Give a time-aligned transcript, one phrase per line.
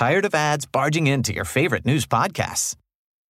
[0.00, 2.74] Tired of ads barging into your favorite news podcasts?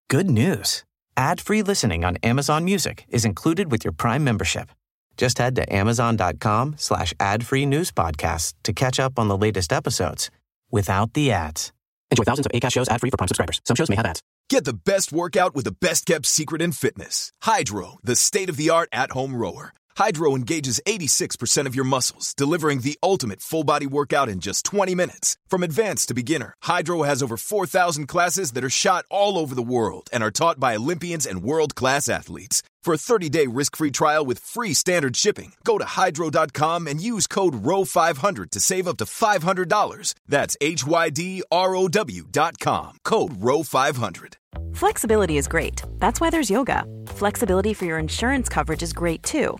[0.09, 0.85] Good news.
[1.17, 4.69] Ad-free listening on Amazon Music is included with your Prime membership.
[5.17, 10.31] Just head to amazon.com slash ad-free news podcasts to catch up on the latest episodes
[10.71, 11.73] without the ads.
[12.09, 13.59] Enjoy thousands of ACAST shows ad-free for Prime subscribers.
[13.65, 14.21] Some shows may have ads.
[14.49, 17.33] Get the best workout with the best kept secret in fitness.
[17.41, 19.73] Hydro, the state of the art at home rower.
[20.01, 24.95] Hydro engages 86% of your muscles, delivering the ultimate full body workout in just 20
[24.95, 25.37] minutes.
[25.47, 29.61] From advanced to beginner, Hydro has over 4,000 classes that are shot all over the
[29.61, 32.63] world and are taught by Olympians and world class athletes.
[32.81, 36.99] For a 30 day risk free trial with free standard shipping, go to hydro.com and
[36.99, 40.15] use code ROW500 to save up to $500.
[40.27, 42.97] That's H Y D R O W.com.
[43.05, 44.33] Code ROW500.
[44.73, 45.83] Flexibility is great.
[45.99, 46.85] That's why there's yoga.
[47.05, 49.59] Flexibility for your insurance coverage is great too.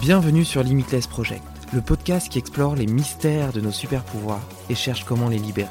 [0.00, 4.76] Bienvenue sur Limitless Project, le podcast qui explore les mystères de nos super pouvoirs et
[4.76, 5.68] cherche comment les libérer.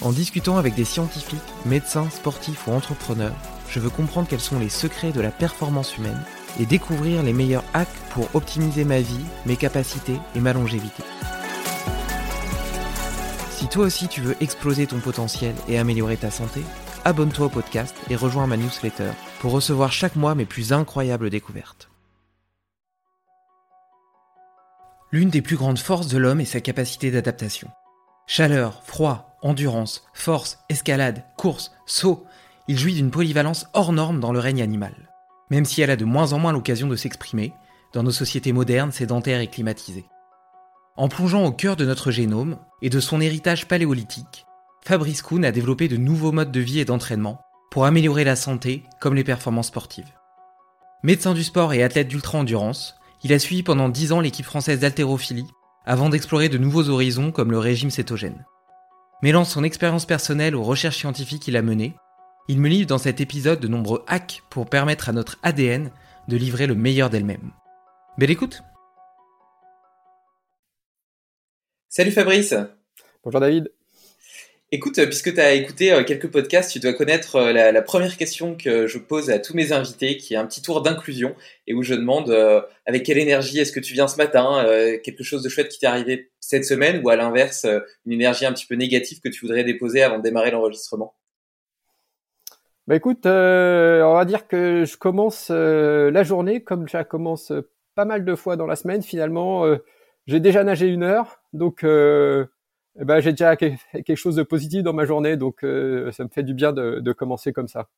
[0.00, 3.34] En discutant avec des scientifiques, médecins, sportifs ou entrepreneurs,
[3.68, 6.22] je veux comprendre quels sont les secrets de la performance humaine
[6.60, 11.02] et découvrir les meilleurs hacks pour optimiser ma vie, mes capacités et ma longévité.
[13.50, 16.62] Si toi aussi tu veux exploser ton potentiel et améliorer ta santé,
[17.04, 19.10] abonne-toi au podcast et rejoins ma newsletter
[19.40, 21.90] pour recevoir chaque mois mes plus incroyables découvertes.
[25.12, 27.68] L'une des plus grandes forces de l'homme est sa capacité d'adaptation.
[28.26, 32.24] Chaleur, froid, endurance, force, escalade, course, saut,
[32.66, 34.94] il jouit d'une polyvalence hors norme dans le règne animal.
[35.50, 37.52] Même si elle a de moins en moins l'occasion de s'exprimer,
[37.92, 40.06] dans nos sociétés modernes, sédentaires et climatisées.
[40.96, 44.46] En plongeant au cœur de notre génome et de son héritage paléolithique,
[44.86, 47.40] Fabrice Kuhn a développé de nouveaux modes de vie et d'entraînement
[47.70, 50.12] pour améliorer la santé comme les performances sportives.
[51.02, 55.46] Médecin du sport et athlète d'ultra-endurance, il a suivi pendant 10 ans l'équipe française d'haltérophilie
[55.86, 58.44] avant d'explorer de nouveaux horizons comme le régime cétogène.
[59.22, 61.94] Mêlant son expérience personnelle aux recherches scientifiques qu'il a menées,
[62.48, 65.90] il me livre dans cet épisode de nombreux hacks pour permettre à notre ADN
[66.28, 67.52] de livrer le meilleur d'elle-même.
[68.18, 68.62] Belle écoute
[71.88, 72.54] Salut Fabrice
[73.24, 73.73] Bonjour David
[74.74, 78.16] Écoute, euh, puisque tu as écouté euh, quelques podcasts, tu dois connaître euh, la, première
[78.16, 81.36] question que je pose à tous mes invités, qui est un petit tour d'inclusion,
[81.68, 82.36] et où je demande
[82.84, 84.66] avec quelle énergie est-ce que tu viens ce matin,
[85.04, 87.66] quelque chose de chouette qui t'est arrivé cette semaine, ou à l'inverse,
[88.04, 91.14] une énergie un petit peu négative que tu voudrais déposer avant de démarrer l'enregistrement?
[92.88, 97.52] Bah écoute, on va dire que je commence la journée comme je commence
[97.94, 99.02] pas mal de fois dans la semaine.
[99.02, 99.72] Finalement,
[100.26, 101.84] j'ai déjà nagé une heure, donc
[103.00, 106.28] eh ben, j'ai déjà quelque chose de positif dans ma journée, donc euh, ça me
[106.28, 107.88] fait du bien de, de commencer comme ça.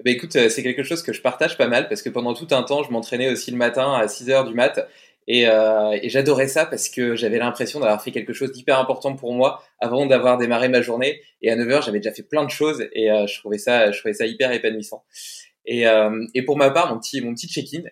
[0.00, 2.34] Eh ben, écoute, euh, c'est quelque chose que je partage pas mal parce que pendant
[2.34, 4.88] tout un temps, je m'entraînais aussi le matin à 6 heures du mat
[5.26, 9.14] et, euh, et j'adorais ça parce que j'avais l'impression d'avoir fait quelque chose d'hyper important
[9.14, 11.20] pour moi avant d'avoir démarré ma journée.
[11.42, 13.92] Et à 9 heures, j'avais déjà fait plein de choses et euh, je trouvais ça,
[13.92, 15.04] je trouvais ça hyper épanouissant.
[15.66, 17.82] Et, euh, et pour ma part, mon petit, mon petit check-in,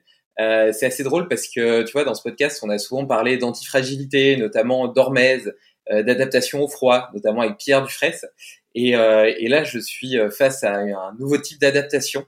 [0.41, 3.37] euh, c'est assez drôle parce que tu vois, dans ce podcast, on a souvent parlé
[3.37, 5.55] d'antifragilité, notamment d'hormèse,
[5.91, 8.29] d'adaptation au froid, notamment avec Pierre Dufresne.
[8.75, 12.27] Et, euh, et là, je suis euh, face à un nouveau type d'adaptation,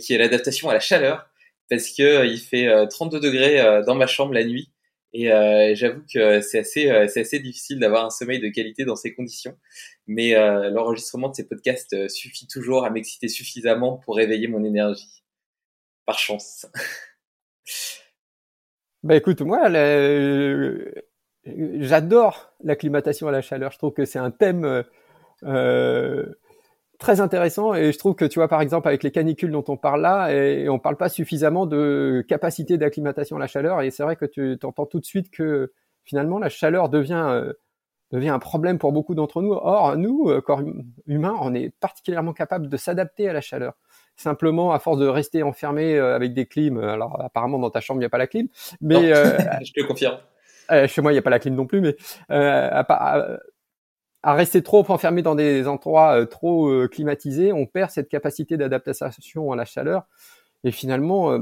[0.00, 1.28] qui est l'adaptation à la chaleur,
[1.70, 4.72] parce que il fait 32 degrés dans ma chambre la nuit.
[5.12, 5.26] Et
[5.76, 9.56] j'avoue que c'est assez, c'est assez difficile d'avoir un sommeil de qualité dans ces conditions.
[10.08, 10.34] Mais
[10.70, 15.22] l'enregistrement de ces podcasts suffit toujours à m'exciter suffisamment pour réveiller mon énergie.
[16.04, 16.66] Par chance.
[19.04, 19.68] Bah écoute, moi,
[21.80, 23.72] j'adore l'acclimatation à la chaleur.
[23.72, 24.82] Je trouve que c'est un thème euh,
[25.44, 26.26] euh,
[26.98, 29.76] très intéressant et je trouve que tu vois par exemple avec les canicules dont on
[29.76, 34.02] parle là et, on parle pas suffisamment de capacité d'acclimatation à la chaleur et c'est
[34.02, 35.72] vrai que tu entends tout de suite que
[36.04, 37.52] finalement la chaleur devient euh,
[38.12, 39.52] devient un problème pour beaucoup d'entre nous.
[39.52, 43.74] Or nous corps hum, humains on est particulièrement capable de s'adapter à la chaleur.
[44.18, 48.04] Simplement, à force de rester enfermé avec des clims, alors apparemment dans ta chambre il
[48.04, 48.48] n'y a pas la clim,
[48.80, 49.12] mais
[49.62, 50.16] je te confirme.
[50.70, 51.96] Euh, chez moi, il n'y a pas la clim non plus, mais
[52.30, 53.38] euh, à,
[54.22, 58.56] à, rester trop enfermé dans des endroits euh, trop euh, climatisés, on perd cette capacité
[58.56, 60.06] d'adaptation à la chaleur.
[60.64, 61.38] Et finalement,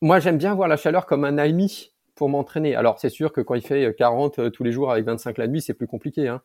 [0.00, 2.74] moi, j'aime bien voir la chaleur comme un ami pour m'entraîner.
[2.74, 5.60] Alors c'est sûr que quand il fait 40 tous les jours avec 25 la nuit,
[5.60, 6.28] c'est plus compliqué.
[6.28, 6.40] Hein.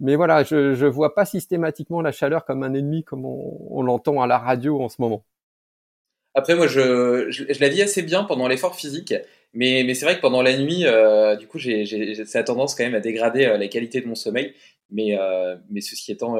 [0.00, 4.20] mais voilà, je je vois pas systématiquement la chaleur comme un ennemi comme on l'entend
[4.20, 5.24] à la radio en ce moment.
[6.34, 9.14] Après, moi, je, je, la vis assez bien pendant l'effort physique,
[9.52, 12.42] mais, mais c'est vrai que pendant la nuit, euh, du coup, j'ai, j'ai, ça a
[12.42, 14.54] tendance quand même à dégrader euh, la qualité de mon sommeil.
[14.90, 16.38] Mais, euh, mais ceci étant,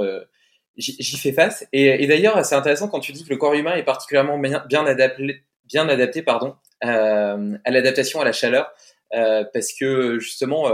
[0.77, 1.67] j'y, fais face.
[1.73, 4.65] Et, et, d'ailleurs, c'est intéressant quand tu dis que le corps humain est particulièrement bien,
[4.69, 7.37] bien adapté, bien adapté pardon, à
[7.71, 8.71] l'adaptation à la chaleur,
[9.11, 10.71] parce que justement,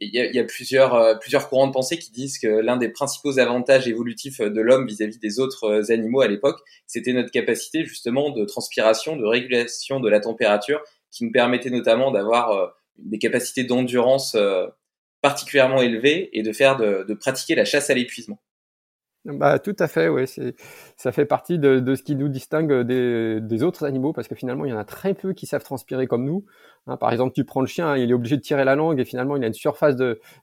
[0.00, 3.38] il y a, plusieurs, euh, plusieurs courants de pensée qui disent que l'un des principaux
[3.38, 8.30] avantages évolutifs de l'homme vis-à-vis des autres euh, animaux à l'époque, c'était notre capacité justement
[8.30, 10.80] de transpiration, de régulation de la température,
[11.10, 12.66] qui nous permettait notamment d'avoir euh,
[12.98, 14.36] des capacités d'endurance
[15.20, 18.40] particulièrement élevées et de faire de pratiquer la chasse à l'épuisement.
[19.28, 20.24] Bah, tout à fait, oui.
[20.96, 24.34] Ça fait partie de, de, ce qui nous distingue des, des, autres animaux, parce que
[24.34, 26.46] finalement, il y en a très peu qui savent transpirer comme nous.
[26.86, 29.04] Hein, par exemple, tu prends le chien, il est obligé de tirer la langue, et
[29.04, 29.96] finalement, il a une surface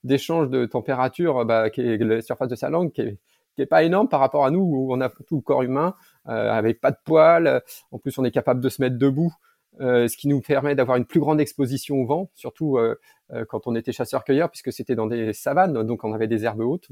[0.03, 3.17] d'échange de, température, bah, qui est la surface de sa langue, qui est,
[3.55, 5.95] qui est pas énorme par rapport à nous, où on a tout le corps humain,
[6.27, 7.63] euh, avec pas de poils.
[7.91, 9.33] En plus, on est capable de se mettre debout.
[9.81, 12.95] Euh, ce qui nous permet d'avoir une plus grande exposition au vent, surtout euh,
[13.33, 16.61] euh quand on était chasseur-cueilleur, puisque c'était dans des savanes, donc on avait des herbes
[16.61, 16.87] hautes.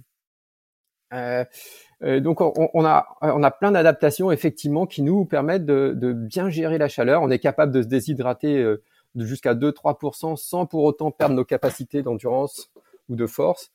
[1.13, 1.45] Euh,
[2.03, 6.49] euh, donc on, a on a plein d'adaptations effectivement qui nous permettent de, de, bien
[6.49, 7.21] gérer la chaleur.
[7.21, 8.83] On est capable de se déshydrater euh,
[9.15, 12.71] jusqu'à 2-3% sans pour autant perdre nos capacités d'endurance
[13.09, 13.71] ou de force.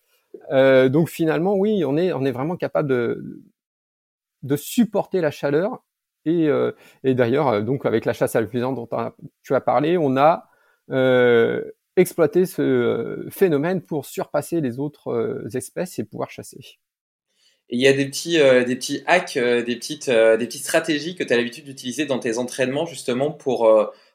[0.53, 3.43] Euh, donc finalement, oui, on est on est vraiment capable de
[4.43, 5.83] de supporter la chaleur.
[6.25, 6.73] Et, euh,
[7.05, 8.89] et d'ailleurs, donc avec la chasse à l'épuisant dont
[9.43, 10.51] tu as parlé, on a
[11.97, 16.79] exploité ce phénomène pour surpasser les autres espèces et pouvoir chasser
[17.71, 18.65] il y a des petits, euh,
[19.07, 22.39] hacks, euh, des, petites, euh, des petites stratégies que tu as l'habitude d'utiliser dans tes
[22.39, 23.71] entraînements justement pour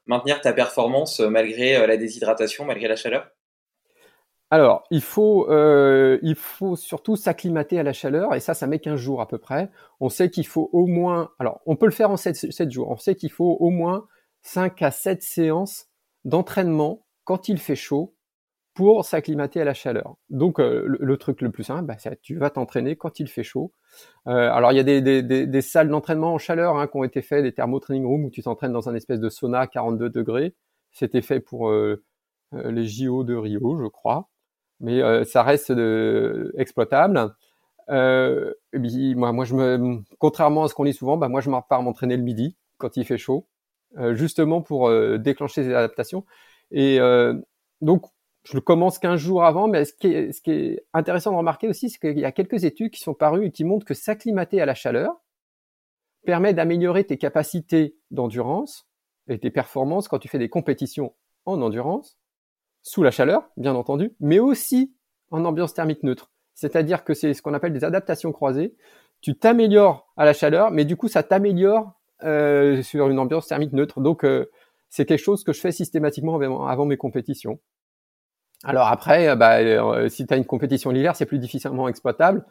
[0.07, 3.29] maintenir ta performance malgré la déshydratation, malgré la chaleur?
[4.50, 9.00] Alors, il faut, il faut surtout s'acclimater à la chaleur, et ça, ça met 15
[9.00, 9.69] jours à peu près.
[9.99, 12.89] On sait qu'il faut au moins, alors, on peut le faire en 7, 7 jours,
[12.89, 14.07] on sait qu'il faut au moins
[14.44, 15.88] 5 à 7 séances
[16.23, 18.13] d'entraînement quand il fait chaud
[18.73, 20.15] pour s'acclimater à la chaleur.
[20.29, 23.43] Donc euh, le, truc le plus simple, bah, c'est tu vas t'entraîner quand il fait
[23.43, 23.71] chaud.
[24.27, 26.97] Euh, alors il y a des, des, des, des salles d'entraînement en chaleur hein, qui
[26.97, 29.59] ont été faites, des thermo training rooms où tu t'entraînes dans un espèce de sauna
[29.59, 30.55] à 42 degrés.
[30.91, 32.03] C'était fait pour euh,
[32.51, 34.29] les JO de Rio, je crois,
[34.79, 35.73] mais ça reste
[36.55, 37.33] exploitable.
[37.89, 41.49] et puis, moi, moi, je me, contrairement à ce qu'on dit souvent, bah, moi je
[41.67, 43.47] pars m'entraîner le midi quand il fait chaud,
[44.11, 46.25] justement pour déclencher ces adaptations.
[46.69, 46.99] Et
[47.81, 48.05] donc
[48.44, 52.00] je le commence 15 jours avant, mais ce qui est, intéressant de remarquer aussi, c'est
[52.00, 54.75] qu'il y a quelques études qui sont parues et qui montrent que s'acclimater à la
[54.75, 55.22] chaleur
[56.25, 58.88] permet d'améliorer tes capacités d'endurance
[59.30, 61.13] et tes performances quand tu fais des compétitions
[61.45, 62.18] en endurance,
[62.81, 64.94] sous la chaleur, bien entendu, mais aussi
[65.31, 66.31] en ambiance thermique neutre.
[66.54, 68.75] C'est-à-dire que c'est ce qu'on appelle des adaptations croisées.
[69.22, 71.94] Tu t'améliores à la chaleur, mais du coup, ça t'améliore
[72.24, 74.01] euh, sur une ambiance thermique neutre.
[74.01, 74.51] Donc, euh,
[74.90, 76.38] c'est quelque chose que je fais systématiquement
[76.68, 77.60] avant mes compétitions.
[78.63, 82.45] Alors après, euh, bah, euh, si tu as une compétition l'hiver, c'est plus difficilement exploitable.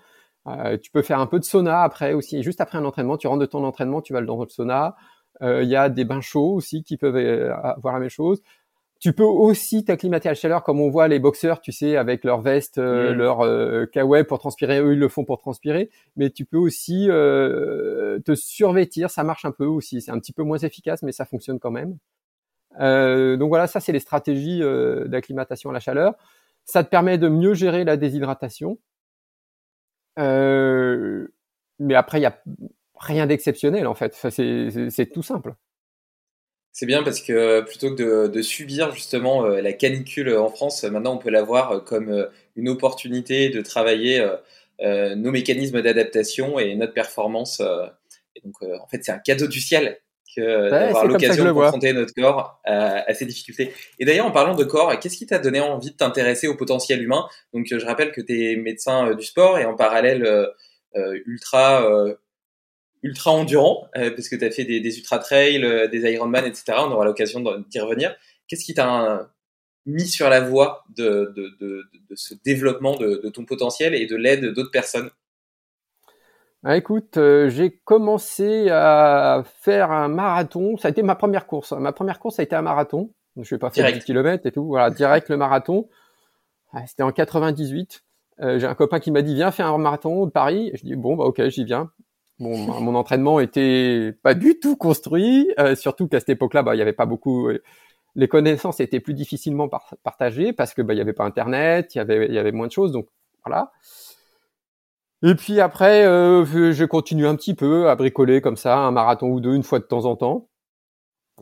[0.47, 2.43] Euh, tu peux faire un peu de sauna après aussi.
[2.43, 4.97] Juste après un entraînement, tu rentres de ton entraînement, tu vas dans le sauna.
[5.41, 8.43] Il y a des bains chauds aussi qui peuvent avoir la même chose.
[9.01, 12.23] Tu peux aussi t'acclimater à la chaleur comme on voit les boxeurs, tu sais, avec
[12.23, 13.11] leur veste, mmh.
[13.11, 14.79] leur euh, pour transpirer.
[14.79, 15.91] Eux, ils le font pour transpirer.
[16.15, 19.11] Mais tu peux aussi te survêtir.
[19.11, 20.01] Ça marche un peu aussi.
[20.01, 21.97] C'est un petit peu moins efficace, mais ça fonctionne quand même.
[22.81, 26.15] Euh, donc voilà, ça c'est les stratégies euh, d'acclimatation à la chaleur.
[26.65, 28.79] Ça te permet de mieux gérer la déshydratation.
[30.19, 31.27] Euh,
[31.79, 32.39] mais après, il y a
[32.97, 34.15] rien d'exceptionnel en fait.
[34.15, 35.55] c'est tout simple.
[36.75, 41.15] C'est bien parce que plutôt que de, de subir justement la canicule en France, maintenant
[41.15, 44.27] on peut la voir comme une opportunité de travailler
[44.81, 47.61] nos mécanismes d'adaptation et notre performance.
[48.37, 49.99] et donc en fait c'est un cadeau du ciel
[50.35, 53.73] que d'avoir l'occasion de confronter notre corps à, ces difficultés.
[53.99, 57.03] Et d'ailleurs, en parlant de corps, qu'est-ce qui t'a donné envie de t'intéresser au potentiel
[57.03, 57.27] humain?
[57.53, 60.47] Donc, je rappelle que tu es médecin euh, du sport et en parallèle euh,
[60.97, 61.87] euh, ultra
[63.05, 66.75] ultra endurant, parce que tu as fait des, des ultra trails, des Ironman, etc.
[66.79, 68.15] On aura l'occasion d'y revenir.
[68.47, 69.29] Qu'est-ce qui t'a
[69.87, 74.15] mis sur la voie de, de, de, de ce développement de ton potentiel et de
[74.15, 75.11] l'aide d'autres personnes?
[76.65, 80.77] Ah, écoute, euh, j'ai commencé à faire un marathon.
[80.77, 81.73] Ça a été ma première course.
[81.73, 83.11] Ma première course a été un marathon.
[83.37, 84.67] Je vais pas faire 10 km et tout.
[84.67, 85.89] Voilà, direct le marathon.
[86.73, 88.05] Ah, c'était en 98.
[88.41, 90.71] Euh, j'ai un copain qui m'a dit viens faire un marathon de Paris.
[90.75, 91.91] je dis bon bah ok j'y viens.
[92.39, 96.79] Bon, mon entraînement était pas du tout construit, euh, surtout qu'à cette époque-là, bah, il
[96.79, 97.51] y avait pas beaucoup
[98.15, 99.69] les connaissances étaient plus difficilement
[100.03, 102.53] partagées parce que bah, il y avait pas Internet, il y avait il y avait
[102.53, 103.07] moins de choses, donc
[103.45, 103.73] voilà.
[105.25, 109.29] Et puis après, euh, je continue un petit peu à bricoler comme ça, un marathon
[109.29, 110.49] ou deux une fois de temps en temps.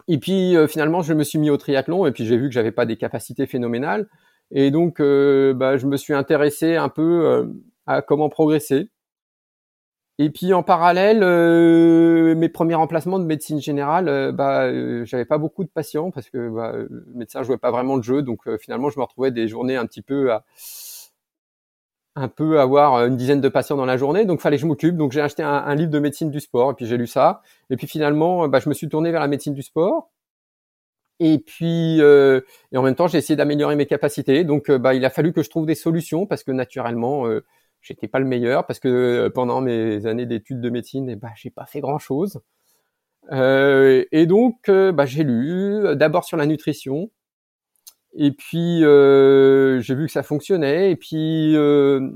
[0.09, 2.55] Et puis euh, finalement, je me suis mis au triathlon et puis j'ai vu que
[2.55, 4.09] j'avais pas des capacités phénoménales.
[4.51, 7.47] Et donc, euh, bah, je me suis intéressé un peu euh,
[7.87, 8.91] à comment progresser.
[10.19, 11.21] Et puis en parallèle,
[12.37, 14.71] mes premiers remplacements de médecine générale, bah,
[15.07, 18.21] j'avais pas beaucoup de patients parce que bah, le médecin jouait pas vraiment le jeu,
[18.21, 20.45] donc finalement je me retrouvais des journées un petit peu à
[22.17, 24.97] un peu avoir une dizaine de patients dans la journée, donc fallait que je m'occupe.
[24.97, 27.43] Donc j'ai acheté un, livre de médecine du sport et puis j'ai lu ça.
[27.71, 30.11] Et puis finalement, bah, je me suis tourné vers la médecine du sport.
[31.21, 32.41] Et puis euh,
[32.73, 34.43] et en même temps, j'ai essayé d'améliorer mes capacités.
[34.45, 37.45] Donc euh, bah, il a fallu que je trouve des solutions parce que naturellement, euh,
[37.83, 41.29] j'étais pas le meilleur parce que euh, pendant mes années d'études de médecine, eh bah,
[41.37, 42.41] j'ai pas fait grand chose.
[43.31, 47.11] et donc bah, j'ai lu d'abord sur la nutrition,
[48.15, 50.91] et puis euh, j'ai vu que ça fonctionnait.
[50.91, 52.11] Et puis euh,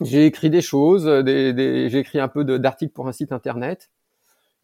[0.00, 3.90] j'ai écrit des choses, des, j'ai écrit un peu d'articles pour un site internet.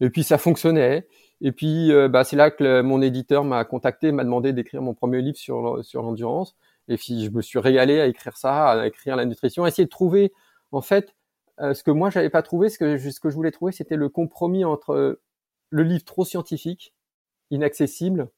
[0.01, 1.07] Et puis ça fonctionnait.
[1.41, 4.93] Et puis euh, bah, c'est là que mon éditeur m'a contacté, m'a demandé d'écrire mon
[4.93, 6.55] premier livre sur sur l'endurance.
[6.89, 9.85] Et puis je me suis régalé à écrire ça, à écrire la nutrition, à essayer
[9.85, 10.33] de trouver
[10.71, 11.15] en fait
[11.59, 14.09] ce que moi j'avais pas trouvé, ce que ce que je voulais trouver, c'était le
[14.09, 15.19] compromis entre
[15.69, 16.93] le livre trop scientifique,
[17.51, 18.29] inaccessible,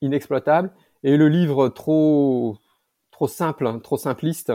[0.00, 2.58] inexploitable, et le livre trop
[3.10, 4.52] trop simple, hein, trop simpliste.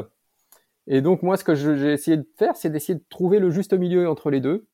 [0.88, 3.73] Et donc moi, ce que j'ai essayé de faire, c'est d'essayer de trouver le juste
[3.73, 4.67] milieu entre les deux.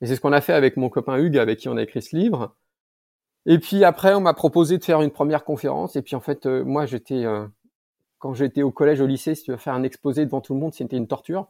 [0.00, 2.02] Et c'est ce qu'on a fait avec mon copain Hugues, avec qui on a écrit
[2.02, 2.54] ce livre.
[3.46, 5.96] Et puis après, on m'a proposé de faire une première conférence.
[5.96, 7.46] Et puis en fait, euh, moi, j'étais euh,
[8.18, 10.60] quand j'étais au collège, au lycée, si tu veux faire un exposé devant tout le
[10.60, 11.48] monde, c'était une torture.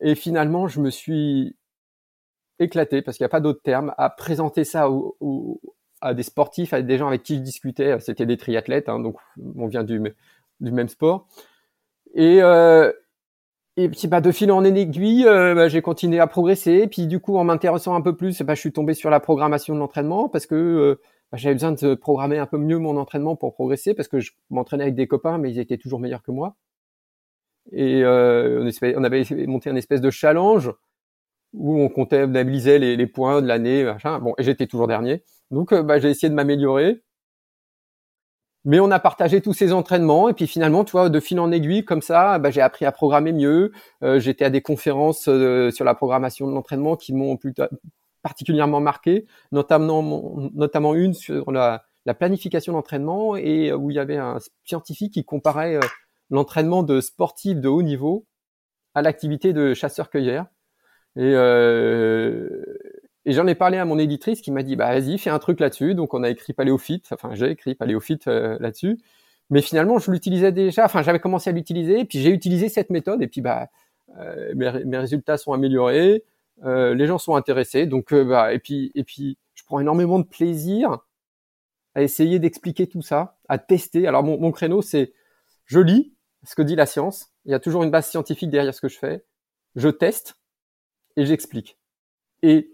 [0.00, 1.56] Et finalement, je me suis
[2.58, 5.60] éclaté, parce qu'il n'y a pas d'autre terme, à présenter ça au,
[6.00, 7.98] à des sportifs, à des gens avec qui je discutais.
[8.00, 9.16] C'était des triathlètes, hein, donc
[9.56, 10.00] on vient du,
[10.60, 11.26] du même sport.
[12.14, 12.92] Et, euh,
[13.76, 16.86] et puis bah, de fil en aiguille, euh, bah, j'ai continué à progresser.
[16.86, 19.74] Puis du coup, en m'intéressant un peu plus, bah, je suis tombé sur la programmation
[19.74, 21.00] de l'entraînement parce que euh,
[21.30, 24.32] bah, j'avais besoin de programmer un peu mieux mon entraînement pour progresser parce que je
[24.50, 26.56] m'entraînais avec des copains, mais ils étaient toujours meilleurs que moi.
[27.72, 30.72] Et euh, on, avait monté un espèce de challenge
[31.56, 34.18] où on comptabilisait les, les points de l'année, machin.
[34.20, 35.24] Bon, et j'étais toujours dernier.
[35.50, 37.02] Donc, euh, bah, j'ai essayé de m'améliorer.
[38.64, 41.52] Mais on a partagé tous ces entraînements et puis finalement, tu vois, de fil en
[41.52, 43.70] aiguille comme ça, bah, j'ai appris à programmer mieux.
[44.02, 47.38] Euh, j'étais à des conférences euh, sur la programmation de l'entraînement qui m'ont
[48.22, 54.16] particulièrement marqué, notamment notamment une sur la, la planification d'entraînement et où il y avait
[54.16, 55.78] un scientifique qui comparait
[56.30, 58.26] l'entraînement de sportifs de haut niveau
[58.94, 60.46] à l'activité de chasseur-cueilleur.
[61.16, 62.64] Et, euh,
[63.26, 65.58] et j'en ai parlé à mon éditrice qui m'a dit, bah vas-y, fais un truc
[65.58, 65.94] là-dessus.
[65.94, 68.98] Donc on a écrit Paléophyte, enfin j'ai écrit Paléophyte euh, là-dessus.
[69.50, 73.22] Mais finalement, je l'utilisais déjà, enfin j'avais commencé à l'utiliser, puis j'ai utilisé cette méthode,
[73.22, 73.68] et puis bah
[74.18, 76.24] euh, mes, mes, résultats sont améliorés,
[76.64, 80.24] euh, les gens sont intéressés, donc bah et puis et puis je prends énormément de
[80.24, 80.98] plaisir
[81.94, 84.06] à essayer d'expliquer tout ça, à tester.
[84.06, 85.12] Alors mon créneau c'est
[85.66, 86.12] je lis
[86.44, 88.88] ce que dit la science, il y a toujours une base scientifique derrière ce que
[88.88, 89.24] je fais,
[89.76, 90.36] je teste,
[91.16, 91.78] et j'explique.
[92.42, 92.70] Et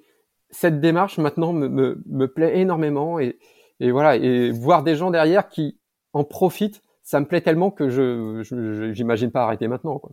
[0.51, 3.39] cette démarche maintenant me, me, me plaît énormément et,
[3.81, 5.79] et, voilà et voir des gens derrière qui
[6.13, 10.13] en profitent, ça me plaît tellement que je j'imagine pas arrêter maintenant quoi.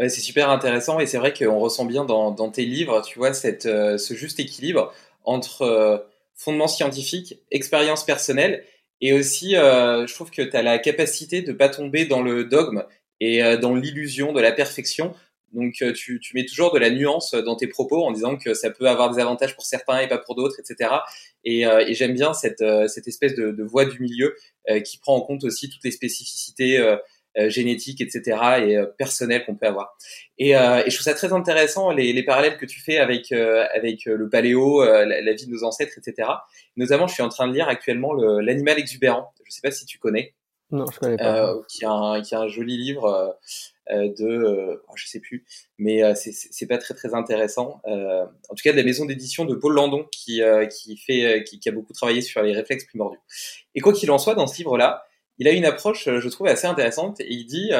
[0.00, 3.66] C'est super intéressant et c'est vrai qu'on ressent bien dans, tes livres, tu vois, cette,
[3.66, 4.92] euh, ce juste équilibre
[5.22, 5.98] entre euh,
[6.34, 8.64] fondement scientifique, expérience personnelle
[9.00, 12.44] et aussi, euh, je trouve que tu as la capacité de pas tomber dans le
[12.44, 12.82] dogme
[13.20, 15.14] et dans l'illusion de la perfection
[15.54, 18.54] donc euh, tu, tu, mets toujours de la nuance dans tes propos en disant que
[18.54, 20.90] ça peut avoir des avantages pour certains et pas pour d'autres, etc.
[21.44, 24.34] Et, euh, et j'aime bien cette, euh, cette espèce de, de voie du milieu
[24.82, 26.82] qui prend en compte aussi toutes les spécificités
[27.48, 28.38] génétiques, etc.
[28.62, 29.94] et personnelles qu'on peut avoir.
[30.38, 34.06] Et, et, je trouve ça très intéressant les, les parallèles que tu fais avec avec
[34.06, 36.30] le paléo, la, vie de nos ancêtres, etc.
[36.78, 39.34] Notamment, je suis en train de lire actuellement l'animal exubérant.
[39.44, 40.32] Je sais pas si tu connais.
[40.70, 41.54] Non, je connais pas.
[41.68, 43.30] qui, a un, qui a un joli livre euh,
[43.90, 45.44] de, euh, oh, je sais plus,
[45.78, 47.80] mais euh, c'est pas très très intéressant.
[47.84, 51.68] en tout cas, de la maison d'édition de Paul Landon qui qui fait qui, qui,
[51.68, 53.20] a beaucoup travaillé sur les réflexes primordiaux.
[53.74, 55.04] Et quoi qu'il en soit, dans ce livre-là,
[55.38, 57.20] il a une approche, je trouve, assez intéressante.
[57.20, 57.70] Et il dit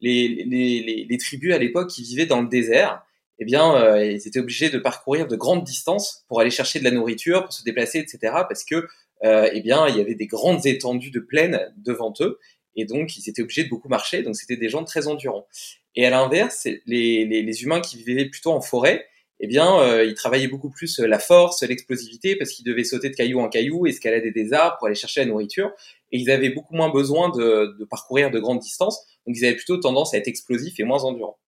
[0.00, 3.04] les, les, les, les, tribus à l'époque qui vivaient dans le désert,
[3.40, 6.84] eh bien, euh, ils étaient obligés de parcourir de grandes distances pour aller chercher de
[6.84, 8.18] la nourriture, pour se déplacer, etc.
[8.48, 8.86] Parce que,
[9.24, 12.38] euh, eh bien, il y avait des grandes étendues de plaine devant eux,
[12.80, 15.46] et donc ils étaient obligés de beaucoup marcher, donc c'était des gens très endurants.
[15.96, 19.06] Et à l'inverse, les, humains qui vivaient plutôt en forêt,
[19.40, 23.14] eh bien, euh, ils travaillaient beaucoup plus la force, l'explosivité, parce qu'ils devaient sauter de
[23.14, 25.70] caillou en caillou, escalader des arbres pour aller chercher la nourriture,
[26.12, 29.56] et ils avaient beaucoup moins besoin de, de parcourir de grandes distances, donc ils avaient
[29.56, 31.38] plutôt tendance à être explosifs et moins endurants.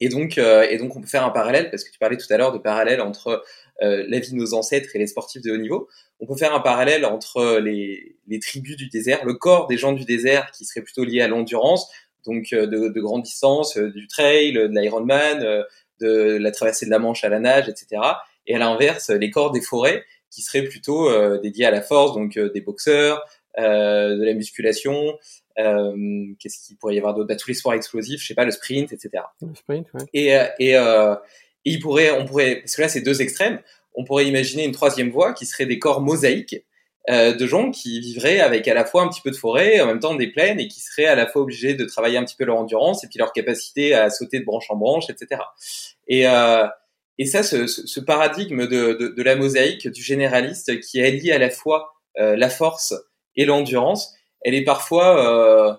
[0.00, 2.30] Et donc, euh, et donc, on peut faire un parallèle, parce que tu parlais tout
[2.30, 3.42] à l'heure de parallèle entre
[3.82, 5.88] euh, la vie de nos ancêtres et les sportifs de haut niveau.
[6.20, 9.92] On peut faire un parallèle entre les, les tribus du désert, le corps des gens
[9.92, 11.90] du désert qui serait plutôt lié à l'endurance,
[12.26, 15.64] donc de, de grandes distances, du trail, de l'Ironman,
[16.00, 18.02] de la traversée de la Manche à la nage, etc.
[18.46, 22.14] Et à l'inverse, les corps des forêts qui seraient plutôt euh, dédiés à la force,
[22.14, 23.24] donc euh, des boxeurs,
[23.58, 25.18] euh, de la musculation,
[25.58, 27.28] euh, qu'est-ce qu'il pourrait y avoir d'autre?
[27.28, 29.24] Bah, Tous les sports explosifs, je sais pas, le sprint, etc.
[29.40, 30.04] Le sprint, ouais.
[30.12, 33.60] Et, et, et il pourrait, on pourrait, parce que là c'est deux extrêmes,
[33.94, 36.64] on pourrait imaginer une troisième voie qui serait des corps mosaïques
[37.08, 39.86] euh, de gens qui vivraient avec à la fois un petit peu de forêt, en
[39.86, 42.34] même temps des plaines, et qui seraient à la fois obligés de travailler un petit
[42.34, 45.40] peu leur endurance et puis leur capacité à sauter de branche en branche, etc.
[46.08, 46.66] Et, euh,
[47.18, 51.38] et ça, ce, ce paradigme de, de, de, la mosaïque, du généraliste, qui allie à
[51.38, 52.92] la fois euh, la force
[53.36, 54.12] et l'endurance,
[54.42, 55.74] elle est parfois euh,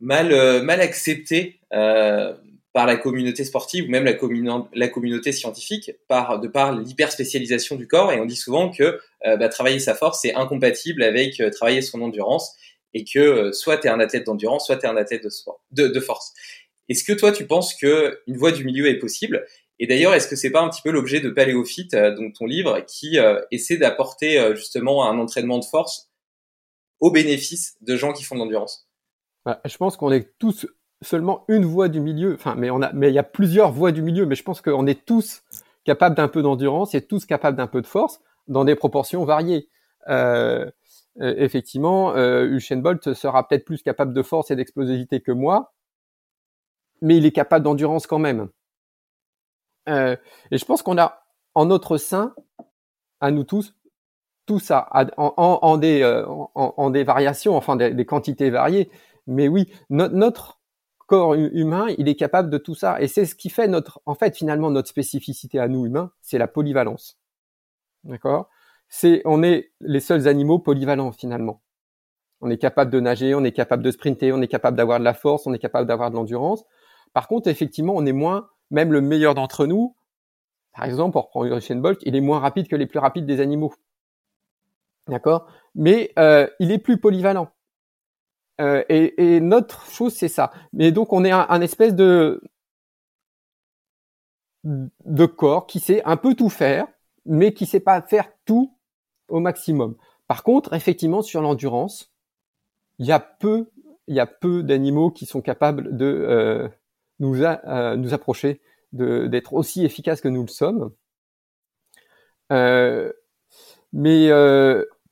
[0.00, 1.60] mal euh, mal acceptée
[2.72, 8.12] par la communauté sportive ou même la, communauté scientifique par de par l'hyperspécialisation du corps
[8.12, 11.82] et on dit souvent que euh, bah, travailler sa force c'est incompatible avec euh, travailler
[11.82, 12.54] son endurance
[12.94, 15.26] et que euh, soit tu es un athlète d'endurance soit tu es un athlète
[15.72, 16.32] de force.
[16.88, 19.46] Est-ce que toi tu penses que une voie du milieu est possible?
[19.80, 22.80] Et d'ailleurs est-ce que c'est pas un petit peu l'objet de Paléophyte donc ton livre
[22.86, 23.18] qui
[23.50, 26.09] essaie d'apporter justement un entraînement de force
[27.00, 28.88] au bénéfice de gens qui font de l'endurance
[29.44, 30.66] bah, Je pense qu'on est tous
[31.02, 32.34] seulement une voie du milieu.
[32.34, 34.26] Enfin, mais on a, mais il y a plusieurs voies du milieu.
[34.26, 35.42] Mais je pense qu'on est tous
[35.84, 39.68] capables d'un peu d'endurance et tous capables d'un peu de force dans des proportions variées.
[40.08, 40.70] Euh,
[41.20, 45.72] euh effectivement, euh, Usain Bolt sera peut-être plus capable de force et d'explosivité que moi,
[47.00, 48.48] mais il est capable d'endurance quand même.
[49.88, 50.16] Euh,
[50.50, 52.34] et je pense qu'on a en notre sein,
[53.20, 53.74] à nous tous,
[54.50, 58.90] tout ça, en, des, euh, en, des variations, enfin des, quantités variées.
[59.28, 60.58] Mais oui, notre
[61.06, 63.00] corps humain, il est capable de tout ça.
[63.00, 66.36] Et c'est ce qui fait notre, en fait, finalement, notre spécificité à nous humains, c'est
[66.36, 67.16] la polyvalence.
[68.02, 68.48] D'accord?
[68.88, 71.62] C'est, on est les seuls animaux polyvalents finalement.
[72.40, 75.04] On est capable de nager, on est capable de sprinter, on est capable d'avoir de
[75.04, 76.64] la force, on est capable d'avoir de l'endurance.
[77.12, 79.94] Par contre, effectivement, on est moins, même le meilleur d'entre nous,
[80.72, 83.38] par exemple, pour prendre Usain Bolt, il est moins rapide que les plus rapides des
[83.38, 83.72] animaux.
[85.08, 85.46] D'accord?
[85.74, 87.50] Mais euh, il est plus polyvalent.
[88.60, 90.52] Euh, et, et, notre chose, c'est ça.
[90.72, 92.42] Mais donc, on est un, espèce de
[94.64, 96.86] de corps qui sait un peu tout faire,
[97.24, 98.76] mais qui sait pas faire tout
[99.28, 99.96] au maximum.
[100.26, 102.12] Par contre, effectivement, sur l'endurance,
[102.98, 103.70] il y a peu,
[104.06, 106.68] il y a peu d'animaux qui sont capables de euh,
[107.18, 108.60] nous, euh, nous approcher,
[108.92, 110.92] d'être aussi efficaces que nous le sommes.
[112.52, 113.12] Euh,
[113.92, 114.30] mais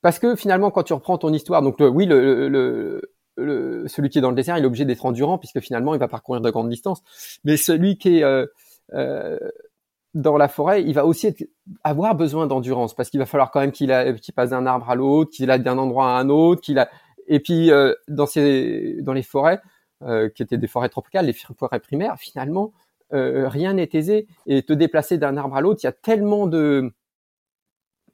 [0.03, 3.01] parce que finalement, quand tu reprends ton histoire, donc oui, le, le,
[3.87, 6.09] celui qui est dans le désert, il est obligé d'être endurant puisque finalement, il va
[6.09, 7.03] parcourir de grandes distances.
[7.45, 8.47] Mais celui qui est euh,
[8.95, 9.39] euh,
[10.15, 11.35] dans la forêt, il va aussi
[11.85, 13.91] avoir besoin d'endurance parce qu'il va falloir quand même qu'il
[14.35, 16.89] passe d'un arbre à l'autre, qu'il aille d'un endroit à un autre, qu'il a
[17.31, 19.61] et puis euh, dans ces dans les forêts
[20.37, 22.73] qui étaient des forêts tropicales, les forêts primaires, finalement
[23.11, 26.93] rien n'est aisé et te déplacer d'un arbre à l'autre, il y a tellement de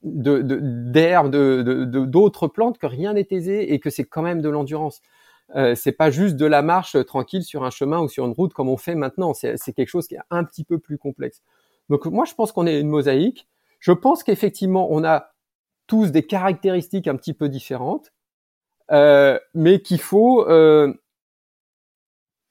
[0.04, 4.48] d'herbes, de, de, d'autres plantes que rien n'est aisé et que c'est quand même de
[4.48, 5.00] l'endurance.
[5.56, 8.52] Euh, c'est pas juste de la marche tranquille sur un chemin ou sur une route
[8.54, 9.34] comme on fait maintenant.
[9.34, 11.42] C'est, c'est quelque chose qui est un petit peu plus complexe.
[11.88, 13.48] Donc moi, je pense qu'on est une mosaïque.
[13.80, 15.32] Je pense qu'effectivement, on a
[15.86, 18.12] tous des caractéristiques un petit peu différentes,
[18.90, 20.94] euh, mais qu'il faut euh,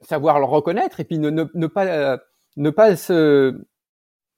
[0.00, 2.16] savoir le reconnaître et puis ne, ne, ne pas euh,
[2.56, 3.60] ne pas se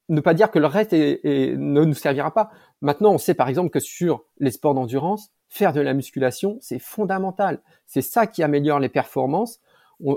[0.09, 2.51] ne pas dire que le reste ne nous servira pas.
[2.81, 6.79] Maintenant, on sait par exemple que sur les sports d'endurance, faire de la musculation, c'est
[6.79, 7.63] fondamental.
[7.87, 9.61] C'est ça qui améliore les performances.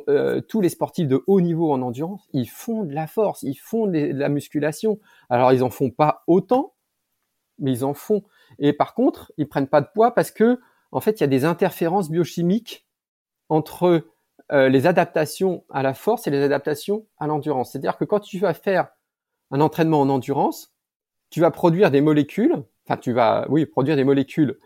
[0.09, 3.55] Euh, tous les sportifs de haut niveau en endurance, ils font de la force, ils
[3.55, 4.99] font de la musculation.
[5.29, 6.73] Alors, ils en font pas autant,
[7.59, 8.23] mais ils en font.
[8.59, 10.59] Et par contre, ils prennent pas de poids parce que,
[10.91, 12.87] en fait, il y a des interférences biochimiques
[13.47, 14.05] entre
[14.51, 17.71] euh, les adaptations à la force et les adaptations à l'endurance.
[17.71, 18.89] C'est-à-dire que quand tu vas faire
[19.51, 20.73] un entraînement en endurance,
[21.29, 24.59] tu vas produire des molécules, enfin tu vas, oui, produire des molécules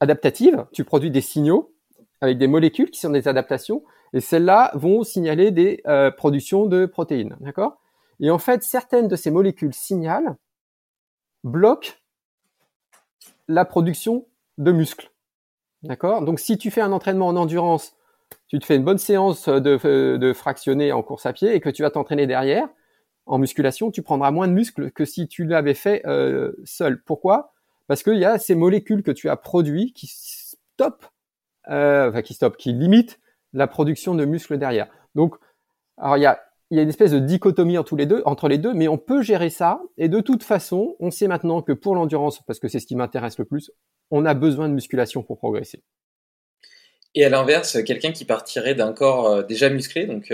[0.00, 1.74] adaptatives, tu produis des signaux
[2.20, 6.86] avec des molécules qui sont des adaptations, et celles-là vont signaler des euh, productions de
[6.86, 7.36] protéines,
[8.20, 10.36] Et en fait, certaines de ces molécules signalent,
[11.44, 11.90] bloquent
[13.48, 14.26] la production
[14.58, 15.12] de muscles,
[15.82, 17.94] Donc si tu fais un entraînement en endurance,
[18.48, 21.68] tu te fais une bonne séance de, de fractionner en course à pied et que
[21.68, 22.68] tu vas t'entraîner derrière,
[23.26, 27.02] en musculation, tu prendras moins de muscles que si tu l'avais fait euh, seul.
[27.02, 27.52] Pourquoi?
[27.88, 31.06] Parce qu'il y a ces molécules que tu as produites qui stoppent,
[31.68, 33.20] euh, enfin qui stoppent, qui limitent
[33.52, 34.88] la production de muscles derrière.
[35.14, 35.34] Donc,
[35.98, 37.96] alors il y a, une espèce de dichotomie entre
[38.48, 39.80] les deux, mais on peut gérer ça.
[39.98, 42.96] Et de toute façon, on sait maintenant que pour l'endurance, parce que c'est ce qui
[42.96, 43.70] m'intéresse le plus,
[44.10, 45.82] on a besoin de musculation pour progresser.
[47.14, 50.32] Et à l'inverse, quelqu'un qui partirait d'un corps euh, déjà musclé, donc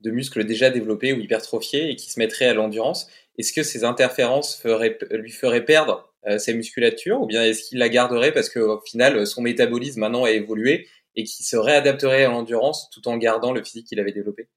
[0.00, 3.08] de muscles déjà développés ou hypertrophiés, et qui se mettrait à l'endurance,
[3.38, 7.88] est-ce que ces interférences lui feraient perdre euh, sa musculature, ou bien est-ce qu'il la
[7.88, 12.90] garderait parce qu'au final, son métabolisme maintenant a évolué et qu'il se réadapterait à l'endurance
[12.90, 14.48] tout en gardant le physique qu'il avait développé?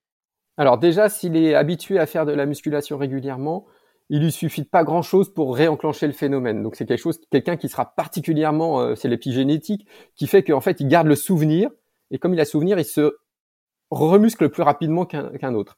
[0.56, 3.66] Alors déjà, s'il est habitué à faire de la musculation régulièrement,
[4.10, 6.62] il lui suffit de pas grand chose pour réenclencher le phénomène.
[6.62, 10.80] Donc c'est quelque chose, quelqu'un qui sera particulièrement, euh, c'est l'épigénétique, qui fait qu'en fait
[10.80, 11.70] il garde le souvenir
[12.10, 13.16] et comme il a souvenir, il se
[13.92, 15.76] remuscle plus rapidement qu'un autre.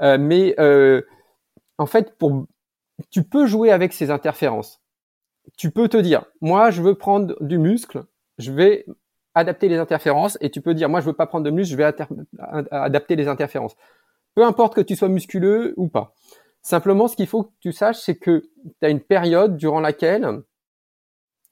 [0.00, 1.02] Euh, mais euh,
[1.78, 2.46] en fait, pour,
[3.10, 4.80] tu peux jouer avec ces interférences.
[5.56, 8.04] Tu peux te dire, moi je veux prendre du muscle,
[8.38, 8.86] je vais
[9.34, 11.76] adapter les interférences, et tu peux dire, moi je veux pas prendre de muscle, je
[11.76, 11.94] vais
[12.70, 13.76] adapter les interférences.
[14.34, 16.14] Peu importe que tu sois musculeux ou pas.
[16.62, 20.42] Simplement, ce qu'il faut que tu saches, c'est que tu as une période durant laquelle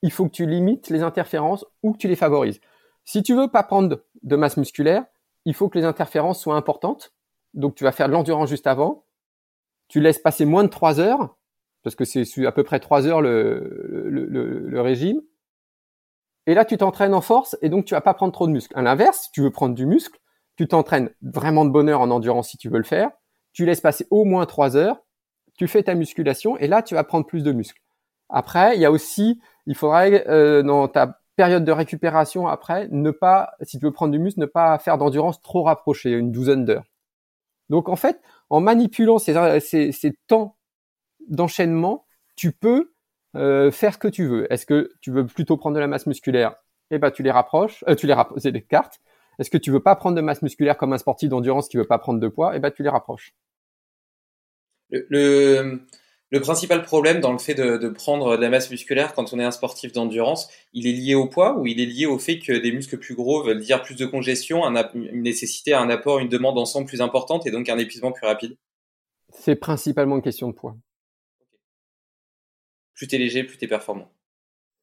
[0.02, 2.60] il faut que tu limites les interférences ou que tu les favorises.
[3.04, 5.04] Si tu veux pas prendre de masse musculaire,
[5.48, 7.12] il faut que les interférences soient importantes.
[7.54, 9.04] Donc, tu vas faire de l'endurance juste avant.
[9.88, 11.36] Tu laisses passer moins de 3 heures,
[11.82, 15.20] parce que c'est à peu près 3 heures le, régime.
[16.46, 18.72] Et là, tu t'entraînes en force et donc tu vas pas prendre trop de muscle.
[18.76, 20.18] À l'inverse, si tu veux prendre du muscle,
[20.56, 23.10] tu t'entraînes vraiment de bonheur en endurance si tu veux le faire
[23.58, 25.02] tu laisses passer au moins trois heures,
[25.56, 27.80] tu fais ta musculation et là tu vas prendre plus de muscles.
[28.28, 33.12] Après, il y a aussi, il faudrait euh, dans ta période de récupération après, ne
[33.12, 36.64] pas, si tu veux prendre du muscle, ne pas faire d'endurance trop rapprochée, une douzaine
[36.64, 36.90] d'heures.
[37.68, 38.20] Donc en fait,
[38.50, 40.56] en manipulant ces, ces, temps
[41.28, 42.92] d'enchaînement, tu peux
[43.36, 44.52] euh, faire ce que tu veux.
[44.52, 46.56] Est-ce que tu veux plutôt prendre de la masse musculaire?
[46.90, 49.00] Eh ben tu les rapproches, euh, tu les rapproches, les cartes.
[49.38, 51.86] Est-ce que tu veux pas prendre de masse musculaire comme un sportif d'endurance qui veut
[51.86, 52.56] pas prendre de poids?
[52.56, 53.32] Eh ben tu les rapproches.
[56.40, 59.50] Principal problème dans le fait de, prendre de la masse musculaire quand on est un
[59.50, 62.70] sportif d'endurance, il est lié au poids ou il est lié au fait que des
[62.72, 64.62] muscles plus gros veulent dire plus de congestion,
[64.94, 68.56] une nécessité, un apport, une demande ensemble plus importante et donc un épuisement plus rapide?
[69.30, 70.76] C'est principalement une question de poids.
[72.94, 74.10] Plus t'es léger, plus t'es performant.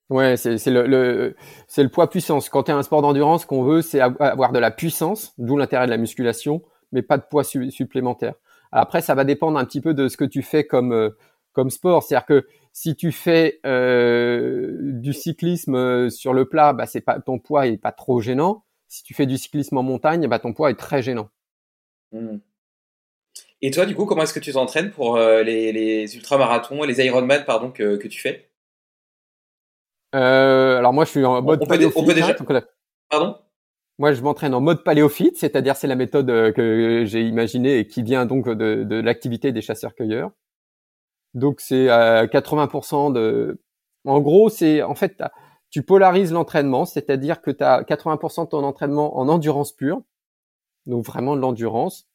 [0.10, 1.36] Ouais, c'est le, le
[1.78, 2.50] le poids puissance.
[2.50, 5.58] Quand tu es un sport d'endurance, ce qu'on veut, c'est avoir de la puissance, d'où
[5.58, 8.36] l'intérêt de la musculation, mais pas de poids supplémentaire.
[8.72, 11.10] Après, ça va dépendre un petit peu de ce que tu fais comme euh,
[11.56, 12.04] comme sport.
[12.04, 17.20] C'est-à-dire que si tu fais euh, du cyclisme euh, sur le plat, bah c'est pas
[17.20, 18.66] ton poids est pas trop gênant.
[18.88, 21.30] Si tu fais du cyclisme en montagne, bah ton poids est très gênant.
[22.12, 22.38] Mmh.
[23.62, 27.04] Et toi, du coup, comment est-ce que tu t'entraînes pour les, les ultramarathons et les
[27.04, 28.52] Ironman, pardon, que, que tu fais?
[30.12, 31.62] Alors moi, je suis en mode.
[31.64, 32.36] On peut, on peut déjà.
[33.10, 33.38] Pardon?
[33.98, 37.88] Moi, je m'entraîne en mode paléophyte, c'est-à-dire c'est la méthode euh, que j'ai imaginée et
[37.88, 40.32] qui vient donc de, de l'activité des chasseurs-cueilleurs.
[41.36, 43.60] Donc c'est à 80% de...
[44.06, 45.22] En gros, c'est en fait,
[45.70, 50.02] tu polarises l'entraînement, c'est-à-dire que tu as 80% de ton entraînement en endurance pure,
[50.86, 52.08] donc vraiment de l'endurance.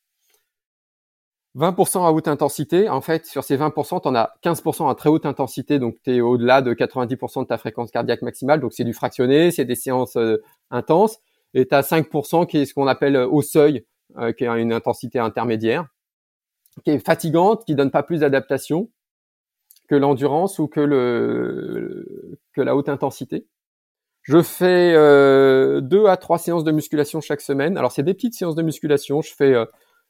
[1.56, 2.88] 20% à haute intensité.
[2.88, 6.16] En fait, sur ces 20%, tu en as 15% à très haute intensité, donc tu
[6.16, 8.60] es au-delà de 90% de ta fréquence cardiaque maximale.
[8.60, 11.18] Donc c'est du fractionné, c'est des séances euh, intenses
[11.54, 13.84] et tu as 5% qui est ce qu'on appelle euh, au seuil,
[14.18, 15.86] euh, qui est une intensité intermédiaire,
[16.84, 18.88] qui est fatigante, qui donne pas plus d'adaptation
[19.90, 23.46] que l'endurance ou que le que la haute intensité.
[24.22, 27.76] Je fais euh, deux à trois séances de musculation chaque semaine.
[27.76, 29.20] Alors c'est des petites séances de musculation.
[29.20, 29.54] Je fais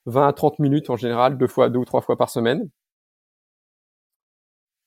[0.06, 2.68] 20 à 30 minutes en général, deux fois, deux ou trois fois par semaine.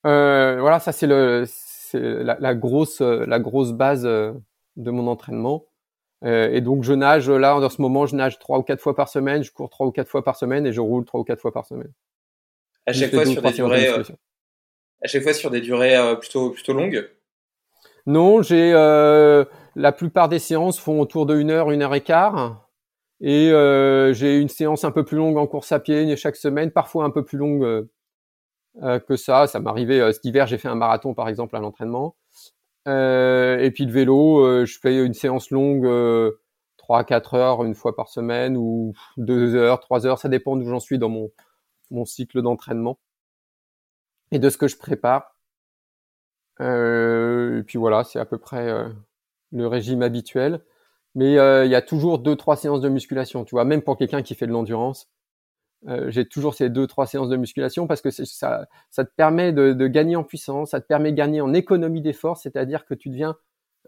[0.03, 1.45] voilà, ça c'est le,
[1.93, 5.65] la, la, grosse, la grosse base de mon entraînement.
[6.23, 8.95] Euh, et donc je nage là en ce moment, je nage trois ou quatre fois
[8.95, 11.23] par semaine, je cours trois ou quatre fois par semaine et je roule trois ou
[11.23, 11.91] quatre fois par semaine.
[12.86, 14.03] À chaque fois sur des durées, euh,
[15.04, 17.10] à chaque fois sur des durées euh, plutôt plutôt longues?
[18.06, 18.72] Non, j'ai
[19.76, 22.70] la plupart des séances font autour de une heure, une heure et quart.
[23.22, 23.50] Et
[24.13, 27.10] j'ai une séance un peu plus longue en course à pied chaque semaine, parfois un
[27.10, 27.88] peu plus longue
[28.82, 29.48] que ça.
[29.48, 32.18] Ça m'arrivait cet hiver, j'ai fait un marathon par exemple à l'entraînement.
[32.88, 36.32] Euh, et puis le vélo, euh, je fais une séance longue, euh,
[36.78, 40.80] 3-4 heures une fois par semaine ou 2 heures, 3 heures, ça dépend d'où j'en
[40.80, 41.32] suis dans mon,
[41.92, 43.00] mon cycle d'entraînement
[44.34, 45.38] et de ce que je prépare.
[46.60, 48.89] Euh, et puis voilà, c'est à peu près euh,
[49.52, 50.62] le régime habituel.
[51.15, 54.24] Mais il y a toujours deux trois séances de musculation, tu vois, même pour quelqu'un
[54.24, 55.13] qui fait de l'endurance.
[55.88, 59.88] Euh, j'ai toujours ces deux, trois séances de musculation parce que ça, te permet de,
[59.88, 63.36] gagner en puissance, ça te permet de gagner en économie d'effort, c'est-à-dire que tu deviens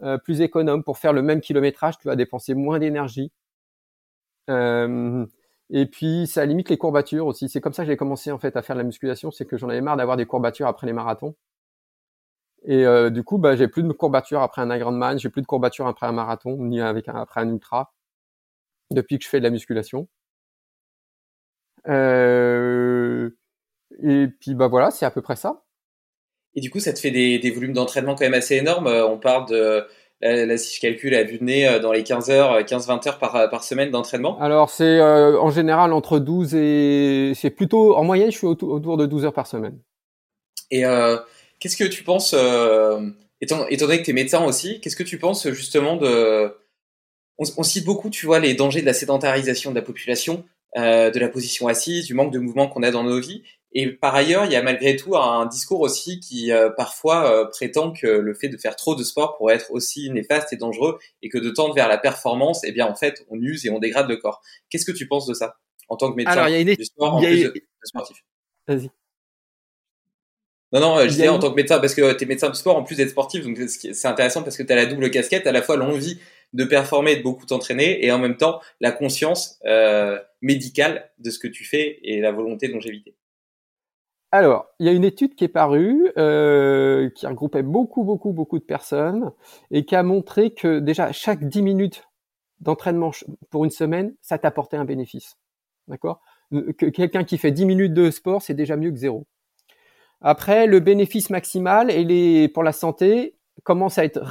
[0.04, 3.32] euh, plus économe pour faire le même kilométrage, tu vas dépenser moins d'énergie.
[4.50, 5.26] Euh,
[5.70, 7.50] et puis ça limite les courbatures aussi.
[7.50, 9.58] C'est comme ça que j'ai commencé en fait à faire de la musculation, c'est que
[9.58, 11.36] j'en avais marre d'avoir des courbatures après les marathons.
[12.68, 15.48] Et euh, du coup, bah, j'ai plus de courbatures après un Ironman, j'ai plus de
[15.48, 17.94] courbatures après un marathon, ni avec un, après un ultra,
[18.92, 20.08] depuis que je fais de la musculation.
[21.88, 23.30] Euh,
[24.02, 25.64] et puis bah voilà, c'est à peu près ça.
[26.56, 28.88] Et du coup, ça te fait des, des volumes d'entraînement quand même assez énormes.
[28.88, 29.86] Euh, on parle de,
[30.22, 33.20] là, si je calcule à vue de nez, euh, dans les 15 heures, 15-20 heures
[33.20, 37.34] par, par semaine d'entraînement Alors, c'est euh, en général entre 12 et...
[37.36, 39.80] C'est plutôt, en moyenne, je suis autour de 12 heures par semaine.
[40.72, 41.18] Et euh,
[41.60, 43.10] qu'est-ce que tu penses, euh,
[43.42, 46.56] étant, étant donné que tu es médecin aussi, qu'est-ce que tu penses justement de...
[47.38, 50.46] On, on, cite beaucoup, tu vois, les dangers de la sédentarisation de la population,
[50.78, 53.44] euh, de la position assise, du manque de mouvement qu'on a dans nos vies.
[53.78, 57.46] Et par ailleurs, il y a malgré tout un discours aussi qui euh, parfois euh,
[57.46, 60.98] prétend que le fait de faire trop de sport pourrait être aussi néfaste et dangereux
[61.22, 63.80] et que de tendre vers la performance, eh bien en fait, on use et on
[63.80, 64.42] dégrade le corps.
[64.70, 65.58] Qu'est-ce que tu penses de ça
[65.90, 66.74] en tant que médecin Alors, il y a une...
[66.74, 67.50] du sport en il y a...
[67.50, 68.18] plus de, de sportif?
[68.66, 68.90] Vas-y.
[70.72, 71.32] Non, non, je disais une...
[71.32, 73.44] en tant que médecin, parce que tu es médecin de sport en plus d'être sportif,
[73.44, 76.18] donc c'est intéressant parce que tu as la double casquette, à la fois l'envie
[76.54, 81.40] de performer, de beaucoup t'entraîner, et en même temps la conscience euh, médicale de ce
[81.40, 83.15] que tu fais et la volonté de longévité.
[84.36, 88.60] Alors, il y a une étude qui est parue, euh, qui regroupait beaucoup, beaucoup, beaucoup
[88.60, 89.32] de personnes,
[89.72, 92.04] et qui a montré que déjà chaque 10 minutes
[92.60, 93.12] d'entraînement
[93.50, 95.38] pour une semaine, ça t'apportait un bénéfice.
[95.88, 96.20] D'accord?
[96.52, 99.26] Que quelqu'un qui fait 10 minutes de sport, c'est déjà mieux que zéro.
[100.20, 104.22] Après, le bénéfice maximal et pour la santé commence à être,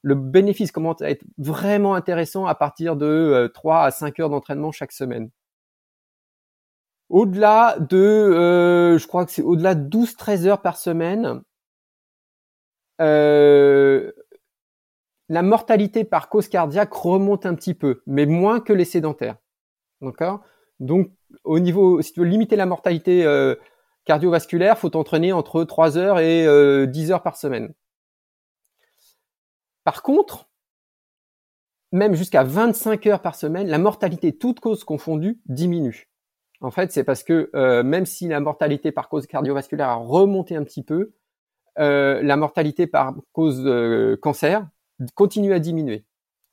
[0.00, 4.30] le bénéfice commence à être vraiment intéressant à partir de euh, 3 à 5 heures
[4.30, 5.28] d'entraînement chaque semaine.
[7.10, 11.42] Au-delà de, euh, je crois que c'est au-delà de 12-13 heures par semaine,
[13.00, 14.12] euh,
[15.28, 19.36] la mortalité par cause cardiaque remonte un petit peu, mais moins que les sédentaires.
[20.00, 20.42] D'accord?
[20.80, 21.10] Donc,
[21.44, 23.54] au niveau, si tu veux limiter la mortalité euh,
[24.04, 27.72] cardiovasculaire, faut t'entraîner entre 3 heures et euh, 10 heures par semaine.
[29.84, 30.48] Par contre,
[31.92, 36.08] même jusqu'à 25 heures par semaine, la mortalité toute cause confondue diminue.
[36.64, 40.56] En fait, c'est parce que euh, même si la mortalité par cause cardiovasculaire a remonté
[40.56, 41.12] un petit peu,
[41.78, 44.66] euh, la mortalité par cause euh, cancer
[45.14, 46.06] continue à diminuer.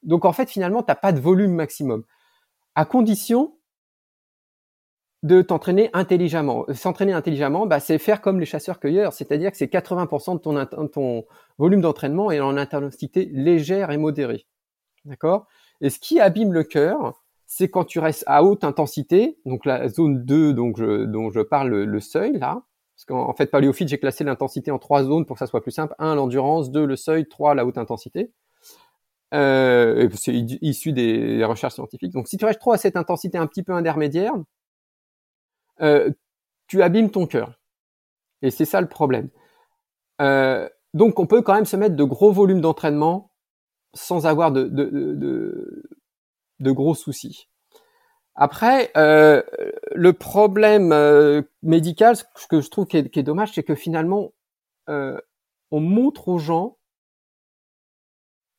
[0.03, 2.03] Donc en fait, finalement, tu n'as pas de volume maximum,
[2.75, 3.55] à condition
[5.23, 6.65] de t'entraîner intelligemment.
[6.73, 11.25] S'entraîner intelligemment, bah, c'est faire comme les chasseurs-cueilleurs, c'est-à-dire que c'est 80% de ton,
[11.57, 14.45] volume d'entraînement est en intensité légère et modérée.
[15.05, 15.47] D'accord?
[15.79, 17.20] Et ce qui abîme le cœur,
[17.53, 21.67] c'est quand tu restes à haute intensité, donc la zone 2 donc dont je parle,
[21.83, 22.63] le, seuil là,
[22.95, 25.73] parce qu'en fait paléophyte j'ai classé l'intensité en trois zones pour que ça soit plus
[25.73, 25.93] simple.
[25.99, 28.31] 1 l'endurance, 2 le seuil, 3 la haute intensité.
[29.33, 32.13] Euh, c'est issu des recherches scientifiques.
[32.13, 34.31] Donc si tu restes trop à cette intensité un petit peu intermédiaire,
[35.81, 36.09] euh,
[36.67, 37.59] tu abîmes ton cœur.
[38.41, 39.27] Et c'est ça le problème.
[40.21, 43.29] Euh, donc on peut quand même se mettre de gros volumes d'entraînement
[43.93, 45.83] sans avoir de,
[46.69, 47.47] gros soucis.
[48.35, 49.43] Après, euh,
[49.93, 54.33] le problème euh, médical, ce que je trouve qui est, dommage, c'est que finalement,
[54.89, 55.19] euh,
[55.69, 56.77] on montre aux gens,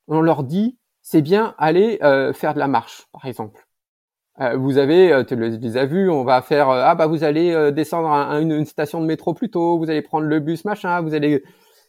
[0.08, 3.66] on leur dit, c'est bien aller euh, faire de la marche, par exemple.
[4.40, 7.72] Euh, vous avez, euh, tu les as vus, on va faire, ah bah vous allez
[7.72, 11.00] descendre à une, une, station de métro plus tôt, vous allez prendre le bus machin,
[11.00, 11.42] vous allez,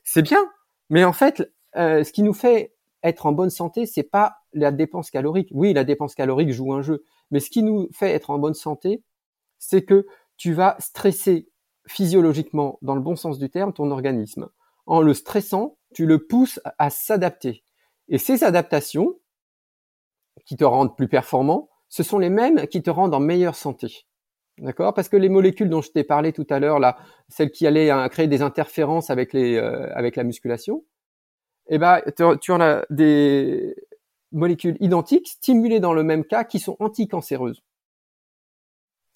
[0.04, 0.44] c'est bien,
[0.90, 2.74] mais en fait, ce qui nous fait
[3.04, 5.50] être en bonne santé, c'est pas la dépense calorique.
[5.52, 8.54] Oui, la dépense calorique joue un jeu, mais ce qui nous fait être en bonne
[8.54, 9.02] santé,
[9.60, 10.06] c'est que
[10.38, 11.50] tu vas stresser
[11.88, 14.50] physiologiquement, dans le bon sens du terme, ton organisme.
[14.86, 17.64] En le stressant, tu le pousses à s'adapter.
[18.10, 19.16] Et ces adaptations,
[20.46, 24.06] qui te rendent plus performant, ce sont les mêmes qui te rendent en meilleure santé.
[24.58, 24.94] D'accord?
[24.94, 27.90] Parce que les molécules dont je t'ai parlé tout à l'heure, là, celles qui allaient
[27.90, 30.84] hein, créer des interférences euh, avec la musculation,
[31.68, 32.02] eh ben,
[32.42, 33.76] tu en as des
[34.34, 37.64] molécules identiques stimulées dans le même cas qui sont anticancéreuses.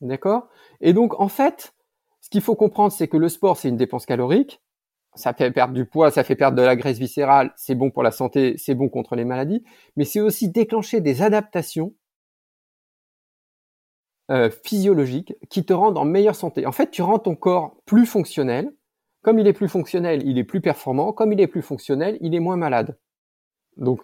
[0.01, 0.47] D'accord?
[0.79, 1.73] Et donc, en fait,
[2.21, 4.61] ce qu'il faut comprendre, c'est que le sport, c'est une dépense calorique.
[5.15, 8.03] Ça fait perdre du poids, ça fait perdre de la graisse viscérale, c'est bon pour
[8.03, 9.63] la santé, c'est bon contre les maladies,
[9.95, 11.95] mais c'est aussi déclencher des adaptations
[14.29, 16.65] euh, physiologiques qui te rendent en meilleure santé.
[16.67, 18.71] En fait, tu rends ton corps plus fonctionnel.
[19.21, 21.13] Comme il est plus fonctionnel, il est plus performant.
[21.13, 22.99] Comme il est plus fonctionnel, il est moins malade.
[23.77, 24.01] Donc,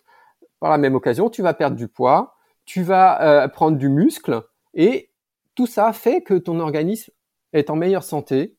[0.64, 4.44] par la même occasion, tu vas perdre du poids, tu vas euh, prendre du muscle
[4.74, 5.12] et
[5.56, 7.12] tout ça fait que ton organisme
[7.52, 8.56] est en meilleure santé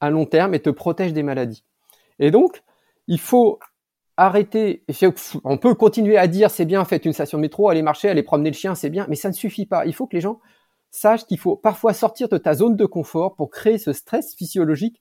[0.00, 1.64] à long terme et te protège des maladies.
[2.18, 2.64] Et donc,
[3.06, 3.60] il faut
[4.16, 4.84] arrêter.
[5.44, 8.24] On peut continuer à dire c'est bien, faites une station de métro, aller marcher, aller
[8.24, 9.86] promener le chien, c'est bien, mais ça ne suffit pas.
[9.86, 10.40] Il faut que les gens
[10.90, 15.00] sachent qu'il faut parfois sortir de ta zone de confort pour créer ce stress physiologique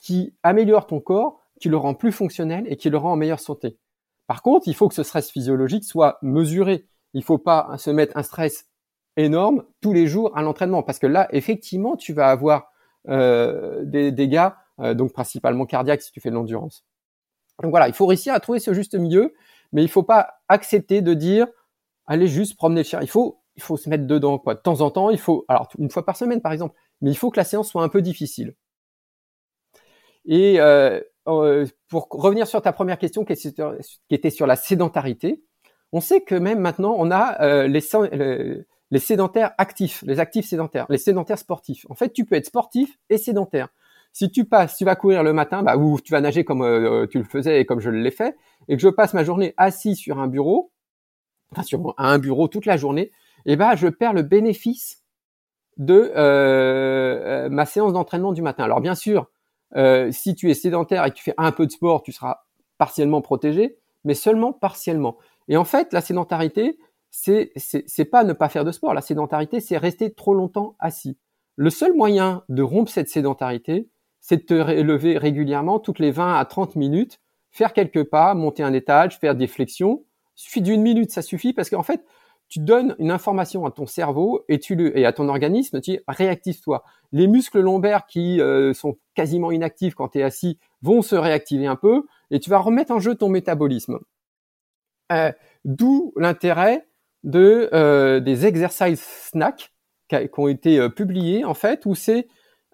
[0.00, 3.40] qui améliore ton corps, qui le rend plus fonctionnel et qui le rend en meilleure
[3.40, 3.78] santé.
[4.26, 6.86] Par contre, il faut que ce stress physiologique soit mesuré.
[7.14, 8.68] Il ne faut pas se mettre un stress
[9.16, 12.70] énorme tous les jours à l'entraînement parce que là, effectivement, tu vas avoir
[13.08, 14.48] euh, des dégâts,
[14.80, 16.84] euh, donc principalement cardiaques si tu fais de l'endurance.
[17.62, 19.34] Donc voilà, il faut réussir à trouver ce juste milieu,
[19.72, 21.46] mais il faut pas accepter de dire
[22.06, 23.00] allez juste promener le chien.
[23.00, 24.54] Il faut il faut se mettre dedans quoi.
[24.54, 27.16] De temps en temps, il faut alors une fois par semaine par exemple, mais il
[27.16, 28.54] faut que la séance soit un peu difficile.
[30.28, 33.34] Euh pour revenir sur ta première question qui
[34.10, 35.42] était sur la sédentarité,
[35.92, 37.80] on sait que même maintenant on a euh, les,
[38.90, 41.86] les sédentaires actifs, les actifs sédentaires, les sédentaires sportifs.
[41.88, 43.68] En fait, tu peux être sportif et sédentaire.
[44.12, 47.06] Si tu passes, tu vas courir le matin, bah, ou tu vas nager comme euh,
[47.06, 48.36] tu le faisais et comme je l'ai fait,
[48.68, 50.72] et que je passe ma journée assis sur un bureau,
[51.52, 53.12] enfin sur un bureau toute la journée,
[53.44, 55.02] eh ben je perds le bénéfice
[55.76, 58.64] de euh, euh, ma séance d'entraînement du matin.
[58.64, 59.28] Alors bien sûr,
[60.10, 62.44] si tu es sédentaire et que tu fais un peu de sport, tu seras
[62.78, 65.16] partiellement protégé, mais seulement partiellement.
[65.48, 66.78] Et en fait, la sédentarité,
[67.10, 68.94] c'est c'est pas ne pas faire de sport.
[68.94, 71.16] La sédentarité, c'est rester trop longtemps assis.
[71.56, 73.88] Le seul moyen de rompre cette sédentarité,
[74.20, 78.62] c'est de te lever régulièrement toutes les 20 à 30 minutes, faire quelques pas, monter
[78.62, 80.04] un étage, faire des flexions.
[80.36, 82.04] Il suffit d'une minute, ça suffit parce qu'en fait,
[82.48, 85.92] tu donnes une information à ton cerveau et tu le, et à ton organisme, tu
[85.92, 86.84] dis réactive-toi.
[87.12, 91.66] Les muscles lombaires qui euh, sont quasiment inactifs quand tu es assis vont se réactiver
[91.66, 93.98] un peu et tu vas remettre en jeu ton métabolisme.
[95.12, 95.32] Euh,
[95.64, 96.86] D'où l'intérêt
[97.24, 99.72] de euh, des exercices snacks
[100.08, 102.28] qui, ont été publiés en fait où c'est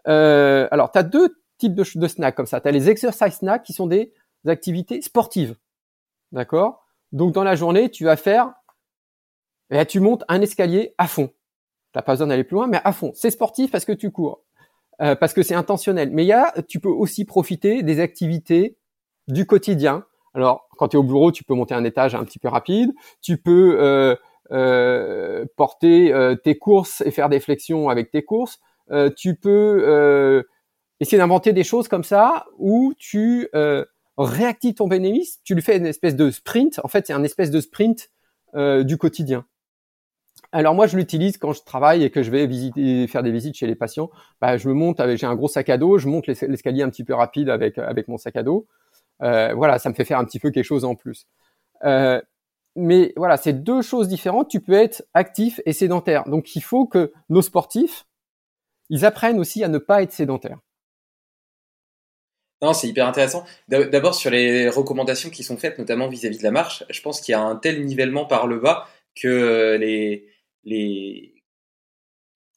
[0.04, 3.72] alors tu deux types de, de snacks comme ça tu as les exercises snacks qui
[3.72, 4.12] sont des
[4.46, 5.56] activités sportives
[6.32, 6.86] d'accord?
[7.12, 8.52] Donc dans la journée tu vas faire
[9.72, 11.30] et tu montes un escalier à fond
[11.92, 14.42] t'as pas besoin d'aller plus loin mais à fond c'est sportif parce que tu cours
[15.00, 18.76] euh, parce que c'est intentionnel mais il y a tu peux aussi profiter des activités
[19.28, 20.04] du quotidien
[20.34, 22.92] alors, quand tu es au bureau, tu peux monter un étage un petit peu rapide.
[23.20, 24.16] Tu peux euh,
[24.50, 28.58] euh, porter tes courses et faire des flexions avec tes courses.
[29.16, 30.44] Tu peux
[31.00, 33.48] essayer d'inventer des choses comme ça où tu
[34.18, 35.40] réactives ton bénéfice.
[35.44, 36.80] Tu lui fais une espèce de sprint.
[36.82, 38.10] En fait, c'est un espèce de sprint
[38.54, 39.44] du quotidien.
[40.52, 43.56] Alors moi, je l'utilise quand je travaille et que je vais visiter, faire des visites
[43.56, 44.10] chez les patients.
[44.40, 46.90] Bah, je me monte avec, j'ai un gros sac à dos, je monte l'escalier un
[46.90, 48.66] petit peu rapide avec avec mon sac à dos.
[49.22, 51.26] Euh, voilà, ça me fait faire un petit peu quelque chose en plus.
[51.84, 52.20] Euh,
[52.76, 54.50] mais voilà, c'est deux choses différentes.
[54.50, 56.24] Tu peux être actif et sédentaire.
[56.28, 58.04] Donc il faut que nos sportifs,
[58.90, 60.58] ils apprennent aussi à ne pas être sédentaires.
[62.60, 63.44] Non, c'est hyper intéressant.
[63.68, 67.32] D'abord sur les recommandations qui sont faites, notamment vis-à-vis de la marche, je pense qu'il
[67.32, 68.86] y a un tel nivellement par le bas
[69.16, 70.31] que les,
[70.64, 71.34] les,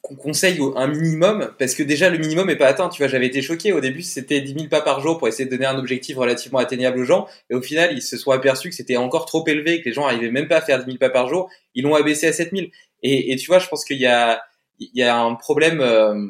[0.02, 2.90] qu'on conseille un minimum, parce que déjà le minimum est pas atteint.
[2.90, 5.46] Tu vois, j'avais été choqué au début, c'était 10 000 pas par jour pour essayer
[5.46, 8.70] de donner un objectif relativement atteignable aux gens, et au final ils se sont aperçus
[8.70, 10.98] que c'était encore trop élevé, que les gens arrivaient même pas à faire 10 000
[10.98, 11.50] pas par jour.
[11.74, 12.68] Ils l'ont abaissé à 7 000.
[13.04, 14.44] Et, et tu vois, je pense qu'il y a,
[14.80, 15.82] il y a un problème.
[15.82, 16.28] Euh,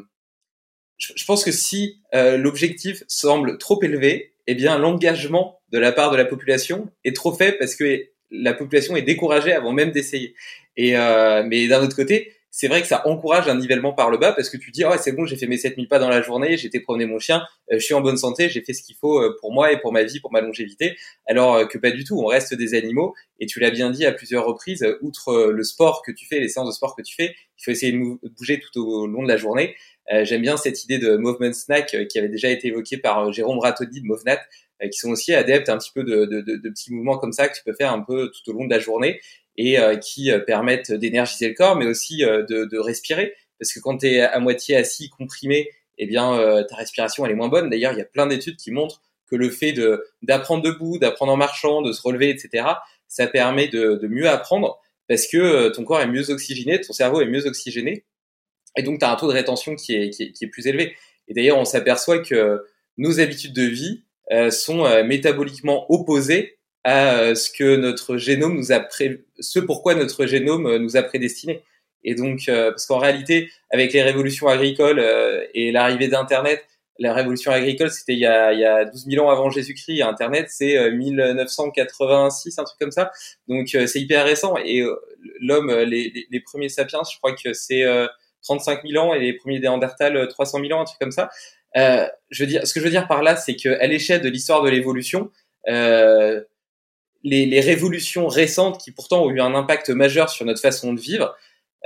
[0.96, 6.10] je, pense que si euh, l'objectif semble trop élevé, eh bien l'engagement de la part
[6.10, 10.34] de la population est trop faible parce que la population est découragée avant même d'essayer.
[10.76, 14.16] Et euh, mais d'un autre côté, c'est vrai que ça encourage un nivellement par le
[14.16, 16.22] bas parce que tu dis, oh, c'est bon, j'ai fait mes 7000 pas dans la
[16.22, 18.82] journée, j'ai été promener mon chien, euh, je suis en bonne santé, j'ai fait ce
[18.82, 20.96] qu'il faut euh, pour moi et pour ma vie, pour ma longévité.
[21.26, 24.06] Alors euh, que pas du tout, on reste des animaux et tu l'as bien dit
[24.06, 27.14] à plusieurs reprises, outre le sport que tu fais, les séances de sport que tu
[27.14, 29.76] fais, il faut essayer de bouger tout au long de la journée.
[30.22, 34.00] J'aime bien cette idée de movement snack qui avait déjà été évoquée par Jérôme Ratodi
[34.00, 34.40] de Movnat,
[34.90, 37.48] qui sont aussi adeptes un petit peu de, de, de, de, petits mouvements comme ça
[37.48, 39.20] que tu peux faire un peu tout au long de la journée
[39.56, 43.34] et euh, qui euh, permettent d'énergiser le corps, mais aussi euh, de, de, respirer.
[43.58, 47.36] Parce que quand tu es à moitié assis, comprimé, eh bien, ta respiration, elle est
[47.36, 47.70] moins bonne.
[47.70, 51.32] D'ailleurs, il y a plein d'études qui montrent que le fait de d'apprendre debout, d'apprendre
[51.32, 52.66] en marchant, de se relever, etc.,
[53.08, 54.78] ça permet de, de mieux apprendre
[55.08, 58.04] parce que ton corps est mieux oxygéné, ton cerveau est mieux oxygéné,
[58.76, 60.66] et donc tu as un taux de rétention qui est, qui est, qui est plus
[60.66, 60.94] élevé.
[61.28, 62.62] Et d'ailleurs, on s'aperçoit que
[62.98, 66.55] nos habitudes de vie euh, sont métaboliquement opposées
[66.86, 69.24] à euh, ce que notre génome nous a pré...
[69.40, 71.62] ce pourquoi notre génome euh, nous a prédestiné.
[72.04, 75.04] Et donc, euh, parce qu'en réalité, avec les révolutions agricoles
[75.54, 76.64] et l'arrivée d'Internet,
[76.98, 80.02] la révolution agricole, c'était il, il y a 12 000 ans avant Jésus-Christ.
[80.02, 83.10] Internet, c'est 1986, un truc comme ça.
[83.48, 84.56] Donc, c'est hyper récent.
[84.64, 84.84] Et
[85.40, 87.84] l'homme, les, les, premiers sapiens, je crois que c'est
[88.44, 91.28] 35 000 ans et les premiers Néandertals 300 000 ans, un truc comme ça.
[91.76, 94.28] Euh, je veux dire, ce que je veux dire par là, c'est qu'à l'échelle de
[94.28, 95.30] l'histoire de l'évolution,
[95.68, 96.40] euh,
[97.24, 101.34] les, révolutions récentes qui pourtant ont eu un impact majeur sur notre façon de vivre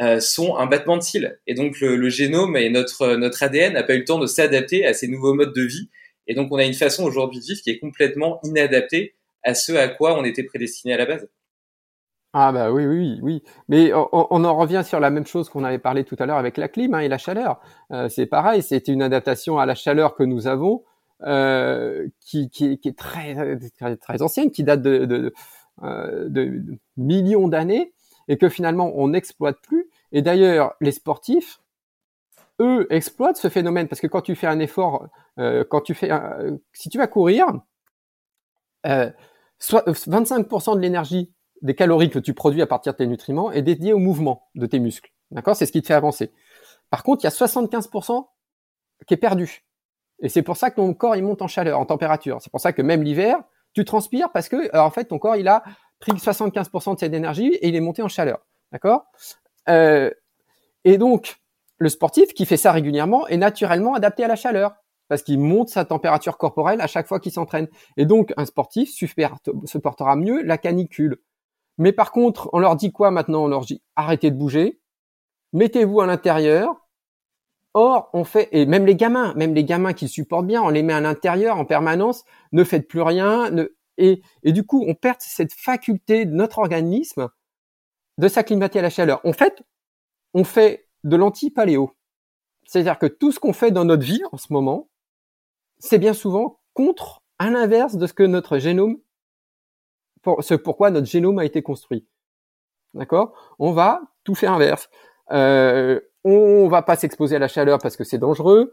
[0.00, 1.38] euh, sont un battement de cils.
[1.46, 4.94] Et donc le, génome et notre ADN n'a pas eu le temps de s'adapter à
[4.94, 5.90] ces nouveaux modes de vie.
[6.26, 9.72] Et donc on a une façon aujourd'hui de vivre qui est complètement inadaptée à ce
[9.72, 11.28] à quoi on était prédestiné à la base.
[12.32, 13.42] Ah bah oui, oui, oui.
[13.68, 16.36] Mais on, on, en revient sur la même chose qu'on avait parlé tout à l'heure
[16.36, 17.60] avec la clim hein, et la chaleur.
[17.90, 20.84] Euh, c'est pareil, c'était une adaptation à la chaleur que nous avons,
[21.24, 25.34] euh, qui, qui, qui, est très, très, très ancienne, qui date de, de,
[25.82, 26.62] euh, de
[26.96, 27.92] millions d'années,
[28.28, 29.88] et que finalement on n'exploite plus.
[30.12, 31.60] Et d'ailleurs, les sportifs,
[32.60, 35.08] eux, exploitent ce phénomène parce que quand tu fais un effort,
[35.38, 37.46] euh, quand tu fais, un, si tu vas courir,
[38.86, 39.10] euh,
[39.58, 43.62] soit 25% de l'énergie des calories que tu produis à partir de tes nutriments est
[43.62, 45.12] dédié au mouvement de tes muscles.
[45.30, 45.56] D'accord?
[45.56, 46.32] C'est ce qui te fait avancer.
[46.90, 48.26] Par contre, il y a 75%
[49.06, 49.64] qui est perdu.
[50.22, 52.38] Et c'est pour ça que ton corps, il monte en chaleur, en température.
[52.40, 53.38] C'est pour ça que même l'hiver,
[53.72, 55.62] tu transpires parce que, en fait, ton corps, il a
[55.98, 58.38] pris 75% de cette énergie et il est monté en chaleur.
[58.72, 59.04] D'accord?
[59.68, 60.10] Euh,
[60.84, 61.36] Et donc,
[61.78, 64.74] le sportif qui fait ça régulièrement est naturellement adapté à la chaleur
[65.08, 67.68] parce qu'il monte sa température corporelle à chaque fois qu'il s'entraîne.
[67.96, 71.18] Et donc, un sportif se portera mieux la canicule,
[71.78, 73.44] mais par contre, on leur dit quoi maintenant?
[73.44, 74.80] On leur dit arrêtez de bouger,
[75.52, 76.79] mettez-vous à l'intérieur.
[77.74, 80.82] Or, on fait, et même les gamins, même les gamins qui supportent bien, on les
[80.82, 83.68] met à l'intérieur en permanence, ne faites plus rien, ne,
[84.00, 87.28] et, du coup, on perd cette faculté de notre organisme
[88.18, 89.20] de s'acclimater à la chaleur.
[89.24, 89.62] En fait,
[90.32, 91.94] on fait de l'anti-paléo.
[92.66, 94.88] C'est-à-dire que tout ce qu'on fait dans notre vie en ce moment,
[95.78, 98.98] c'est bien souvent contre, à l'inverse de ce que notre génome
[100.22, 102.06] pour, ce pourquoi notre génome a été construit.
[102.94, 103.34] D'accord?
[103.58, 104.90] On va tout faire inverse.
[105.30, 108.70] Euh, on va pas s'exposer à la chaleur parce que c'est dangereux.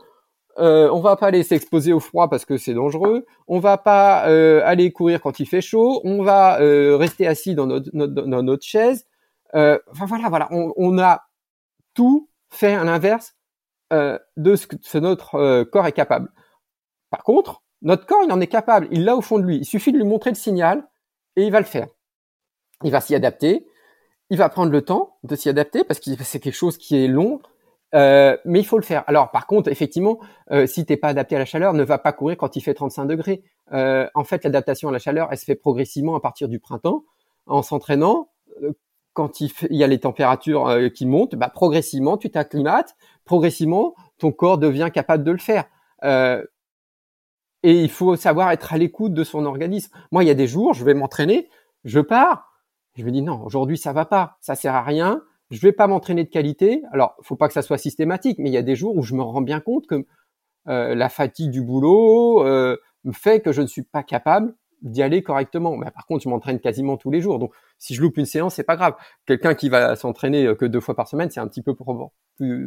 [0.60, 3.26] Euh, on va pas aller s'exposer au froid parce que c'est dangereux.
[3.48, 6.02] On va pas euh, aller courir quand il fait chaud.
[6.04, 9.06] On va euh, rester assis dans notre, dans notre chaise.
[9.56, 10.48] Euh, enfin voilà, voilà.
[10.52, 11.24] On, a
[11.94, 13.36] tout fait à l'inverse
[13.92, 16.30] de ce que notre corps est capable.
[17.10, 18.88] Par contre, notre corps, il en est capable.
[18.92, 19.58] Il l'a au fond de lui.
[19.58, 20.88] Il suffit de lui montrer le signal
[21.36, 21.88] et il va le faire.
[22.84, 23.68] Il va s'y adapter,
[24.30, 27.08] il va prendre le temps de s'y adapter parce que c'est quelque chose qui est
[27.08, 27.40] long,
[27.96, 29.04] euh, mais il faut le faire.
[29.08, 30.20] Alors par contre, effectivement,
[30.52, 32.74] euh, si t'es pas adapté à la chaleur, ne va pas courir quand il fait
[32.74, 33.44] 35 degrés.
[33.74, 37.04] Euh, en fait, l'adaptation à la chaleur, elle se fait progressivement à partir du printemps,
[37.46, 38.30] en s'entraînant.
[38.64, 38.74] Euh,
[39.18, 44.32] quand il, y a les températures euh, qui montent, bah, progressivement, tu t'acclimates, progressivement, ton
[44.32, 45.66] corps devient capable de le faire.
[46.04, 46.46] Euh,
[47.64, 49.92] et il faut savoir être à l'écoute de son organisme.
[50.12, 51.50] Moi, il y a des jours, je vais m'entraîner,
[51.84, 52.54] je pars,
[52.98, 55.22] je me dis non, aujourd'hui ça va pas, ça sert à rien,
[55.52, 56.84] je vais pas m'entraîner de qualité.
[56.92, 59.16] Alors, faut pas que ça soit systématique, mais il y a des jours où je
[59.16, 60.06] me rends bien compte que
[60.68, 65.02] euh, la fatigue du boulot euh, me fait que je ne suis pas capable d'y
[65.02, 65.76] aller correctement.
[65.78, 68.56] Mais par contre, je m'entraîne quasiment tous les jours, donc si je loupe une séance,
[68.56, 68.96] c'est pas grave.
[69.26, 71.76] Quelqu'un qui va s'entraîner euh, que deux fois par semaine, c'est un petit peu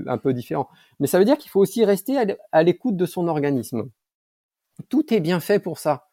[0.06, 0.68] un peu différent.
[0.98, 2.16] Mais ça veut dire qu'il faut aussi rester
[2.52, 3.90] à l'écoute de son organisme.
[4.88, 6.06] Tout est bien fait pour ça.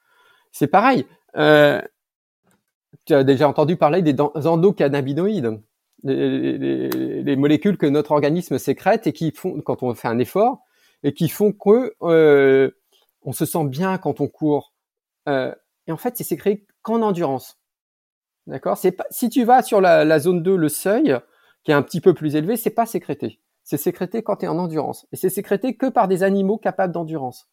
[0.51, 1.05] C'est pareil.
[1.37, 1.81] Euh,
[3.05, 5.61] tu as déjà entendu parler des endocannabinoïdes,
[6.03, 10.19] les, les, les, molécules que notre organisme sécrète et qui font, quand on fait un
[10.19, 10.61] effort,
[11.03, 12.71] et qui font que euh,
[13.23, 14.73] on se sent bien quand on court.
[15.27, 15.53] Euh,
[15.87, 17.59] et en fait, c'est sécrété qu'en endurance.
[18.45, 18.77] D'accord?
[18.77, 21.17] C'est pas si tu vas sur la, la, zone 2, le seuil
[21.63, 23.41] qui est un petit peu plus élevé, c'est pas sécrété.
[23.63, 25.05] C'est sécrété quand tu es en endurance.
[25.11, 27.49] Et c'est sécrété que par des animaux capables d'endurance.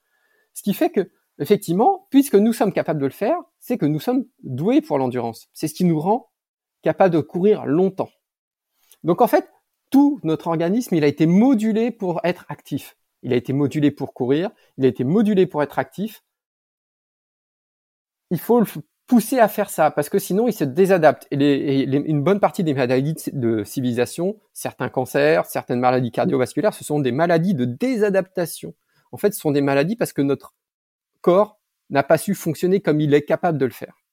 [0.52, 4.00] Ce qui fait que, effectivement, puisque nous sommes capables de le faire, c'est que nous
[4.00, 5.48] sommes doués pour l'endurance.
[5.52, 6.30] C'est ce qui nous rend
[6.82, 8.10] capables de courir longtemps.
[9.02, 9.50] Donc en fait,
[9.90, 12.96] tout notre organisme, il a été modulé pour être actif.
[13.22, 16.22] Il a été modulé pour courir, il a été modulé pour être actif.
[18.30, 18.66] Il faut le
[19.06, 21.26] pousser à faire ça parce que sinon il se désadapte.
[21.30, 27.00] Et, une bonne partie des maladies de civilisation, certains cancers, certaines maladies cardiovasculaires, ce sont
[27.00, 28.74] des maladies de désadaptation
[29.14, 30.54] en fait, ce sont des maladies parce que notre
[31.24, 31.58] corps
[31.88, 34.03] n'a pas su fonctionner comme il est capable de le faire.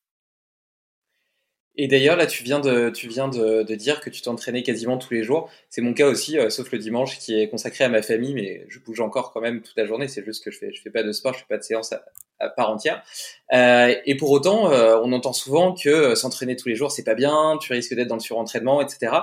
[1.77, 4.97] Et d'ailleurs, là, tu viens de, tu viens de, de dire que tu t'entraînais quasiment
[4.97, 5.49] tous les jours.
[5.69, 8.65] C'est mon cas aussi, euh, sauf le dimanche qui est consacré à ma famille, mais
[8.67, 10.07] je bouge encore quand même toute la journée.
[10.07, 11.93] C'est juste que je fais, je fais pas de sport, je fais pas de séance
[11.93, 12.03] à,
[12.41, 13.03] à part entière.
[13.53, 17.03] Euh, et pour autant, euh, on entend souvent que euh, s'entraîner tous les jours, c'est
[17.03, 19.13] pas bien, tu risques d'être dans le surentraînement, etc.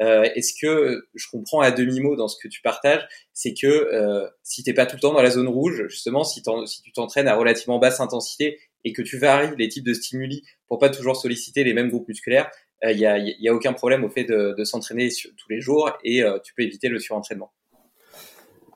[0.00, 4.28] Euh, Est-ce que je comprends à demi mot dans ce que tu partages, c'est que
[4.42, 7.28] si t'es pas tout le temps dans la zone rouge, justement, si, si tu t'entraînes
[7.28, 11.16] à relativement basse intensité et que tu varies les types de stimuli pour pas toujours
[11.16, 12.48] solliciter les mêmes groupes musculaires,
[12.84, 15.90] il euh, n'y a, y a, aucun problème au fait de, s'entraîner tous les jours
[16.04, 17.50] et euh, tu peux éviter le surentraînement.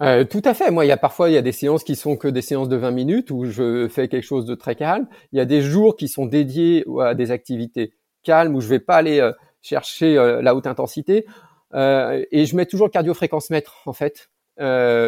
[0.01, 0.73] euh, Tout à fait.
[0.73, 2.69] Moi, il y a parfois il y a des séances qui sont que des séances
[2.69, 5.07] de 20 minutes où je fais quelque chose de très calme.
[5.33, 7.93] Il y a des jours qui sont dédiés à des activités
[8.25, 9.31] calmes où je vais pas aller
[9.63, 11.25] chercher la haute intensité.
[11.73, 14.29] et je mets toujours le cardio-fréquence mètre en fait.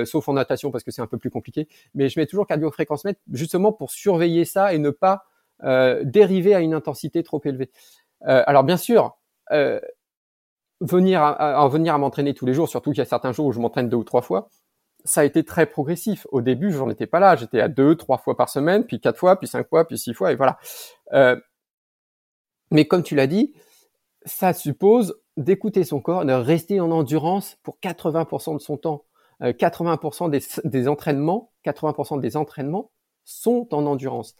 [0.06, 3.04] Sauf en natation parce que c'est un peu plus compliqué, mais je mets toujours cardio-fréquence
[3.04, 5.24] mètre justement pour surveiller ça et ne pas
[6.02, 7.70] dériver à une intensité trop élevée.
[8.22, 9.16] alors bien sûr,
[10.82, 13.52] venir à, venir à m'entraîner tous les jours, surtout qu'il y a certains jours où
[13.52, 14.48] je m'entraîne deux ou trois fois,
[15.04, 16.26] ça a été très progressif.
[16.30, 17.36] Au début, j'en étais pas là.
[17.36, 20.14] J'étais à deux, trois fois par semaine, puis quatre fois, puis cinq fois, puis six
[20.14, 20.58] fois, et voilà.
[21.12, 21.36] Euh,
[22.70, 23.52] mais comme tu l'as dit,
[24.24, 29.04] ça suppose d'écouter son corps, de rester en endurance pour 80% de son temps.
[29.42, 32.90] 80% euh, des, entraînements, 80% des entraînements
[33.24, 34.36] sont en endurance.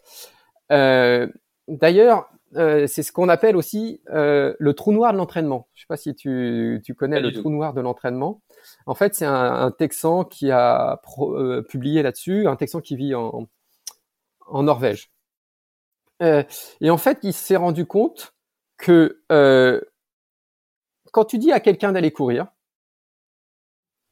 [0.71, 1.29] Euh,
[1.69, 5.69] D'ailleurs, euh, c'est ce qu'on appelle aussi euh, le trou noir de l'entraînement.
[5.75, 8.43] Je ne sais pas si tu, connais le trou noir de l'entraînement.
[8.87, 13.49] En fait, c'est un, Texan qui a euh, publié là-dessus, un Texan qui vit en,
[14.53, 15.11] Norvège.
[16.21, 18.35] et en fait, il s'est rendu compte
[18.77, 19.23] que
[21.13, 22.49] quand tu dis à quelqu'un d'aller courir,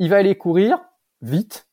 [0.00, 0.80] il va aller courir
[1.22, 1.68] vite.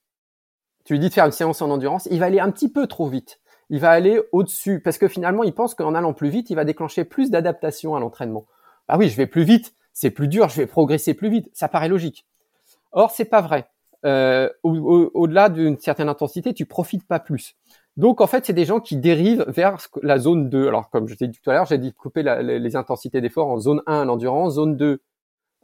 [0.86, 2.86] Tu lui dis de faire une séance en endurance, il va aller un petit peu
[2.86, 6.50] trop vite il va aller au-dessus parce que finalement, il pense qu'en allant plus vite,
[6.50, 8.46] il va déclencher plus d'adaptation à l'entraînement.
[8.88, 11.50] Ah oui, je vais plus vite, c'est plus dur, je vais progresser plus vite.
[11.54, 12.26] Ça paraît logique.
[12.92, 13.68] Or, c'est pas vrai.
[14.06, 17.56] Euh, au-delà d'une certaine intensité, tu profites pas plus.
[17.98, 20.68] Donc, en fait, c'est des gens qui dérivent vers la zone 2.
[20.68, 23.60] Alors, comme je t'ai dit tout à l'heure, j'ai dit couper les, intensités d'effort en
[23.60, 24.98] zone 1, l'endurance, zone 2, euh,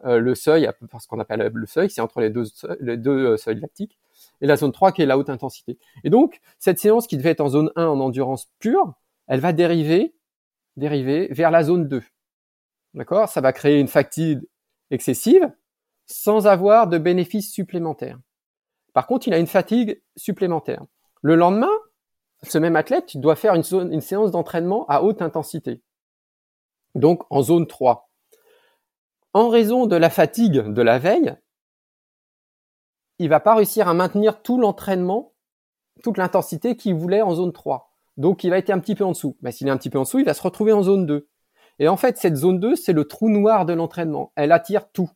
[0.04, 2.46] le seuil, ce qu'on appelle le seuil, c'est entre les deux,
[3.10, 3.98] euh, seuils lactiques
[4.42, 5.78] et la zone 3 qui est la haute intensité.
[6.04, 8.94] Et donc, cette séance qui devait être en zone 1 en endurance pure,
[9.28, 10.16] elle va dériver,
[10.76, 12.04] dériver vers la zone 2.
[12.94, 13.30] D'accord?
[13.30, 14.42] Ça va créer une fatigue
[14.92, 15.52] excessive
[16.06, 18.20] sans avoir de bénéfices supplémentaires.
[18.94, 20.84] Par contre, il a une fatigue supplémentaire.
[21.22, 21.72] Le lendemain,
[22.44, 25.82] ce même athlète doit faire une, une séance d'entraînement à haute intensité.
[26.96, 28.03] Donc en zone 3.
[29.34, 31.36] En raison de la fatigue de la veille,
[33.20, 35.34] il va pas réussir à maintenir tout l'entraînement,
[36.04, 37.92] toute l'intensité qu'il voulait en zone 3.
[38.18, 39.38] Donc il va être un petit peu en dessous.
[39.42, 41.28] Mais s'il est un petit peu en dessous, il va se retrouver en zone 2.
[41.80, 44.32] Et en fait, cette zone 2, c'est le trou noir de l'entraînement.
[44.36, 45.10] Elle attire tout.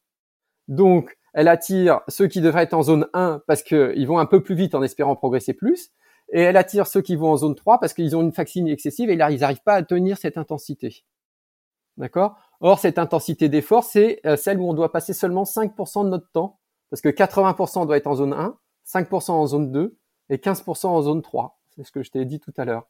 [0.68, 4.42] Donc, elle attire ceux qui devraient être en zone 1 parce qu'ils vont un peu
[4.42, 5.92] plus vite en espérant progresser plus.
[6.34, 9.12] Et elle attire ceux qui vont en zone 3 parce qu'ils ont une fatigue excessive
[9.12, 11.04] et là, ils n'arrivent pas à tenir cette intensité.
[11.98, 12.38] D'accord?
[12.60, 16.30] Or, cette intensité d'effort, c'est euh, celle où on doit passer seulement 5% de notre
[16.32, 19.98] temps parce que 80% doit être en zone 1, 5% en zone 2
[20.30, 21.60] et 15% en zone 3.
[21.76, 22.88] C'est ce que je t'ai dit tout à l'heure.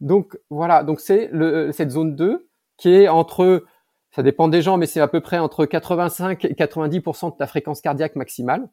[0.00, 1.30] Donc voilà, donc c'est
[1.72, 3.64] cette zone 2 qui est entre,
[4.12, 7.46] ça dépend des gens, mais c'est à peu près entre 85 et 90% de ta
[7.46, 8.68] fréquence cardiaque maximale.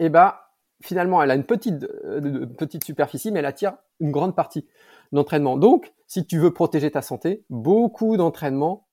[0.00, 0.44] Et bah
[0.82, 4.66] finalement, elle a une petite euh, petite superficie, mais elle attire une grande partie
[5.14, 5.56] d'entraînement.
[5.56, 8.86] Donc, si tu veux protéger ta santé, beaucoup d'entraînement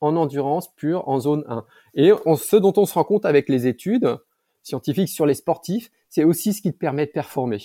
[0.00, 1.64] en endurance pure en zone 1.
[1.94, 4.18] Et ce dont on se rend compte avec les études
[4.62, 7.60] scientifiques sur les sportifs, c'est aussi ce qui te permet de performer.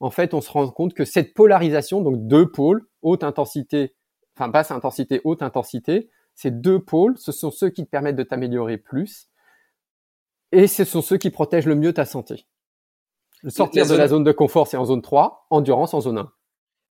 [0.00, 3.94] En fait, on se rend compte que cette polarisation, donc deux pôles, haute intensité,
[4.36, 8.22] enfin basse intensité, haute intensité, ces deux pôles, ce sont ceux qui te permettent de
[8.22, 9.28] t'améliorer plus.
[10.50, 12.46] Et ce sont ceux qui protègent le mieux ta santé.
[13.42, 16.32] Le sortir de la zone de confort, c'est en zone 3, endurance en zone 1.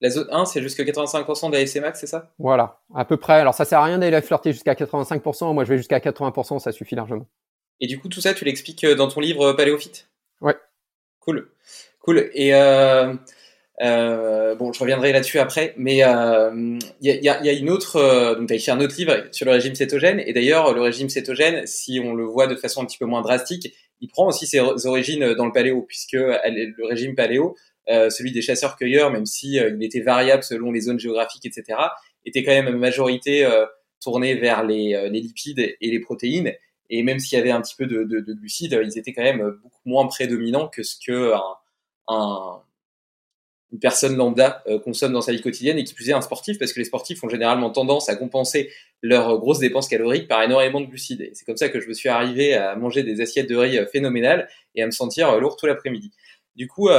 [0.01, 2.33] La zone 1, c'est jusqu'à 85% d'ASC max, c'est ça?
[2.39, 3.35] Voilà, à peu près.
[3.35, 5.53] Alors ça sert à rien d'aller flirter jusqu'à 85%.
[5.53, 7.27] Moi, je vais jusqu'à 80%, ça suffit largement.
[7.79, 10.09] Et du coup, tout ça, tu l'expliques euh, dans ton livre euh, Paléophyte?
[10.41, 10.55] Ouais.
[11.19, 11.51] Cool.
[11.99, 12.29] Cool.
[12.33, 13.13] Et euh,
[13.81, 18.35] euh, bon, je reviendrai là-dessus après, mais il euh, y, a, y, a, une autre.
[18.37, 20.19] donc, tu as écrit un autre livre sur le régime cétogène.
[20.25, 23.21] Et d'ailleurs, le régime cétogène, si on le voit de façon un petit peu moins
[23.21, 27.55] drastique, il prend aussi ses origines dans le paléo, puisque le régime paléo
[27.87, 31.79] celui des chasseurs-cueilleurs, même si euh, il était variable selon les zones géographiques, etc.,
[32.25, 33.65] était quand même une majorité euh,
[33.99, 36.53] tournée vers les, lipides et les protéines.
[36.89, 39.81] Et même s'il y avait un petit peu de, glucides, ils étaient quand même beaucoup
[39.85, 41.33] moins prédominants que ce que
[43.71, 46.73] une personne lambda consomme dans sa vie quotidienne et qui plus est un sportif parce
[46.73, 48.69] que les sportifs ont généralement tendance à compenser
[49.01, 51.21] leurs grosses dépenses caloriques par énormément de glucides.
[51.21, 53.79] Et c'est comme ça que je me suis arrivé à manger des assiettes de riz
[53.93, 56.11] phénoménales et à me sentir lourd tout l'après-midi.
[56.57, 56.89] Du coup,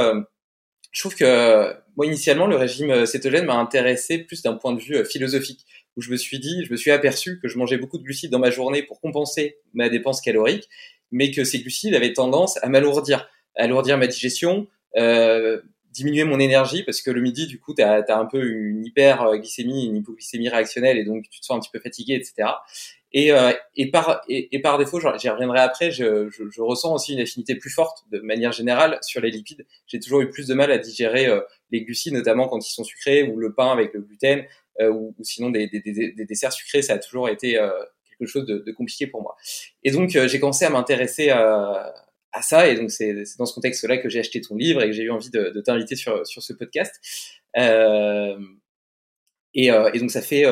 [0.93, 4.79] je trouve que moi initialement le régime euh, cétogène m'a intéressé plus d'un point de
[4.79, 5.65] vue euh, philosophique
[5.97, 8.31] où je me suis dit, je me suis aperçu que je mangeais beaucoup de glucides
[8.31, 10.67] dans ma journée pour compenser ma dépense calorique,
[11.11, 14.67] mais que ces glucides avaient tendance à m'alourdir, à alourdir ma digestion,
[14.97, 18.85] euh, diminuer mon énergie parce que le midi du coup tu as, un peu une
[18.85, 22.49] hyperglycémie, une hypoglycémie réactionnelle et donc tu te sens un petit peu fatigué, etc.
[23.13, 27.13] Et, euh, et, par, et, par défaut, j'y reviendrai après, je, je, je, ressens aussi
[27.13, 29.67] une affinité plus forte de manière générale sur les lipides.
[29.85, 32.83] J'ai toujours eu plus de mal à digérer euh, les glucides, notamment quand ils sont
[32.83, 34.43] sucrés, ou le pain avec le gluten,
[34.81, 37.59] euh, ou, ou, sinon des, des, des, des, desserts sucrés, ça a toujours été
[38.17, 39.35] quelque chose de, de, compliqué pour moi.
[39.83, 41.93] Et donc j'ai commencé à m'intéresser à,
[42.31, 44.93] à ça, et donc c'est dans ce contexte-là que j'ai acheté ton livre et que
[44.93, 46.95] j'ai eu envie de, de t'inviter sur, sur ce podcast.
[47.55, 50.45] et, et donc ça fait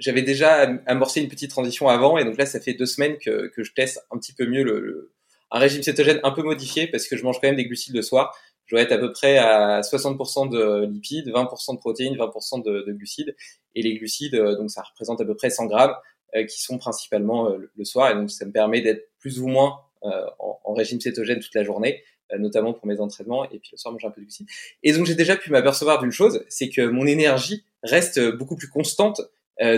[0.00, 3.48] j'avais déjà amorcé une petite transition avant, et donc là, ça fait deux semaines que,
[3.48, 5.12] que je teste un petit peu mieux le,
[5.50, 8.02] un régime cétogène un peu modifié parce que je mange quand même des glucides le
[8.02, 8.36] soir.
[8.66, 12.84] Je dois être à peu près à 60% de lipides, 20% de protéines, 20% de,
[12.86, 13.34] de, glucides,
[13.74, 15.94] et les glucides, euh, donc ça représente à peu près 100 grammes,
[16.36, 19.48] euh, qui sont principalement euh, le soir, et donc ça me permet d'être plus ou
[19.48, 22.02] moins en, en, régime cétogène toute la journée,
[22.38, 24.46] notamment pour mes entraînements, et puis le soir manger un peu de glucides.
[24.82, 28.68] Et donc j'ai déjà pu m'apercevoir d'une chose, c'est que mon énergie reste beaucoup plus
[28.68, 29.24] constante euh,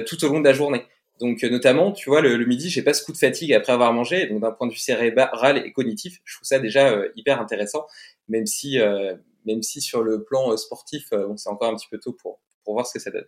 [0.07, 0.85] tout au long de la journée.
[1.23, 3.73] Donc euh, notamment, tu vois, le, le midi, j'ai pas ce coup de fatigue après
[3.73, 4.27] avoir mangé.
[4.27, 7.87] Donc d'un point de vue cérébral et cognitif, je trouve ça déjà euh, hyper intéressant,
[8.29, 8.79] même si
[9.45, 12.87] même si sur le plan sportif, c'est encore un petit peu tôt pour pour voir
[12.87, 13.27] ce que ça donne.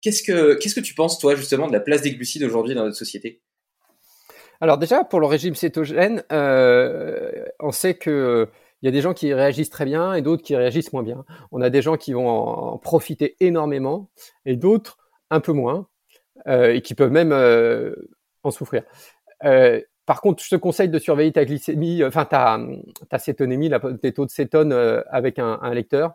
[0.00, 2.84] qu'est-ce que qu'est-ce que tu penses toi justement de la place des glucides aujourd'hui dans
[2.84, 3.42] notre société?
[4.60, 8.48] Alors déjà pour le régime cétogène, on sait que
[8.82, 11.24] il y a des gens qui réagissent très bien et d'autres qui réagissent moins bien.
[11.52, 14.10] On a des gens qui vont en profiter énormément
[14.46, 14.99] et d'autres
[15.30, 15.86] un peu moins,
[16.46, 17.94] euh, et qui peuvent même euh,
[18.42, 18.82] en souffrir.
[19.44, 22.58] Euh, par contre, je te conseille de surveiller ta glycémie, enfin ta,
[23.08, 24.72] ta cétonémie, la, tes taux de cétone
[25.08, 26.14] avec un, un, lecteur,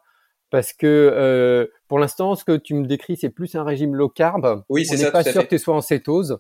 [0.49, 4.63] parce que pour l'instant, ce que tu me décris, c'est plus un régime low carb.
[4.67, 5.05] Oui, c'est ça.
[5.05, 6.39] N'est pas sûr que tu sois en cétose.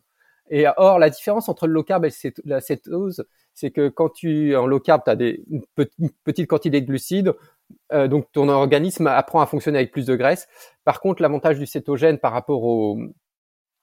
[0.49, 2.11] Et or, la différence entre le low carb et
[2.43, 5.63] la cétose, c'est que quand tu en low carb, tu as des, une,
[6.23, 7.33] petite quantité de glucides,
[7.93, 10.47] euh, donc ton organisme apprend à fonctionner avec plus de graisse.
[10.83, 12.99] Par contre, l'avantage du cétogène par rapport au,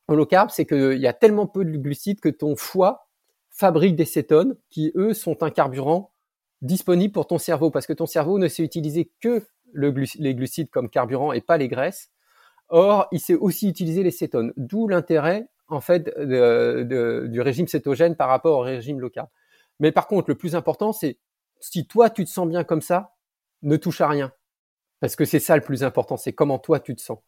[0.08, 3.08] low carb, c'est qu'il y a tellement peu de glucides que ton foie
[3.50, 6.12] fabrique des cétones qui, eux, sont un carburant
[6.60, 9.42] disponible pour ton cerveau parce que ton cerveau ne sait utiliser que
[9.72, 12.10] le les glucides comme carburant et pas les graisses.
[12.68, 18.28] Or, il sait aussi utiliser les cétones, d'où l'intérêt en fait du régime cétogène par
[18.28, 19.28] rapport au régime low carb.
[19.80, 21.18] Mais par contre, le plus important, c'est
[21.60, 23.14] si toi tu te sens bien comme ça,
[23.62, 24.32] ne touche à rien.
[25.00, 27.18] Parce que c'est ça le plus important, c'est comment toi tu te sens.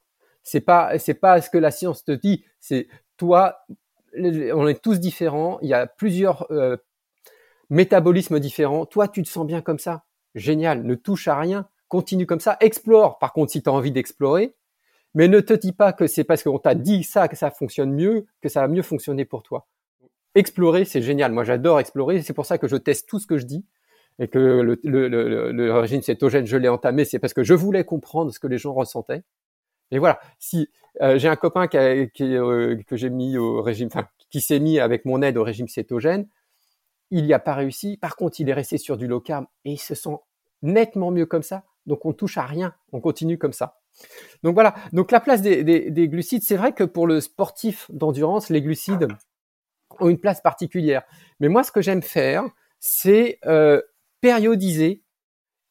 [0.42, 3.58] C'est pas, c'est pas ce que la science te dit, c'est toi,
[4.16, 6.76] on est tous différents, il y a plusieurs euh,
[7.70, 8.86] métabolismes différents.
[8.86, 10.04] Toi, tu te sens bien comme ça.
[10.34, 13.18] Génial, ne touche à rien, continue comme ça, explore.
[13.18, 14.54] Par contre, si tu as envie d'explorer,
[15.14, 17.92] mais ne te dis pas que c'est parce qu'on t'a dit ça que ça fonctionne
[17.92, 19.66] mieux, que ça va mieux fonctionner pour toi.
[20.34, 21.32] Explorer, c'est génial.
[21.32, 22.20] Moi, j'adore explorer.
[22.22, 23.64] C'est pour ça que je teste tout ce que je dis
[24.18, 27.54] et que le, le, le, le régime cétogène, je l'ai entamé, c'est parce que je
[27.54, 29.22] voulais comprendre ce que les gens ressentaient.
[29.90, 30.68] Et voilà, si
[31.02, 33.88] euh, j'ai un copain qui, euh, que j'ai mis au régime,
[34.30, 36.28] qui s'est mis avec mon aide au régime cétogène,
[37.10, 37.96] il n'y a pas réussi.
[37.96, 40.16] Par contre, il est resté sur du low carb et il se sent
[40.62, 41.64] nettement mieux comme ça.
[41.86, 43.78] Donc, on touche à rien, on continue comme ça.
[44.42, 44.74] Donc voilà.
[44.92, 48.62] Donc la place des, des, des glucides, c'est vrai que pour le sportif d'endurance, les
[48.62, 49.08] glucides
[50.00, 51.02] ont une place particulière.
[51.40, 52.44] Mais moi, ce que j'aime faire,
[52.80, 53.80] c'est euh,
[54.20, 55.02] périodiser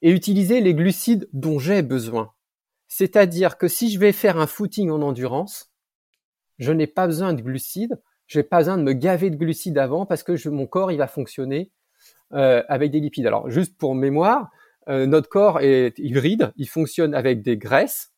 [0.01, 2.32] et utiliser les glucides dont j'ai besoin.
[2.88, 5.71] C'est-à-dire que si je vais faire un footing en endurance,
[6.59, 9.78] je n'ai pas besoin de glucides, je n'ai pas besoin de me gaver de glucides
[9.78, 11.71] avant parce que mon corps il va fonctionner
[12.34, 13.26] euh, avec des lipides.
[13.28, 14.51] Alors juste pour mémoire,
[14.89, 18.12] euh, notre corps est hybride, il fonctionne avec des graisses,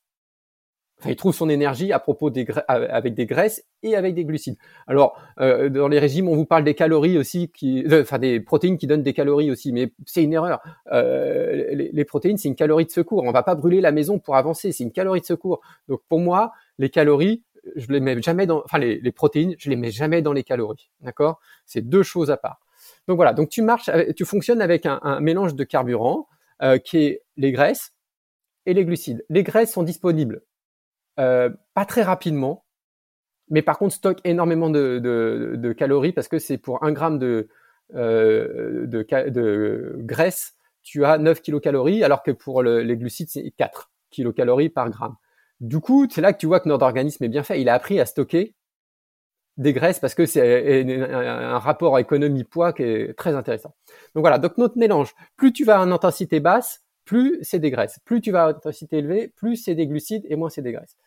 [1.08, 4.58] Il trouve son énergie à propos des avec des graisses et avec des glucides.
[4.88, 8.40] Alors, euh, dans les régimes, on vous parle des calories aussi, qui, euh, enfin des
[8.40, 10.62] protéines qui donnent des calories aussi, mais c'est une erreur.
[10.92, 13.24] Euh, les, protéines, c'est une calorie de secours.
[13.24, 15.62] On va pas brûler la maison pour avancer, c'est une calorie de secours.
[15.88, 17.44] Donc pour moi, les calories,
[17.76, 20.44] je les mets jamais dans, enfin les, les protéines, je les mets jamais dans les
[20.44, 20.90] calories.
[21.02, 21.40] D'accord?
[21.66, 22.60] C'est deux choses à part.
[23.08, 23.34] Donc voilà.
[23.34, 26.28] Donc tu marches, tu fonctionnes avec un, un mélange de carburant
[26.84, 27.94] qui est les graisses
[28.66, 29.26] et les glucides.
[29.30, 30.42] Les graisses sont disponibles
[31.20, 32.66] euh, pas très rapidement,
[33.50, 37.20] mais par contre stocke énormément de, de, de calories parce que c'est pour un gramme
[37.20, 37.50] de,
[37.94, 43.52] euh, de, de, graisse, tu as 9 kilocalories, alors que pour le, les glucides, c'est
[43.58, 45.16] 4 kilocalories par gramme.
[45.60, 47.62] Du coup, c'est là que tu vois que notre organisme est bien fait.
[47.62, 48.56] Il a appris à stocker
[49.58, 53.74] des graisses parce que c'est un rapport économie-poids qui est très intéressant.
[54.14, 57.72] Donc voilà, donc notre mélange, plus tu vas à une intensité basse, plus c'est des
[57.72, 58.00] graisses.
[58.04, 60.98] Plus tu vas à intensité élevée, plus c'est des glucides et moins c'est des graisses.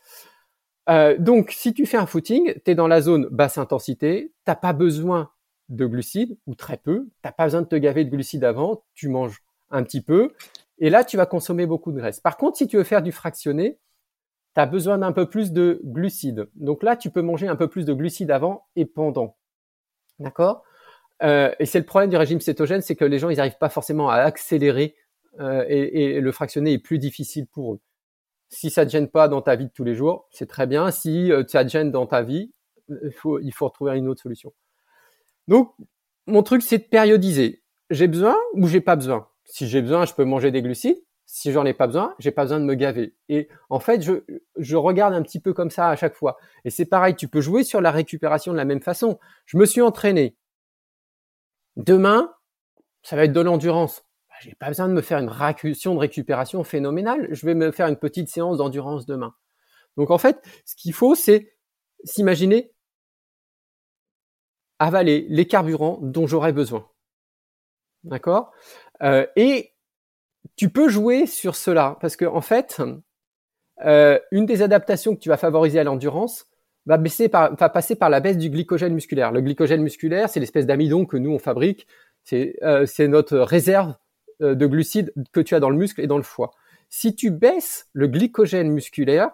[0.89, 4.57] Euh, donc, si tu fais un footing, tu es dans la zone basse intensité, t'as
[4.57, 5.31] pas besoin
[5.69, 9.09] de glucides ou très peu, t'as pas besoin de te gaver de glucides avant, tu
[9.09, 10.33] manges un petit peu,
[10.79, 12.21] et là tu vas consommer beaucoup de graisse.
[12.21, 13.79] Par contre, si tu veux faire du fractionné,
[14.55, 16.49] tu as besoin d'un peu plus de glucides.
[16.55, 19.37] Donc là, tu peux manger un peu plus de glucides avant et pendant.
[20.19, 20.65] D'accord?
[21.23, 23.69] Euh, Et c'est le problème du régime cétogène, c'est que les gens, ils n'arrivent pas
[23.69, 24.97] forcément à accélérer
[25.41, 27.81] euh, et, le fractionner est plus difficile pour eux.
[28.49, 30.67] Si ça ne te gêne pas dans ta vie de tous les jours, c'est très
[30.67, 30.91] bien.
[30.91, 32.53] Si euh, ça te gêne dans ta vie,
[32.89, 34.53] il faut, il faut retrouver une autre solution.
[35.47, 35.75] Donc,
[36.27, 37.63] mon truc, c'est de périodiser.
[37.91, 39.29] J'ai besoin ou j'ai pas besoin?
[39.45, 41.03] Si j'ai besoin, je peux manger des glucides.
[41.27, 43.15] Si j'en ai pas besoin, j'ai pas besoin de me gaver.
[43.29, 44.25] Et en fait, je,
[44.57, 46.39] je regarde un petit peu comme ça à chaque fois.
[46.65, 49.19] Et c'est pareil, tu peux jouer sur la récupération de la même façon.
[49.45, 50.37] Je me suis entraîné.
[51.77, 52.35] Demain,
[53.03, 54.08] ça va être de l'endurance.
[54.41, 57.29] J'ai pas besoin de me faire une récussion de récupération phénoménale.
[57.31, 59.35] Je vais me faire une petite séance d'endurance demain.
[59.97, 61.55] Donc en fait, ce qu'il faut, c'est
[62.05, 62.73] s'imaginer
[64.79, 66.89] avaler les carburants dont j'aurais besoin.
[68.05, 68.53] D'accord?
[69.03, 69.75] Euh, Et
[70.57, 72.81] tu peux jouer sur cela parce que en fait,
[73.85, 76.47] euh, une des adaptations que tu vas favoriser à l'endurance
[76.87, 79.33] va, passer par la baisse du glycogène musculaire.
[79.33, 81.87] Le glycogène musculaire, c'est l'espèce d'amidon que nous on fabrique.
[82.23, 83.95] C'est euh, notre réserve
[84.41, 86.53] de glucides que tu as dans le muscle et dans le foie.
[86.91, 89.31] Si tu baisses le glycogène musculaire,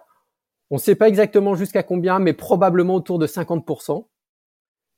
[0.71, 4.07] on ne sait pas exactement jusqu'à combien, mais probablement autour de 50%,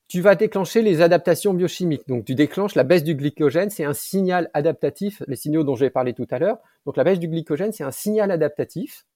[0.08, 2.08] tu vas déclencher les adaptations biochimiques.
[2.08, 5.90] Donc tu déclenches la baisse du glycogène, c'est un signal adaptatif, les signaux dont j'ai
[5.90, 6.58] parlé tout à l'heure.
[6.86, 9.06] Donc la baisse du glycogène, c'est un signal adaptatif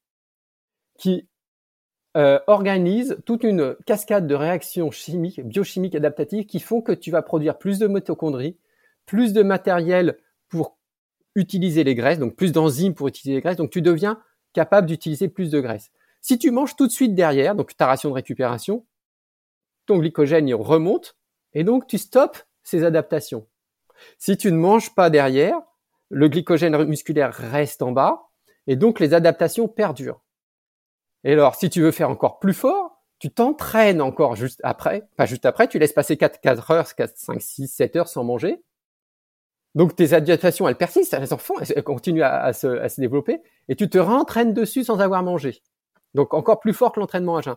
[0.99, 1.27] qui
[2.15, 7.23] euh, organise toute une cascade de réactions chimiques, biochimiques adaptatives qui font que tu vas
[7.23, 8.59] produire plus de mitochondries,
[9.07, 10.19] plus de matériel
[10.51, 10.77] pour
[11.35, 14.21] utiliser les graisses, donc plus d'enzymes pour utiliser les graisses, donc tu deviens
[14.53, 15.91] capable d'utiliser plus de graisses.
[16.21, 18.85] Si tu manges tout de suite derrière, donc ta ration de récupération,
[19.87, 21.17] ton glycogène remonte
[21.53, 23.47] et donc tu stoppes ces adaptations.
[24.19, 25.61] Si tu ne manges pas derrière,
[26.09, 28.29] le glycogène musculaire reste en bas
[28.67, 30.23] et donc les adaptations perdurent.
[31.25, 35.27] Et alors, si tu veux faire encore plus fort, tu t'entraînes encore juste après, pas
[35.27, 38.63] juste après, tu laisses passer 4, 4 heures, 4, 5, 6, 7 heures sans manger.
[39.75, 43.77] Donc tes adaptations, elles persistent, elles enfants, elles continuent à, se, à se développer, et
[43.77, 45.63] tu te rentraînes dessus sans avoir mangé.
[46.15, 47.57] Donc encore plus fort que l'entraînement à jeun.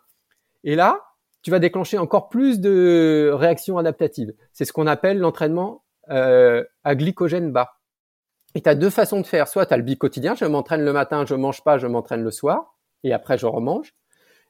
[0.63, 1.01] Et là,
[1.41, 4.33] tu vas déclencher encore plus de réactions adaptatives.
[4.53, 7.73] C'est ce qu'on appelle l'entraînement euh, à glycogène bas.
[8.55, 9.47] Et tu as deux façons de faire.
[9.47, 12.31] Soit tu as le bi-quotidien, je m'entraîne le matin, je mange pas, je m'entraîne le
[12.31, 13.93] soir, et après je remange.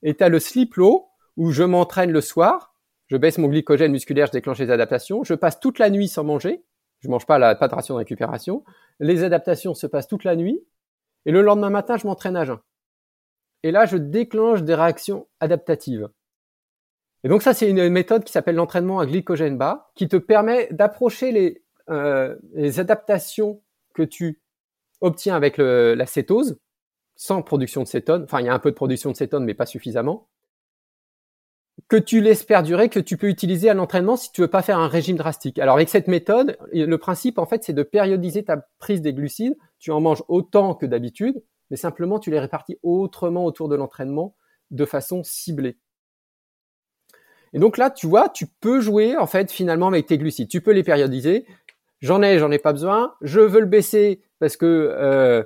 [0.04, 2.76] Et tu as le sleep low, où je m'entraîne le soir,
[3.08, 6.24] je baisse mon glycogène musculaire, je déclenche les adaptations, je passe toute la nuit sans
[6.24, 6.64] manger,
[7.06, 8.64] je mange pas la pas de ration de récupération,
[9.00, 10.62] les adaptations se passent toute la nuit,
[11.26, 12.60] et le lendemain matin, je m'entraîne à jeun.
[13.64, 16.10] Et là, je déclenche des réactions adaptatives.
[17.24, 20.68] Et donc ça, c'est une méthode qui s'appelle l'entraînement à glycogène bas, qui te permet
[20.72, 22.36] d'approcher les, euh,
[22.78, 23.62] adaptations
[23.94, 24.42] que tu
[25.02, 26.60] obtiens avec la cétose,
[27.16, 28.24] sans production de cétone.
[28.24, 30.28] Enfin, il y a un peu de production de cétone, mais pas suffisamment.
[31.88, 34.80] Que tu laisses perdurer, que tu peux utiliser à l'entraînement si tu veux pas faire
[34.80, 35.60] un régime drastique.
[35.60, 39.58] Alors avec cette méthode, le principe en fait, c'est de périodiser ta prise des glucides.
[39.80, 44.36] Tu en manges autant que d'habitude, mais simplement tu les répartis autrement autour de l'entraînement
[44.72, 45.78] de façon ciblée.
[47.54, 50.50] Et donc là, tu vois, tu peux jouer en fait finalement avec tes glucides.
[50.50, 51.46] Tu peux les périodiser.
[52.02, 53.16] J'en ai, j'en ai pas besoin.
[53.22, 55.44] Je veux le baisser parce que euh,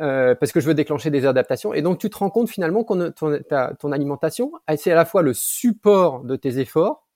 [0.00, 1.74] euh, parce que je veux déclencher des adaptations.
[1.74, 3.38] Et donc tu te rends compte finalement que ton,
[3.78, 7.06] ton alimentation, c'est à la fois le support de tes efforts,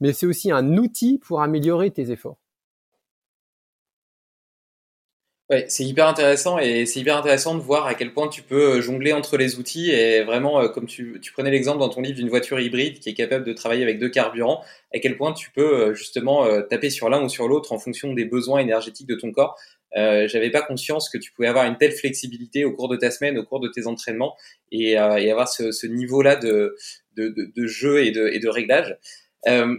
[0.00, 2.38] mais c'est aussi un outil pour améliorer tes efforts.
[5.48, 8.78] Ouais, c'est hyper intéressant et c'est hyper intéressant de voir à quel point tu peux
[8.78, 12.16] euh, jongler entre les outils et vraiment, euh, comme tu, prenais l'exemple dans ton livre
[12.16, 15.52] d'une voiture hybride qui est capable de travailler avec deux carburants, à quel point tu
[15.52, 19.30] peux justement taper sur l'un ou sur l'autre en fonction des besoins énergétiques de ton
[19.30, 19.56] corps.
[19.96, 23.10] Euh, J'avais pas conscience que tu pouvais avoir une telle flexibilité au cours de ta
[23.10, 24.36] semaine, au cours de tes entraînements
[24.72, 24.96] et, et
[25.30, 26.76] avoir ce, ce niveau-là de,
[27.16, 28.96] de, de, de, jeu et de, et de réglage.
[29.48, 29.76] Euh,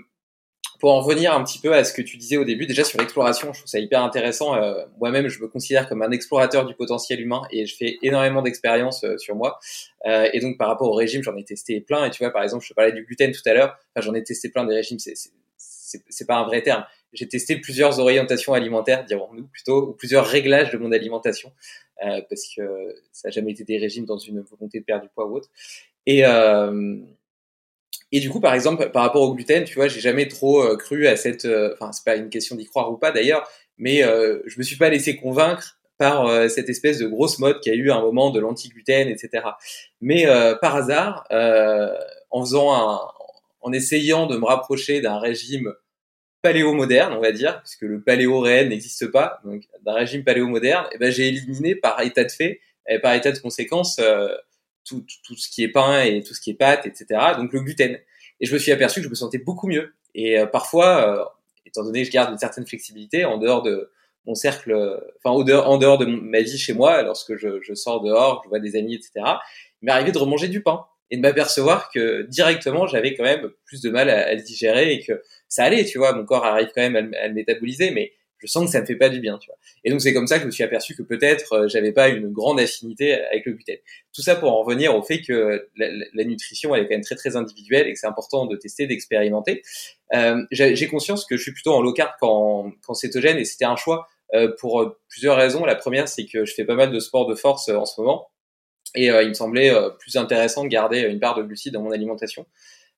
[0.80, 3.00] pour en revenir un petit peu à ce que tu disais au début, déjà sur
[3.00, 4.56] l'exploration, je trouve ça hyper intéressant.
[4.56, 8.44] Euh, Moi-même, je me considère comme un explorateur du potentiel humain et je fais énormément
[8.44, 9.60] d'expériences euh, sur moi.
[10.06, 12.06] Euh, et donc, par rapport au régime, j'en ai testé plein.
[12.06, 13.76] Et tu vois, par exemple, je te parlais du gluten tout à l'heure.
[13.96, 15.00] Enfin, j'en ai testé plein des régimes.
[15.00, 16.86] C'est pas un vrai terme.
[17.14, 21.52] J'ai testé plusieurs orientations alimentaires, dirons-nous plutôt, ou plusieurs réglages de mon alimentation,
[22.06, 25.10] euh, parce que ça n'a jamais été des régimes dans une volonté de perdre du
[25.10, 25.50] poids ou autre.
[26.06, 26.98] Et euh,
[28.12, 30.78] et du coup, par exemple, par rapport au gluten, tu vois, j'ai jamais trop euh,
[30.78, 31.46] cru à cette.
[31.46, 33.48] Enfin, c'est pas une question d'y croire ou pas d'ailleurs,
[33.78, 37.74] mais je me suis pas laissé convaincre par cette espèce de grosse mode qui a
[37.74, 39.44] eu un moment de l'anti-gluten, etc.
[40.00, 40.26] Mais
[40.62, 41.26] par hasard,
[42.30, 43.02] en faisant un,
[43.62, 45.74] en essayant de me rapprocher d'un régime
[46.48, 50.98] paléo-moderne, on va dire, puisque le paléo réel n'existe pas, donc d'un régime paléo-moderne, eh
[50.98, 54.00] ben j'ai éliminé par état de fait et par état de conséquence
[54.86, 57.06] tout, tout, ce qui est pain et tout ce qui est pâte, etc.
[57.36, 58.00] Donc le gluten.
[58.40, 59.94] Et je me suis aperçu que je me sentais beaucoup mieux.
[60.16, 63.92] Et parfois, étant donné que je garde une certaine flexibilité en dehors de
[64.26, 64.74] mon cercle,
[65.18, 68.42] enfin en dehors, en dehors de ma vie chez moi, lorsque je, je sors dehors,
[68.46, 69.12] je vois des amis, etc.
[69.82, 73.50] Il m'est arrivé de remanger du pain et de m'apercevoir que directement j'avais quand même
[73.66, 76.70] plus de mal à, le digérer et que ça allait, tu vois, mon corps arrive
[76.76, 79.40] quand même à, le métaboliser, mais je sens que ça me fait pas du bien,
[79.40, 79.58] tu vois.
[79.84, 82.10] Et donc c'est comme ça que je me suis aperçu que peut-être euh, j'avais pas
[82.10, 83.78] une grande affinité avec le gluten.
[84.14, 87.16] Tout ça pour en revenir au fait que la, nutrition elle est quand même très
[87.16, 89.64] très individuelle et que c'est important de tester, d'expérimenter.
[90.14, 93.66] Euh, j'ai conscience que je suis plutôt en low carb qu'en qu cétogène et c'était
[93.66, 95.66] un choix euh, pour plusieurs raisons.
[95.66, 98.28] La première c'est que je fais pas mal de sport de force en ce moment
[98.96, 101.82] et euh, il me semblait euh, plus intéressant de garder une part de glucides dans
[101.82, 102.46] mon alimentation.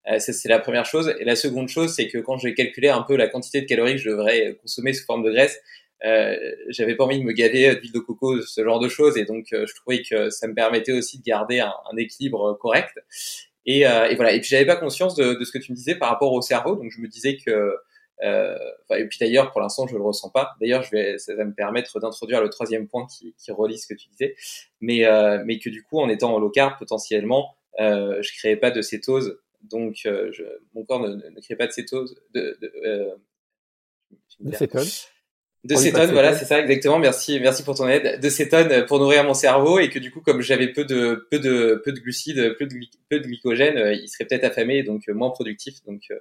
[0.10, 1.14] Euh, ça, c'est la première chose.
[1.20, 3.94] Et la seconde chose, c'est que quand j'ai calculé un peu la quantité de calories
[3.94, 5.60] que je devrais consommer sous forme de graisse,
[6.06, 6.36] euh,
[6.70, 9.48] j'avais pas envie de me gaver d'huile de coco, ce genre de choses, et donc
[9.52, 12.98] je trouvais que ça me permettait aussi de garder un, équilibre correct.
[13.66, 14.34] Et, euh, et, voilà.
[14.34, 16.42] Et puis j'avais pas conscience de, de, ce que tu me disais par rapport au
[16.42, 17.76] cerveau, donc je me disais que euh,
[18.22, 20.56] et puis d'ailleurs, pour l'instant, je le ressens pas.
[20.60, 23.88] D'ailleurs, je vais, ça va me permettre d'introduire le troisième point qui, qui relie ce
[23.88, 24.36] que tu disais,
[24.82, 28.58] mais euh, mais que du coup, en étant en low carb, potentiellement, euh, je créais
[28.58, 30.44] pas de cétose, donc euh, je,
[30.74, 33.16] mon corps ne, ne, crée pas de cétose, de, de, euh,
[34.40, 35.08] de cétose
[35.66, 37.00] de cétone, voilà, c'est ça exactement.
[37.00, 38.22] Merci, merci pour ton aide.
[38.22, 41.38] De cétone pour nourrir mon cerveau et que du coup, comme j'avais peu de peu
[41.38, 42.76] de peu de glucides, peu de
[43.10, 46.20] peu de glycogène, euh, il serait peut-être affamé, donc euh, moins productif, donc euh,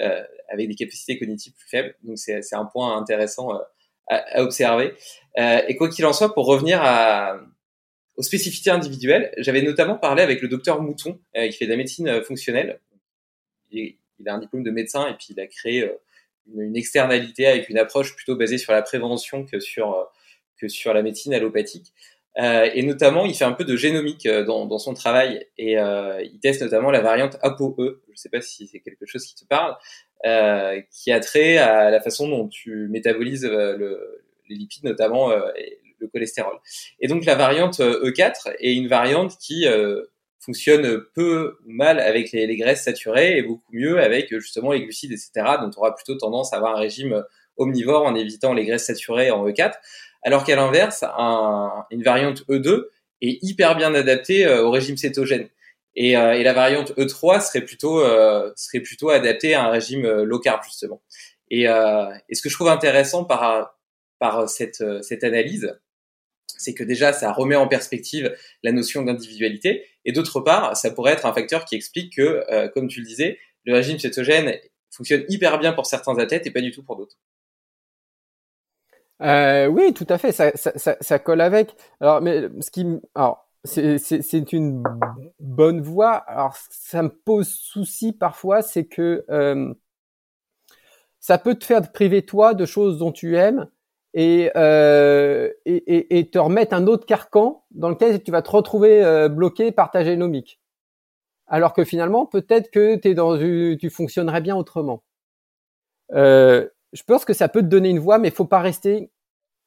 [0.00, 1.94] euh, avec des capacités cognitives plus faibles.
[2.04, 3.68] Donc c'est c'est un point intéressant à,
[4.06, 4.94] à, observer.
[5.36, 7.38] et quoi qu'il en soit, pour revenir à
[8.16, 12.22] aux spécificités individuelles, j'avais notamment parlé avec le docteur Mouton qui fait de la médecine
[12.22, 12.80] fonctionnelle.
[13.70, 15.90] Il, il, a un diplôme de médecin et puis il a créé
[16.56, 20.04] une, externalité avec une approche plutôt basée sur la prévention que sur euh,
[20.60, 21.92] que sur la médecine allopathique.
[22.38, 25.78] Euh, et notamment, il fait un peu de génomique euh, dans, dans son travail et
[25.78, 28.00] euh, il teste notamment la variante ApoE.
[28.06, 29.76] Je ne sais pas si c'est quelque chose qui te parle,
[30.24, 35.80] euh, qui a trait à la façon dont tu métabolises le, les lipides, notamment et
[35.98, 36.58] le cholestérol.
[37.00, 39.66] Et donc la variante E4 est une variante qui
[40.40, 44.82] fonctionne peu ou mal avec les, les, graisses saturées et beaucoup mieux avec justement les
[44.82, 45.30] glucides, etc.
[45.60, 47.22] Donc, on aura plutôt tendance à avoir un régime
[47.56, 49.74] omnivore en évitant les graisses saturées en E4.
[50.22, 52.86] Alors qu'à l'inverse, un, une variante E2
[53.22, 55.48] est hyper bien adaptée euh, au régime cétogène.
[55.96, 60.04] Et, euh, et, la variante E3 serait plutôt euh, serait plutôt adaptée à un régime
[60.04, 61.02] euh, low carb justement.
[61.50, 63.76] Et, et ce que je trouve intéressant par
[64.20, 65.76] par cette cette analyse,
[66.58, 71.12] c'est que déjà ça remet en perspective la notion d'individualité et d'autre part ça pourrait
[71.12, 74.56] être un facteur qui explique que euh, comme tu le disais le régime cétogène
[74.90, 77.16] fonctionne hyper bien pour certains athlètes et pas du tout pour d'autres.
[79.22, 81.74] Euh, oui, tout à fait, ça, ça, ça, colle avec.
[82.00, 84.82] Alors, mais ce qui, alors, c'est une
[85.38, 86.14] bonne voie.
[86.14, 89.74] Alors, ça me pose souci parfois, c'est que euh,
[91.18, 93.68] ça peut te faire priver toi de choses dont tu aimes
[94.14, 99.04] et, euh, et, et, te remettre un autre carcan dans lequel tu vas te retrouver
[99.04, 100.60] euh, bloqué par ta génomique.
[101.46, 105.02] Alors que finalement, peut-être que es dans tu fonctionnerais bien autrement.
[106.12, 109.10] Euh, je pense que ça peut te donner une voix, mais il faut pas rester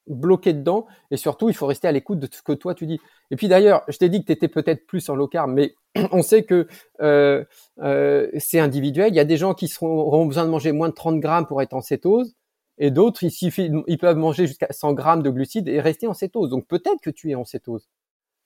[0.06, 0.86] bloqué dedans.
[1.10, 3.00] Et surtout, il faut rester à l'écoute de ce que toi tu dis.
[3.30, 5.74] Et puis d'ailleurs, je t'ai dit que tu étais peut-être plus en low carb, mais
[6.12, 6.66] on sait que
[7.00, 7.44] euh,
[7.80, 9.12] euh, c'est individuel.
[9.12, 11.62] Il y a des gens qui auront besoin de manger moins de 30 grammes pour
[11.62, 12.34] être en cétose
[12.78, 16.50] et d'autres, ils peuvent manger jusqu'à 100 grammes de glucides et rester en cétose.
[16.50, 17.88] Donc peut-être que tu es en cétose.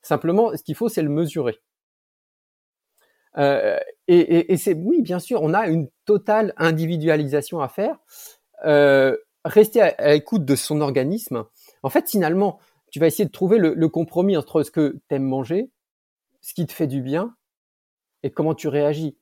[0.01, 1.59] Simplement, ce qu'il faut, c'est le mesurer.
[3.37, 3.77] Euh,
[4.07, 7.97] et, et, et c'est oui, bien sûr, on a une totale individualisation à faire.
[8.65, 9.15] Euh,
[9.45, 11.45] rester à, l'écoute de son organisme.
[11.83, 12.59] En fait, finalement,
[12.91, 15.69] tu vas essayer de trouver le, le compromis entre ce que tu aimes manger,
[16.41, 17.35] ce qui te fait du bien,
[18.23, 19.17] et comment tu réagis.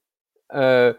[0.53, 0.93] Euh,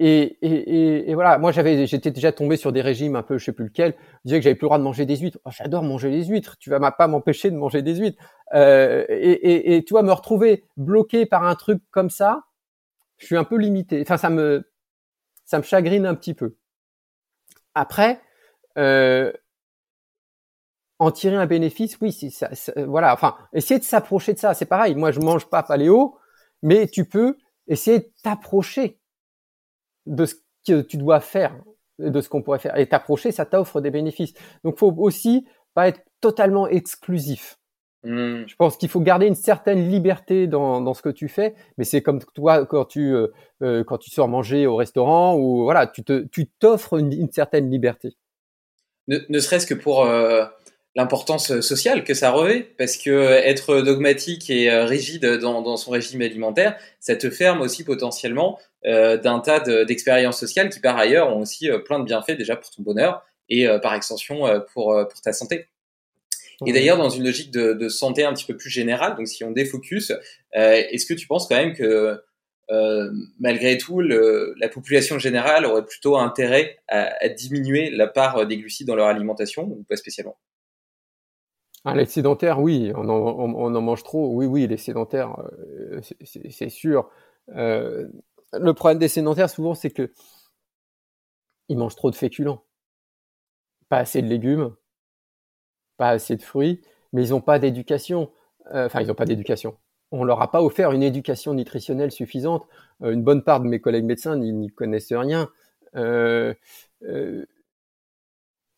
[0.00, 3.44] et, et, et, voilà, moi j'avais, j'étais déjà tombé sur des régimes un peu, je
[3.44, 3.96] sais plus lequel.
[4.24, 5.38] Je disais que j'avais plus le droit de manger des huîtres.
[5.44, 6.56] Oh, j'adore manger les huîtres.
[6.58, 8.22] Tu vas pas m'empêcher de manger des huîtres.
[8.54, 12.44] Euh, et, tu vois, me retrouver bloqué par un truc comme ça,
[13.16, 14.00] je suis un peu limité.
[14.02, 14.70] Enfin, ça me,
[15.44, 16.56] ça me chagrine un petit peu.
[17.74, 18.20] Après,
[18.78, 19.32] euh,
[21.00, 23.14] en tirer un bénéfice, oui, ça, voilà.
[23.14, 24.94] Enfin, essayer de s'approcher de ça, c'est pareil.
[24.94, 26.16] Moi, je mange pas paléo,
[26.62, 27.36] mais tu peux
[27.66, 29.00] essayer de t'approcher
[30.08, 30.34] de ce
[30.66, 31.54] que tu dois faire,
[31.98, 32.76] de ce qu'on pourrait faire.
[32.76, 34.34] Et t'approcher, ça t'offre des bénéfices.
[34.64, 37.58] Donc, faut aussi pas être totalement exclusif.
[38.04, 38.44] Hmm.
[38.46, 41.84] Je pense qu'il faut garder une certaine liberté dans, dans ce que tu fais, mais
[41.84, 43.26] c'est comme toi quand tu euh,
[43.62, 47.30] euh quand tu sors manger au restaurant ou voilà, tu te tu t'offres une, une,
[47.32, 48.16] certaine liberté.
[49.08, 50.44] Ne, ne serait-ce que pour euh,
[50.94, 56.22] l'importance sociale que ça revêt, parce que être dogmatique et rigide dans, dans, son régime
[56.22, 61.68] alimentaire, ça te ferme aussi potentiellement d'un tas d'expériences sociales qui par ailleurs ont aussi
[61.84, 65.66] plein de bienfaits déjà pour ton bonheur et par extension pour, pour ta santé.
[66.66, 69.44] Et d'ailleurs, dans une logique de, de, santé un petit peu plus générale, donc si
[69.44, 70.12] on défocus,
[70.52, 72.20] est-ce que tu penses quand même que
[72.70, 78.46] euh, malgré tout, le, la population générale aurait plutôt intérêt à, à, diminuer la part
[78.46, 80.36] des glucides dans leur alimentation ou pas spécialement?
[81.84, 84.34] Ah, Les sédentaires, oui, on en, mange trop.
[84.34, 87.08] Oui, oui, les sédentaires, euh, c'est sûr.
[87.54, 88.08] Euh,
[88.52, 90.12] le problème des sédentaires, souvent, c'est que
[91.68, 92.64] ils mangent trop de féculents,
[93.88, 94.74] pas assez de légumes,
[95.96, 96.80] pas assez de fruits,
[97.12, 98.30] mais ils n'ont pas d'éducation.
[98.74, 99.76] Euh, enfin, ils n'ont pas d'éducation
[100.10, 102.66] on leur a pas offert une éducation nutritionnelle suffisante.
[103.02, 105.50] Une bonne part de mes collègues médecins n'y connaissent rien.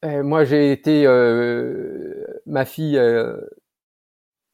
[0.05, 1.07] Euh, moi, j'ai été,
[2.47, 3.01] ma fille,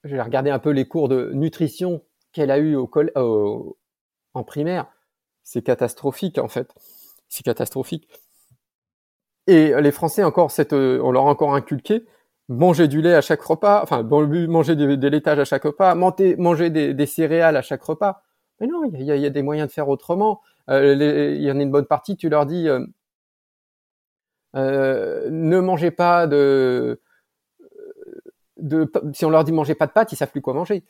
[0.04, 3.78] j'ai regardé un peu les cours de nutrition qu'elle a eu au, au
[4.34, 4.86] en primaire.
[5.42, 6.72] C'est catastrophique en fait.
[7.28, 8.08] C'est catastrophique.
[9.46, 12.04] Et les Français encore, cette, on leur a encore inculqué
[12.48, 17.06] manger du lait à chaque repas, enfin manger des, laitages à chaque repas, manger, des,
[17.06, 18.22] céréales à chaque repas.
[18.60, 20.40] Mais non, il y a, des moyens de faire autrement.
[20.70, 22.84] Euh, il y en a une bonne partie, tu leur dis, euh,
[24.56, 27.00] euh, ne mangez pas de,
[29.12, 30.84] si on leur dit mangez pas de pâtes, ils savent plus quoi manger.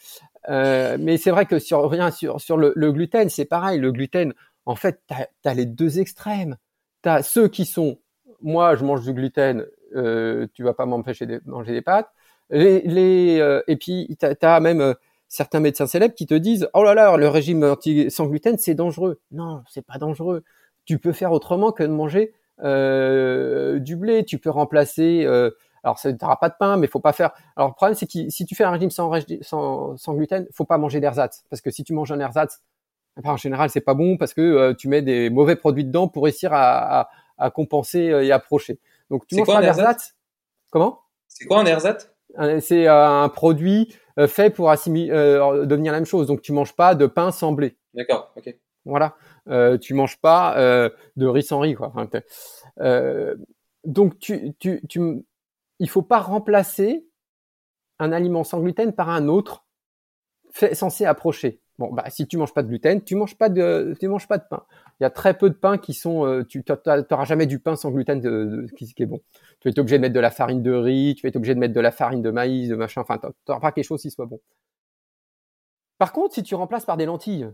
[0.48, 3.80] Euh, mais c'est vrai que sur rien sur sur le, gluten, c'est pareil.
[3.80, 4.34] Le gluten,
[4.66, 6.56] en fait, tu as, les deux extrêmes.
[7.02, 7.98] Tu as ceux qui sont,
[8.40, 12.08] moi, je mange du gluten, euh, tu vas pas m'empêcher de manger des pâtes.
[12.50, 14.94] Les, les et puis tu as, même
[15.26, 17.74] certains médecins célèbres qui te disent oh là là le régime
[18.08, 19.20] sans gluten c'est dangereux.
[19.32, 20.44] Non, c'est pas dangereux.
[20.84, 22.32] Tu peux faire autrement que de manger
[22.62, 24.24] euh, du blé.
[24.24, 25.24] Tu peux remplacer.
[25.24, 25.50] Euh,
[25.82, 27.30] alors ça n'aura pas de pain, mais faut pas faire.
[27.56, 30.64] Alors le problème c'est que si tu fais un régime sans, sans, sans gluten, faut
[30.64, 32.62] pas manger d'ersatz parce que si tu manges un ersatz,
[33.24, 36.52] en général c'est pas bon parce que tu mets des mauvais produits dedans pour réussir
[36.52, 38.80] à, à, à compenser et approcher.
[39.10, 40.16] Donc tu manges pas ersatz?
[40.70, 41.00] Comment?
[41.28, 42.10] C'est quoi un ersatz?
[42.60, 46.26] C'est euh, un produit euh, fait pour assimiler, euh, devenir la même chose.
[46.26, 47.78] Donc tu manges pas de pain sans blé.
[47.94, 48.54] D'accord, ok.
[48.86, 49.16] Voilà.
[49.48, 51.92] Euh, tu manges pas euh, de riz sans riz, quoi.
[51.94, 52.08] Enfin,
[53.84, 55.00] donc tu, tu, tu,
[55.78, 57.06] il faut pas remplacer
[57.98, 59.64] un aliment sans gluten par un autre
[60.72, 61.60] censé approcher.
[61.78, 64.38] Bon, bah, si tu manges pas de gluten, tu manges pas de, tu manges pas
[64.38, 64.64] de pain.
[64.98, 67.76] Il y a très peu de pains qui sont, euh, tu n'auras jamais du pain
[67.76, 69.20] sans gluten qui, est bon.
[69.60, 71.74] Tu être obligé de mettre de la farine de riz, tu être obligé de mettre
[71.74, 73.02] de la farine de maïs, de machin.
[73.02, 74.40] Enfin, tu n'auras pas quelque chose qui soit bon.
[75.98, 77.50] Par contre, si tu remplaces par des lentilles,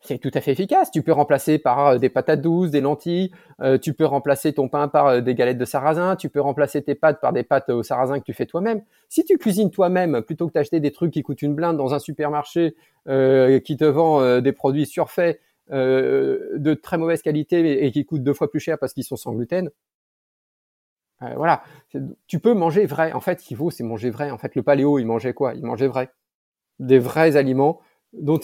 [0.00, 0.90] c'est tout à fait efficace.
[0.90, 3.32] Tu peux remplacer par euh, des patates douces, des lentilles.
[3.60, 6.16] Euh, tu peux remplacer ton pain par des galettes de sarrasin.
[6.16, 8.82] Tu peux remplacer tes pâtes par des pâtes au sarrasin que tu fais toi-même.
[9.08, 11.98] Si tu cuisines toi-même, plutôt que d'acheter des trucs qui coûtent une blinde dans un
[11.98, 12.74] supermarché
[13.08, 15.38] euh, qui te vend des produits surfaits
[15.70, 19.16] euh, de très mauvaise qualité et qui coûtent deux fois plus cher parce qu'ils sont
[19.16, 19.70] sans gluten.
[21.22, 21.62] Euh, voilà,
[22.26, 23.12] tu peux manger vrai.
[23.12, 24.30] En fait, ce qu'il faut, c'est manger vrai.
[24.30, 25.54] En fait, le paléo, il mangeait quoi?
[25.54, 26.10] Il mangeait vrai,
[26.78, 27.80] des vrais aliments
[28.12, 28.38] dont,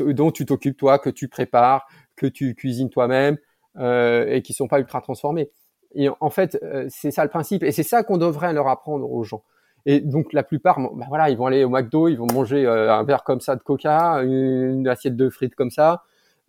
[0.00, 3.38] dont tu t'occupes toi, que tu prépares, que tu cuisines toi-même
[3.76, 5.50] euh, et qui sont pas ultra transformés.
[5.94, 9.10] Et en fait, euh, c'est ça le principe, et c'est ça qu'on devrait leur apprendre
[9.10, 9.42] aux gens.
[9.86, 12.92] Et donc la plupart, bah voilà, ils vont aller au McDo, ils vont manger euh,
[12.92, 16.02] un verre comme ça de Coca, une assiette de frites comme ça,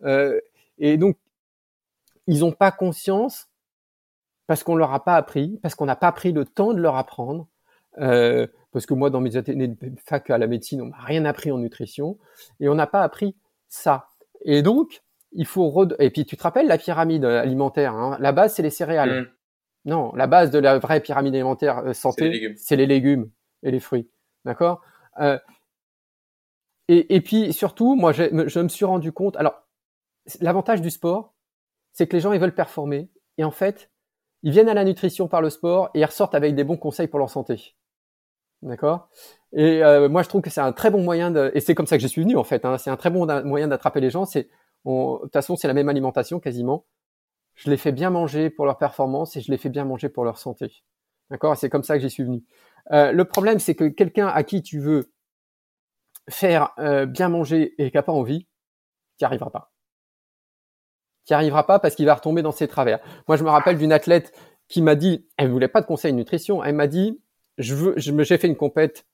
[0.04, 0.38] euh,
[0.78, 1.16] et donc,
[2.26, 3.48] ils n'ont pas conscience
[4.46, 6.96] parce qu'on leur a pas appris, parce qu'on n'a pas pris le temps de leur
[6.96, 7.46] apprendre.
[7.98, 11.24] Euh, parce que moi, dans mes années de fac à la médecine, on m'a rien
[11.24, 12.18] appris en nutrition
[12.60, 13.36] et on n'a pas appris
[13.68, 14.08] ça.
[14.44, 17.94] Et donc, il faut et puis tu te rappelles la pyramide alimentaire.
[17.94, 18.16] Hein?
[18.20, 19.22] La base, c'est les céréales.
[19.22, 19.26] Mmh.
[19.86, 23.30] Non, la base de la vraie pyramide alimentaire euh, santé, c'est les, légumes
[23.62, 24.10] et les fruits.
[24.44, 24.82] D'accord?
[25.20, 25.38] Euh,
[26.88, 29.36] et, et, puis surtout, moi, je me suis rendu compte.
[29.36, 29.62] Alors,
[30.40, 31.34] l'avantage du sport,
[31.92, 33.90] c'est que les gens ils veulent performer et en fait,
[34.42, 37.08] ils viennent à la nutrition par le sport et ils ressortent avec des bons conseils
[37.08, 37.74] pour leur santé.
[38.62, 39.08] D'accord?
[39.52, 41.86] Et euh, moi, je trouve que c'est un très bon moyen de et c'est comme
[41.86, 42.64] ça que je suis venu en fait.
[42.64, 44.26] Hein, c'est un très bon moyen d'attraper les gens.
[44.26, 44.48] C'est
[44.84, 46.86] de toute façon, c'est la même alimentation quasiment.
[47.54, 50.24] Je les fais bien manger pour leur performance et je les fais bien manger pour
[50.24, 50.84] leur santé.
[51.30, 51.56] D'accord?
[51.56, 52.44] C'est comme ça que j'y suis venu.
[52.92, 55.12] Euh, le problème, c'est que quelqu'un à qui tu veux
[56.28, 58.46] faire euh, bien manger et qui n'a pas envie,
[59.18, 59.70] tu n'y arriveras pas
[61.30, 62.98] qui arrivera pas parce qu'il va retomber dans ses travers.
[63.28, 64.32] Moi, je me rappelle d'une athlète
[64.66, 67.20] qui m'a dit, elle ne voulait pas de conseil nutrition, elle m'a dit,
[67.60, 69.06] je veux, j'ai fait une compète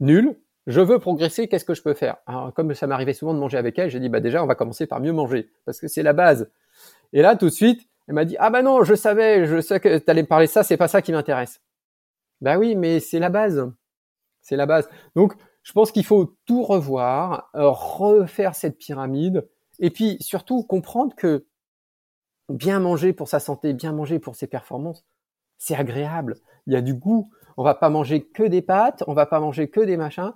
[0.00, 2.16] nulle, je veux progresser, qu'est-ce que je peux faire?
[2.26, 4.54] Alors, comme ça m'arrivait souvent de manger avec elle, j'ai dit, bah déjà, on va
[4.54, 6.50] commencer par mieux manger, parce que c'est la base.
[7.12, 9.78] Et là, tout de suite, elle m'a dit, ah bah non, je savais, je sais
[9.80, 11.60] que tu allais me parler de ça, c'est pas ça qui m'intéresse.
[12.40, 13.70] Bah oui, mais c'est la base.
[14.42, 14.88] C'est la base.
[15.14, 19.48] Donc, je pense qu'il faut tout revoir, euh, refaire cette pyramide,
[19.78, 21.46] et puis surtout comprendre que
[22.48, 25.04] bien manger pour sa santé, bien manger pour ses performances,
[25.58, 26.36] c'est agréable.
[26.66, 27.30] Il y a du goût.
[27.56, 30.32] On va pas manger que des pâtes, on va pas manger que des machins.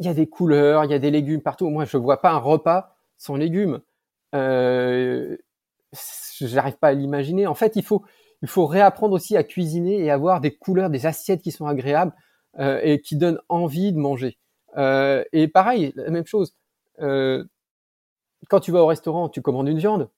[0.00, 1.68] Il y a des couleurs, il y a des légumes partout.
[1.68, 3.80] Moi, je vois pas un repas sans légumes.
[4.34, 5.36] Euh,
[6.40, 7.46] J'arrive pas à l'imaginer.
[7.46, 8.04] En fait, il faut,
[8.42, 12.12] il faut réapprendre aussi à cuisiner et avoir des couleurs, des assiettes qui sont agréables
[12.58, 14.38] euh, et qui donnent envie de manger.
[14.76, 16.54] Euh, et pareil, la même chose.
[17.00, 17.44] Euh,
[18.48, 20.10] quand tu vas au restaurant, tu commandes une viande,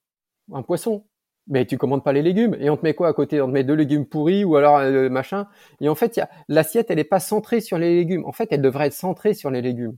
[0.53, 1.05] un poisson,
[1.49, 2.57] mais tu commandes pas les légumes.
[2.61, 3.40] Et on te met quoi à côté?
[3.40, 5.49] On te met deux légumes pourris ou alors euh, machin.
[5.80, 8.24] Et en fait, l'assiette, elle est pas centrée sur les légumes.
[8.26, 9.97] En fait, elle devrait être centrée sur les légumes.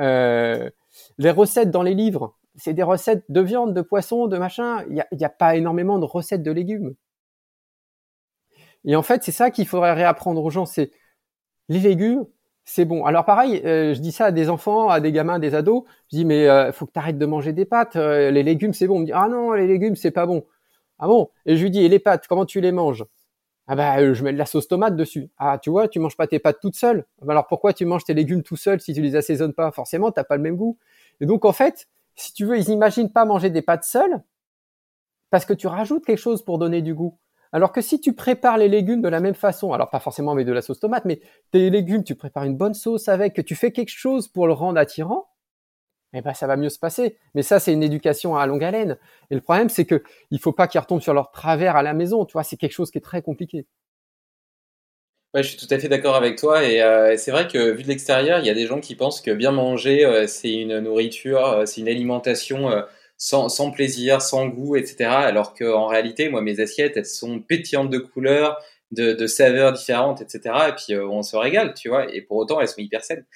[0.00, 0.70] Euh,
[1.18, 4.84] les recettes dans les livres, c'est des recettes de viande, de poisson, de machin.
[4.88, 6.94] Il n'y a, a, pas énormément de recettes de légumes.
[8.84, 10.66] Et en fait, c'est ça qu'il faudrait réapprendre aux gens.
[10.66, 10.92] C'est
[11.68, 12.26] les légumes,
[12.64, 13.04] c'est bon.
[13.06, 15.84] Alors pareil, euh, je dis ça à des enfants, à des gamins, des ados.
[16.12, 17.96] Je dis mais euh, faut que tu arrêtes de manger des pâtes.
[17.96, 18.96] Euh, les légumes c'est bon.
[18.96, 20.44] On me dit ah non les légumes c'est pas bon.
[20.98, 21.30] Ah bon?
[21.46, 23.04] Et je lui dis et les pâtes comment tu les manges?
[23.68, 25.30] Ah bah euh, je mets de la sauce tomate dessus.
[25.38, 27.06] Ah tu vois tu manges pas tes pâtes toutes seules.
[27.22, 29.70] Bah, alors pourquoi tu manges tes légumes tout seul si tu les assaisonnes pas?
[29.72, 30.78] Forcément t'as pas le même goût.
[31.20, 34.22] Et donc en fait si tu veux ils imaginent pas manger des pâtes seules
[35.30, 37.18] parce que tu rajoutes quelque chose pour donner du goût.
[37.52, 40.46] Alors que si tu prépares les légumes de la même façon, alors pas forcément avec
[40.46, 41.20] de la sauce tomate, mais
[41.50, 44.78] tes légumes, tu prépares une bonne sauce avec, tu fais quelque chose pour le rendre
[44.78, 45.28] attirant,
[46.14, 47.16] eh ben ça va mieux se passer.
[47.34, 48.96] Mais ça, c'est une éducation à longue haleine.
[49.30, 51.94] Et le problème, c'est que il faut pas qu'ils retombent sur leur travers à la
[51.94, 52.24] maison.
[52.24, 53.66] Tu vois, c'est quelque chose qui est très compliqué.
[55.34, 56.64] Ouais, je suis tout à fait d'accord avec toi.
[56.64, 59.20] Et euh, c'est vrai que vu de l'extérieur, il y a des gens qui pensent
[59.20, 62.70] que bien manger, euh, c'est une nourriture, euh, c'est une alimentation
[63.18, 65.10] sans, plaisir, sans goût, etc.
[65.10, 68.58] Alors qu'en réalité, moi, mes assiettes, elles sont pétillantes de couleurs,
[68.92, 70.54] de, de saveurs différentes, etc.
[70.70, 72.12] Et puis on se régale, tu vois.
[72.14, 73.26] Et pour autant, elles sont hyper saines.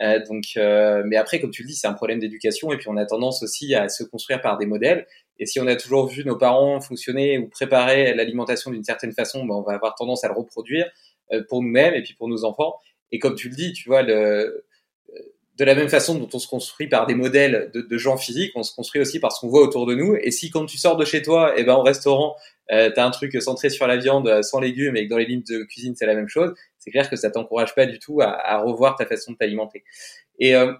[0.00, 2.72] Euh, donc, euh, mais après, comme tu le dis, c'est un problème d'éducation.
[2.72, 5.06] Et puis on a tendance aussi à se construire par des modèles.
[5.38, 9.44] Et si on a toujours vu nos parents fonctionner ou préparer l'alimentation d'une certaine façon,
[9.44, 10.88] ben, on va avoir tendance à le reproduire
[11.32, 12.74] euh, pour nous-mêmes et puis pour nos enfants.
[13.10, 14.66] Et comme tu le dis, tu vois, le,
[15.58, 18.52] de la même façon dont on se construit par des modèles de, de gens physiques,
[18.54, 20.16] on se construit aussi par ce qu'on voit autour de nous.
[20.20, 22.36] Et si quand tu sors de chez toi, et eh ben au restaurant,
[22.70, 25.18] euh, tu as un truc centré sur la viande, euh, sans légumes, et que dans
[25.18, 27.98] les lignes de cuisine c'est la même chose, c'est clair que ça t'encourage pas du
[27.98, 29.84] tout à, revoir ta façon de t'alimenter.
[30.38, 30.72] Et euh,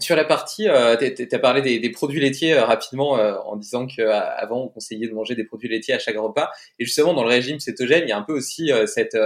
[0.00, 4.64] sur la partie, euh, tu as parlé des, produits laitiers euh, rapidement en disant qu'avant
[4.64, 6.50] on conseillait de manger des produits laitiers à chaque repas.
[6.78, 9.18] Et justement dans le régime cétogène, il y a un peu aussi cette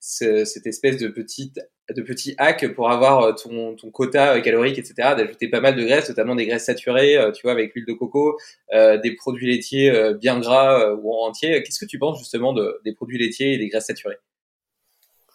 [0.00, 1.60] cette espèce de petite
[1.90, 4.94] de petits hacks pour avoir euh, ton, ton quota euh, calorique, etc.
[5.16, 7.92] D'ajouter pas mal de graisses, notamment des graisses saturées, euh, tu vois, avec l'huile de
[7.92, 8.38] coco,
[8.72, 11.62] euh, des produits laitiers bien gras ou entiers.
[11.62, 14.18] Qu'est-ce que tu penses justement de, des produits laitiers et des graisses saturées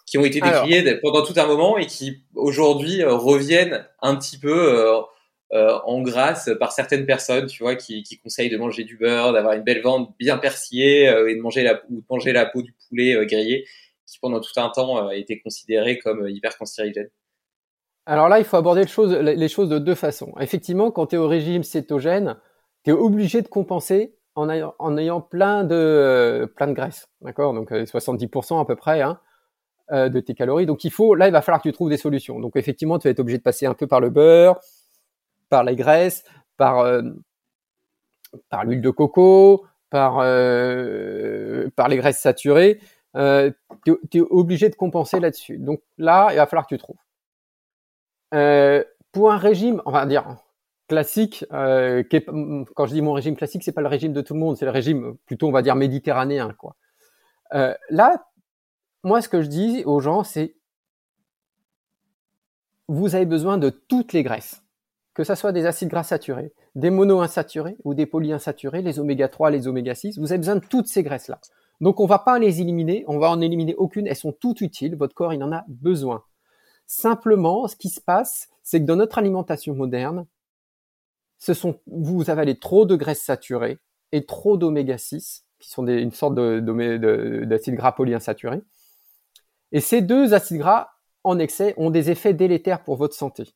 [0.06, 4.90] qui ont été décriés pendant tout un moment et qui aujourd'hui reviennent un petit peu
[5.52, 9.52] en grâce par certaines personnes, tu vois, qui, qui conseillent de manger du beurre, d'avoir
[9.52, 12.74] une belle vente bien persillée et de manger la ou de manger la peau du
[12.88, 13.66] poulet grillé
[14.08, 17.10] qui pendant tout un temps a euh, été considéré comme euh, hypercancérigène
[18.06, 20.32] Alors là, il faut aborder les choses, de deux façons.
[20.40, 22.36] Effectivement, quand tu es au régime cétogène,
[22.84, 27.52] tu es obligé de compenser en ayant, plein de euh, graisse, d'accord?
[27.54, 29.18] Donc 70% à peu près hein,
[29.90, 30.64] de tes calories.
[30.64, 32.38] Donc il faut, là, il va falloir que tu trouves des solutions.
[32.38, 34.60] Donc effectivement, tu vas être obligé de passer un peu par le beurre,
[35.48, 36.22] par les graisses,
[36.56, 36.84] par
[38.62, 42.78] l'huile de coco, par les graisses saturées
[43.18, 43.50] euh,
[43.84, 45.58] tu es obligé de compenser là-dessus.
[45.58, 46.96] Donc là, il va falloir que tu trouves.
[48.34, 50.36] Euh, pour un régime, on va dire
[50.88, 52.02] classique, euh,
[52.74, 54.64] quand je dis mon régime classique, c'est pas le régime de tout le monde, c'est
[54.64, 56.76] le régime plutôt, on va dire méditerranéen, quoi.
[57.54, 58.26] Euh, là,
[59.04, 60.54] moi, ce que je dis aux gens, c'est
[62.88, 64.62] vous avez besoin de toutes les graisses,
[65.14, 69.50] que ce soit des acides gras saturés, des monoinsaturés ou des polyinsaturés, les oméga 3,
[69.50, 71.38] les oméga 6, vous avez besoin de toutes ces graisses-là.
[71.80, 74.96] Donc on va pas les éliminer, on va en éliminer aucune, elles sont toutes utiles,
[74.96, 76.24] votre corps il en a besoin.
[76.86, 80.26] Simplement, ce qui se passe, c'est que dans notre alimentation moderne,
[81.38, 83.78] ce sont, vous avalez trop de graisses saturées
[84.12, 88.62] et trop d'oméga 6, qui sont une sorte d'acides gras polyinsaturés.
[89.70, 90.90] Et ces deux acides gras
[91.24, 93.54] en excès ont des effets délétères pour votre santé.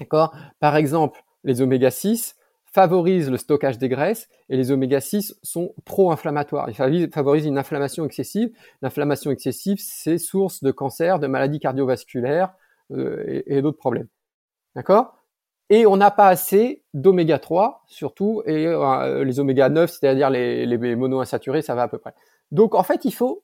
[0.00, 0.34] D'accord?
[0.58, 2.36] Par exemple, les oméga 6
[2.76, 6.68] favorisent le stockage des graisses et les oméga 6 sont pro-inflammatoires.
[6.68, 8.50] Ils favorisent une inflammation excessive.
[8.82, 12.52] L'inflammation excessive, c'est source de cancer, de maladies cardiovasculaires
[12.92, 14.08] euh, et, d'autres problèmes.
[14.74, 15.16] D'accord?
[15.70, 20.96] Et on n'a pas assez d'oméga 3, surtout, et euh, les oméga 9, c'est-à-dire les,
[20.96, 22.12] monoinsaturés, ça va à peu près.
[22.50, 23.42] Donc en fait, il faut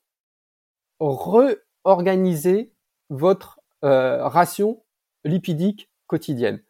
[1.00, 2.70] re organiser
[3.08, 4.82] votre euh, ration
[5.24, 6.62] lipidique quotidienne.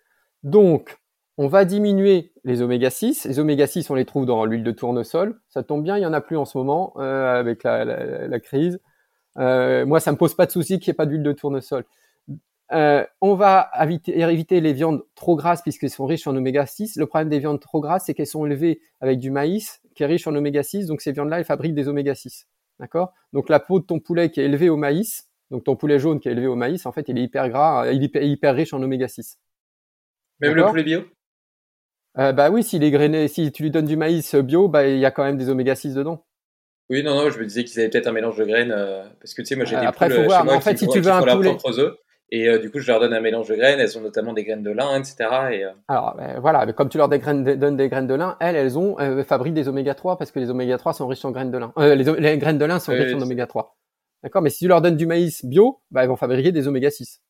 [0.45, 1.02] Donc,
[1.43, 3.25] on va diminuer les oméga 6.
[3.25, 5.41] Les oméga 6, on les trouve dans l'huile de tournesol.
[5.49, 8.79] Ça tombe bien, il y en a plus en ce moment euh, avec la, crise.
[9.39, 11.85] Euh, moi, ça me pose pas de souci qu'il n'y ait pas d'huile de tournesol.
[12.71, 16.95] Euh, on va éviter, éviter, les viandes trop grasses puisqu'elles sont riches en oméga 6.
[16.95, 20.07] Le problème des viandes trop grasses, c'est qu'elles sont élevées avec du maïs qui est
[20.07, 20.87] riche en oméga 6.
[20.87, 22.47] Donc ces viandes-là, elles fabriquent des oméga 6.
[22.79, 23.15] D'accord?
[23.33, 26.21] Donc la peau de ton poulet qui est élevée au maïs, donc ton poulet jaune
[26.21, 28.73] qui est élevé au maïs, en fait, il est hyper gras, il est hyper riche
[28.73, 29.39] en oméga 6.
[30.39, 31.03] Même le poulet bio?
[32.19, 34.99] Euh, bah oui, s'il est grainé, si tu lui donnes du maïs bio, bah il
[34.99, 36.25] y a quand même des oméga 6 dedans.
[36.91, 39.33] Oui, non, non, je me disais qu'ils avaient peut-être un mélange de graines, euh, parce
[39.33, 40.47] que tu sais, moi j'ai des Après, faut voir.
[40.47, 41.95] en fait, si tu veux un poulet, œufs,
[42.31, 43.79] et euh, du coup, je leur donne un mélange de graines.
[43.79, 45.17] Elles ont notamment des graines de lin, etc.
[45.53, 48.79] Et, Alors ben, voilà, mais comme tu leur donnes des graines de lin, elles, elles
[48.79, 51.59] ont fabriquent des oméga 3 parce que les oméga 3 sont riches en graines de
[51.59, 51.73] lin.
[51.77, 53.77] Les, graines de lin sont riches en oméga 3.
[54.23, 56.91] D'accord, mais si tu leur donnes du maïs bio, bah, elles vont fabriquer des oméga
[56.91, 57.23] 6.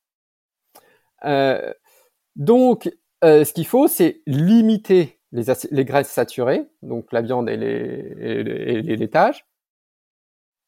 [2.37, 2.91] donc,
[3.23, 9.47] ce qu'il faut, c'est limiter les, graisses saturées, donc la viande et les, laitages.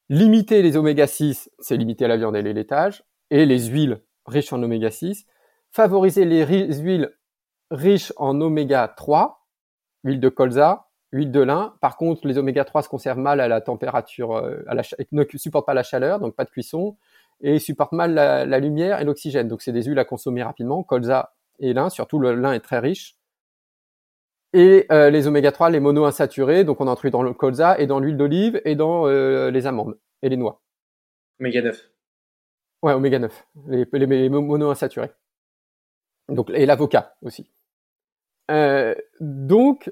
[0.08, 4.52] Limiter les oméga 6, c'est limiter la viande et les laitages, et les huiles riches
[4.52, 5.26] en oméga 6.
[5.70, 6.44] Favoriser les
[6.74, 7.10] huiles
[7.70, 9.46] riches en oméga 3,
[10.04, 11.74] huile de colza, huile de lin.
[11.80, 14.74] Par contre, les oméga 3 se conservent mal à la température, euh, à
[15.12, 16.96] ne supportent pas la chaleur, donc pas de cuisson,
[17.40, 19.48] et supportent mal la, la lumière et l'oxygène.
[19.48, 20.82] Donc c'est des huiles à consommer rapidement.
[20.82, 23.16] Colza et lin, surtout le lin est très riche.
[24.52, 27.98] Et euh, les oméga 3, les monoinsaturés, donc on introduit dans le colza et dans
[27.98, 30.62] l'huile d'olive et dans euh, les amandes et les noix.
[31.40, 31.90] Oméga 9.
[32.82, 35.10] Ouais, oméga 9, les, les, monoinsaturés.
[36.28, 37.50] Donc, et l'avocat aussi.
[38.50, 39.90] Euh, donc,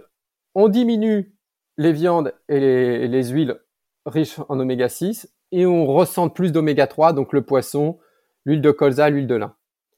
[0.55, 1.35] on diminue
[1.77, 3.59] les viandes et les, les huiles
[4.07, 7.99] riches en oméga 6 et on ressent plus d'oméga 3, donc le poisson,
[8.45, 9.57] l'huile de colza, l'huile de lin.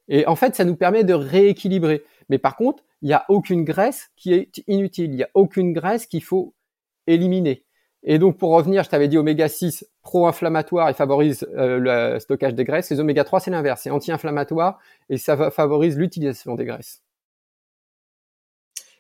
[0.09, 2.05] Et en fait, ça nous permet de rééquilibrer.
[2.29, 5.11] Mais par contre, il n'y a aucune graisse qui est inutile.
[5.11, 6.55] Il n'y a aucune graisse qu'il faut
[7.07, 7.65] éliminer.
[8.03, 12.55] Et donc, pour revenir, je t'avais dit oméga 6 pro-inflammatoire et favorise euh, le stockage
[12.55, 12.91] des graisses.
[12.91, 13.81] Les oméga 3, c'est l'inverse.
[13.83, 14.79] C'est anti-inflammatoire
[15.09, 17.03] et ça favorise l'utilisation des graisses.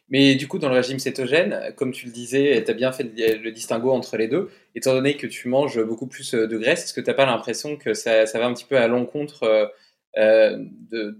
[0.08, 3.04] Mais du coup, dans le régime cétogène, comme tu le disais, tu as bien fait
[3.04, 4.50] le distinguo entre les deux.
[4.74, 7.76] Étant donné que tu manges beaucoup plus de graisse, est-ce que tu n'as pas l'impression
[7.76, 9.72] que ça, va un petit peu à l'encontre
[10.18, 10.58] euh,
[10.90, 11.18] de,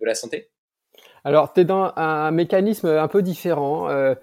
[0.00, 0.50] la santé
[1.24, 3.90] alors, tu es dans un mécanisme un peu différent.
[3.90, 4.14] Euh,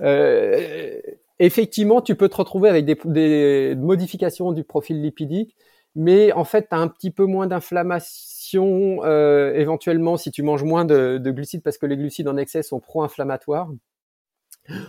[0.00, 1.00] euh,
[1.40, 5.56] effectivement, tu peux te retrouver avec des, modifications du profil lipidique,
[5.96, 10.62] mais en fait, tu as un petit peu moins d'inflammation euh, éventuellement si tu manges
[10.62, 13.68] moins de, de, glucides parce que les glucides en excès sont pro-inflammatoires.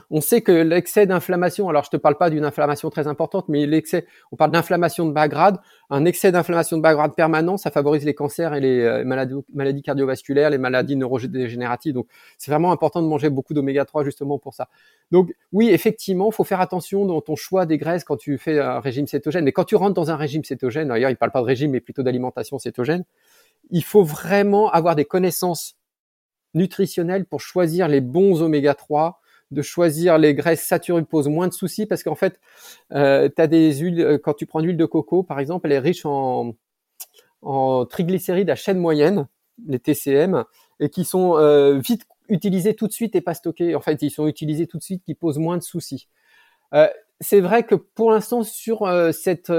[0.10, 3.66] On sait que l'excès d'inflammation, alors je te parle pas d'une inflammation très importante, mais
[3.66, 5.58] l'excès, on parle d'inflammation de bas grade.
[5.90, 9.82] Un excès d'inflammation de bas grade permanent, ça favorise les cancers et les euh, maladies,
[9.82, 11.94] cardiovasculaires, les maladies neurodégénératives.
[11.94, 12.08] Donc,
[12.38, 14.68] c'est vraiment important de manger beaucoup d'oméga 3 justement pour ça.
[15.12, 18.80] Donc, oui, effectivement, faut faire attention dans ton choix des graisses quand tu fais un
[18.80, 19.46] régime cétogène.
[19.46, 21.80] Mais quand tu rentres dans un régime cétogène, d'ailleurs, il parle pas de régime, mais
[21.80, 23.04] plutôt d'alimentation cétogène,
[23.72, 25.76] il faut vraiment avoir des connaissances
[26.54, 29.20] nutritionnelles pour choisir les bons oméga 3
[29.52, 32.40] de choisir les graisses saturées pose moins de soucis parce qu'en fait,
[32.94, 36.06] euh, des huiles, euh, quand tu prends l'huile de coco, par exemple, elle est riche
[36.06, 36.54] en,
[37.42, 39.28] en triglycérides à chaîne moyenne,
[39.68, 40.46] les TCM,
[40.80, 43.76] et qui sont euh, vite utilisés tout de suite et pas stockés.
[43.76, 46.08] En fait, ils sont utilisés tout de suite, qui posent moins de soucis.
[46.74, 46.88] Euh,
[47.20, 49.52] c'est vrai que pour l'instant, sur euh, cette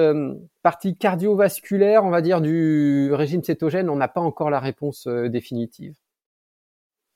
[0.62, 5.96] partie cardiovasculaire, on va dire, du régime cétogène, on n'a pas encore la réponse définitive.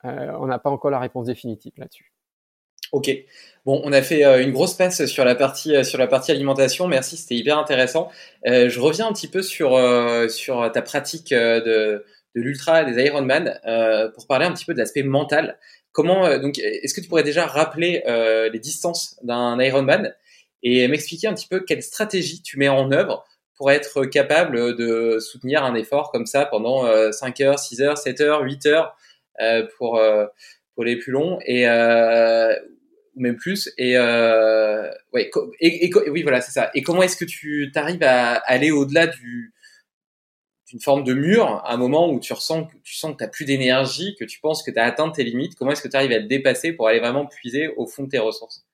[0.02, 2.13] on n'a pas encore la réponse définitive là-dessus.
[2.94, 3.10] Ok.
[3.66, 6.30] Bon, on a fait euh, une grosse passe sur la partie euh, sur la partie
[6.30, 6.86] alimentation.
[6.86, 8.08] Merci, c'était hyper intéressant.
[8.46, 9.76] Euh, je reviens un petit peu sur
[10.30, 12.04] sur ta pratique de
[12.36, 13.58] de l'ultra des Ironman
[14.14, 15.58] pour parler un petit peu de l'aspect mental.
[15.90, 18.04] Comment donc est-ce que tu pourrais déjà rappeler
[18.52, 20.14] les distances d'un Ironman
[20.62, 23.24] et m'expliquer un petit peu quelle stratégie tu mets en œuvre
[23.56, 28.20] pour être capable de soutenir un effort comme ça pendant 5 heures, 6 heures, 7
[28.20, 28.96] heures, 8 heures
[29.78, 30.00] pour
[30.74, 31.66] pour les plus longs et
[33.16, 33.72] même plus.
[33.78, 34.90] Et, euh,
[35.60, 36.70] et, oui, voilà, c'est ça.
[36.74, 39.52] Et comment est-ce que tu arrives à aller au-delà du
[40.70, 43.24] d'une forme de mur à un moment où tu ressens que tu sens que tu
[43.24, 45.54] n'as plus d'énergie, que tu penses que tu as atteint tes limites?
[45.54, 48.08] Comment est-ce que tu arrives à te dépasser pour aller vraiment puiser au fond de
[48.08, 48.66] tes ressources?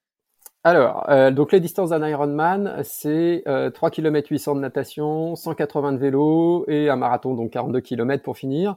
[0.62, 5.92] Alors, euh, donc les distances d'un Ironman, c'est euh, 3 km 800 de natation, 180
[5.92, 8.76] de vélo et un marathon, donc 42 km pour finir.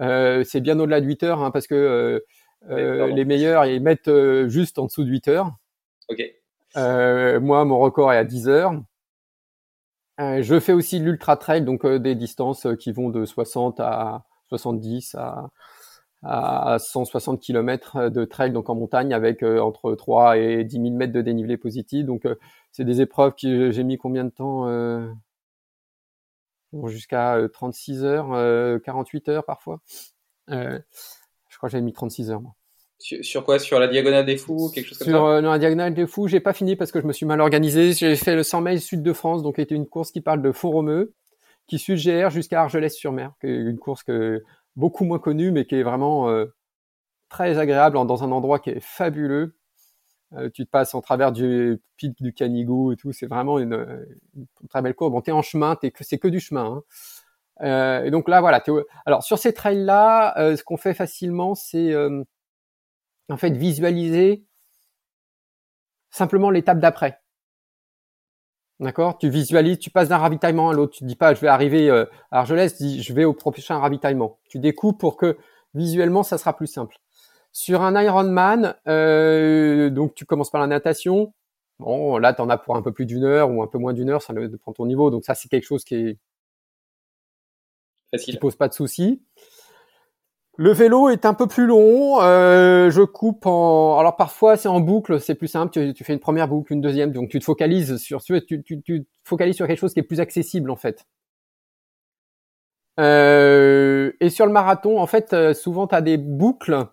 [0.00, 2.24] Euh, c'est bien au-delà de 8 heures, hein, parce que
[2.70, 5.52] euh, les meilleurs, ils mettent euh, juste en dessous de 8 heures.
[6.08, 6.22] Ok.
[6.76, 8.72] Euh, moi, mon record est à 10 heures.
[10.18, 15.50] je fais aussi l'ultra trail, donc des distances qui vont de 60 à 70 à,
[16.22, 21.12] à 160 km de trail donc en montagne avec entre 3 et 10 000 mètres
[21.12, 22.06] de dénivelé positif.
[22.06, 22.26] Donc
[22.70, 24.68] c'est des épreuves qui j'ai mis combien de temps
[26.86, 29.80] jusqu'à 36 heures, 48 heures parfois.
[31.62, 32.40] Crois que j'avais mis 36 heures.
[32.40, 32.54] Moi.
[32.98, 33.58] Sur, quoi?
[33.58, 36.40] Sur la diagonale des fous quelque chose comme Sur euh, la diagonale des fous, j'ai
[36.40, 37.92] pas fini parce que je me suis mal organisé.
[37.92, 40.52] J'ai fait le 100 miles sud de France, donc c'était une course qui parle de
[40.52, 41.12] Font-Romeu,
[41.66, 44.42] qui suit GR jusqu'à Argelès-sur-Mer, qui est une course que
[44.76, 46.46] beaucoup moins connue, mais qui est vraiment euh,
[47.28, 49.56] très agréable dans un endroit qui est fabuleux.
[50.34, 53.12] Euh, tu te passes en travers du pic du Canigou et tout.
[53.12, 54.04] C'est vraiment une,
[54.68, 55.12] très belle course.
[55.12, 56.64] Bon, t'es en chemin, que c'est que du chemin.
[56.64, 56.82] Hein.
[57.62, 58.62] Et donc là, voilà.
[59.06, 61.94] Alors sur ces trails là, ce qu'on fait facilement, c'est
[63.28, 64.44] en fait visualiser
[66.10, 67.18] simplement l'étape d'après.
[68.80, 69.18] D'accord?
[69.18, 70.96] Tu visualises, tu passes d'un ravitaillement à l'autre.
[70.96, 73.78] Tu dis pas je vais arriver euh, à Argelès, tu dis je vais au prochain
[73.78, 74.38] ravitaillement.
[74.48, 75.36] Tu découpes pour que
[75.74, 76.96] visuellement ça sera plus simple.
[77.52, 81.32] Sur un Ironman, euh, donc tu commences par la natation.
[81.78, 83.92] Bon, là tu en as pour un peu plus d'une heure ou un peu moins
[83.92, 85.10] d'une heure, ça dépend de ton niveau.
[85.10, 86.18] Donc ça c'est quelque chose qui est
[88.12, 89.22] facile, qui pose pas de soucis.
[90.58, 92.20] Le vélo est un peu plus long.
[92.20, 93.98] Euh, je coupe en.
[93.98, 95.92] Alors parfois c'est en boucle, c'est plus simple.
[95.94, 98.22] Tu, fais une première boucle, une deuxième, donc tu te focalises sur.
[98.22, 101.06] Tu, tu, tu focalises sur quelque chose qui est plus accessible en fait.
[103.00, 106.86] Euh, et sur le marathon, en fait, euh, souvent tu as des boucles.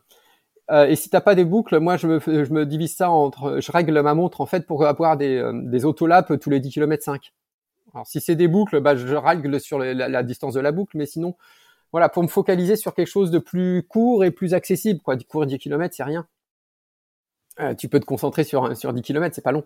[0.72, 3.60] Euh, et si t'as pas des boucles, moi je me, je me divise ça entre.
[3.60, 6.72] Je règle ma montre en fait pour avoir des, euh, des autolaps tous les 10
[6.72, 7.34] km 5.
[7.94, 10.98] Alors si c'est des boucles, bah, je règle sur la, la, distance de la boucle,
[10.98, 11.36] mais sinon
[11.91, 15.02] voilà, pour me focaliser sur quelque chose de plus court et plus accessible.
[15.02, 15.18] Quoi.
[15.28, 16.28] Courir 10 km, c'est rien.
[17.60, 19.66] Euh, tu peux te concentrer sur, sur 10 km, c'est pas long.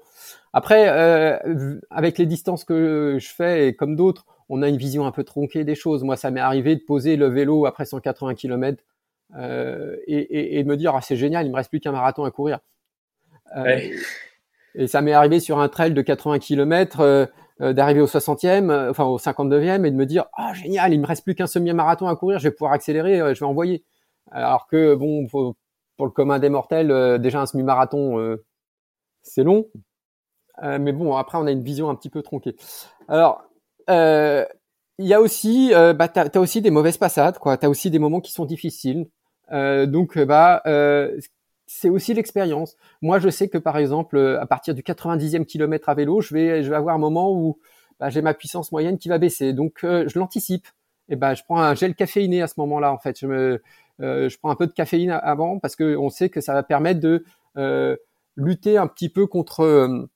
[0.52, 5.06] Après, euh, avec les distances que je fais et comme d'autres, on a une vision
[5.06, 6.04] un peu tronquée des choses.
[6.04, 8.84] Moi, ça m'est arrivé de poser le vélo après 180 km
[9.36, 12.24] euh, et, et, de me dire ah, c'est génial, il me reste plus qu'un marathon
[12.24, 12.60] à courir.
[13.56, 13.80] Euh,
[14.76, 17.30] et ça m'est arrivé sur un trail de 80 km
[17.60, 21.06] d'arriver au 60e, euh, enfin au 59e et de me dire ah génial, il me
[21.06, 23.84] reste plus qu'un semi-marathon à courir, je vais pouvoir accélérer, euh, je vais envoyer.
[24.32, 25.56] Alors que bon pour,
[26.00, 28.38] le commun des mortels, déjà un semi-marathon
[29.22, 29.68] c'est long,
[30.62, 32.56] mais bon après on a une vision un petit peu tronquée.
[33.08, 33.44] Alors
[33.88, 37.58] il y a aussi, bah, t'as as aussi des mauvaises passades, quoi.
[37.58, 39.08] T'as aussi des moments qui sont difficiles.
[39.52, 40.62] donc, bah,
[41.68, 42.76] c'est aussi l'expérience.
[43.02, 46.34] Moi, je sais que par exemple, euh, à partir du 90e kilomètre à vélo, je
[46.34, 47.60] vais, avoir un moment où
[48.00, 49.54] bah, j'ai ma puissance moyenne qui va baisser.
[49.54, 50.68] Donc, euh, je l'anticipe.
[51.10, 52.92] Et ben, je prends un gel caféiné à ce moment-là.
[52.92, 53.62] En fait, je me,
[54.02, 56.64] euh, je prends un peu de caféine avant parce que on sait que ça va
[56.64, 57.26] permettre de
[58.36, 60.08] lutter un petit peu contre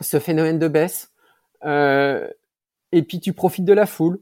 [0.00, 1.12] ce phénomène de baisse.
[1.64, 4.20] et puis, tu profites de la foule.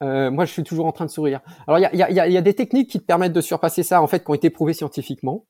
[0.00, 1.40] moi, je suis toujours en train de sourire.
[1.66, 3.82] Alors, il y a, y, a, y a des techniques qui te permettent de surpasser
[3.82, 5.46] ça, en fait, qui ont été prouvées scientifiquement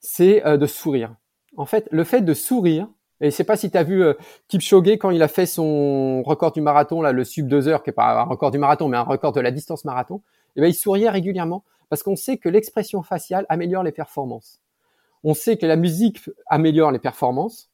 [0.00, 1.14] c'est euh, de sourire.
[1.56, 2.88] En fait, le fait de sourire,
[3.20, 4.14] et je sais pas si tu as vu euh,
[4.48, 7.90] Kipchoge quand il a fait son record du marathon, là, le sub 2 heures, qui
[7.90, 10.22] est pas un record du marathon, mais un record de la distance marathon,
[10.56, 14.62] eh ben, il souriait régulièrement parce qu'on sait que l'expression faciale améliore les performances.
[15.22, 17.70] On sait que la musique améliore les performances.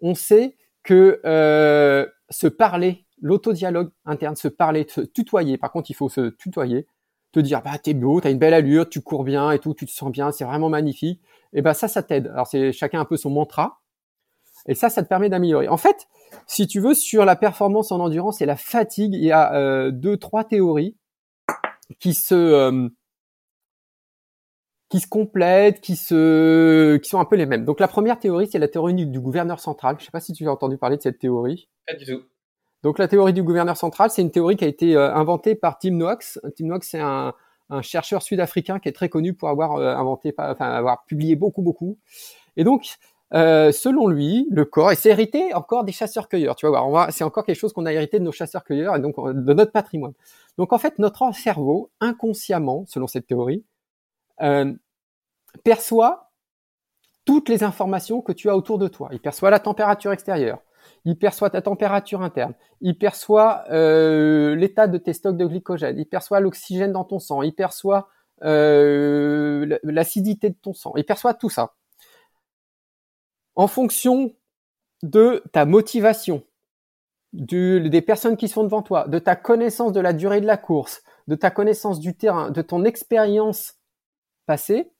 [0.00, 5.94] On sait que euh, se parler, l'autodialogue interne, se parler, se tutoyer, par contre il
[5.94, 6.86] faut se tutoyer,
[7.32, 9.86] te dire bah t'es beau, t'as une belle allure, tu cours bien et tout, tu
[9.86, 11.20] te sens bien, c'est vraiment magnifique.
[11.54, 12.28] Et ben ça, ça t'aide.
[12.28, 13.80] Alors c'est chacun un peu son mantra.
[14.66, 15.68] Et ça, ça te permet d'améliorer.
[15.68, 16.08] En fait,
[16.46, 19.90] si tu veux, sur la performance en endurance et la fatigue, il y a euh,
[19.90, 20.96] deux, trois théories
[22.00, 22.88] qui se euh,
[24.88, 27.64] qui se complètent, qui se qui sont un peu les mêmes.
[27.64, 29.96] Donc la première théorie, c'est la théorie du, gouverneur central.
[29.98, 31.68] Je sais pas si tu as entendu parler de cette théorie.
[31.86, 32.22] Pas du tout.
[32.82, 35.78] Donc la théorie du gouverneur central, c'est une théorie qui a été euh, inventée par
[35.78, 36.38] Tim Knox.
[36.56, 37.34] Tim Knox, c'est un,
[37.82, 41.98] chercheur sud-africain qui est très connu pour avoir euh, inventé, enfin avoir publié beaucoup, beaucoup.
[42.56, 42.96] Et donc,
[43.32, 46.56] euh, selon lui, le corps, et c'est hérité encore des chasseurs-cueilleurs.
[46.56, 49.52] Tu voir, c'est encore quelque chose qu'on a hérité de nos chasseurs-cueilleurs et donc de
[49.52, 50.12] notre patrimoine.
[50.58, 53.64] Donc en fait, notre cerveau, inconsciemment, selon cette théorie,
[55.62, 56.30] perçoit
[57.24, 59.08] toutes les informations que tu as autour de toi.
[59.12, 60.58] Il perçoit la température extérieure,
[61.04, 66.06] il perçoit ta température interne, il perçoit euh, l'état de tes stocks de glycogène, il
[66.06, 68.08] perçoit l'oxygène dans ton sang, il perçoit
[68.42, 71.74] euh, l'acidité de ton sang, il perçoit tout ça.
[73.54, 74.34] En fonction
[75.02, 76.42] de ta motivation,
[77.32, 81.02] des personnes qui sont devant toi, de ta connaissance de la durée de la course,
[81.28, 83.74] de ta connaissance du terrain, de ton expérience
[84.46, 84.90] passée,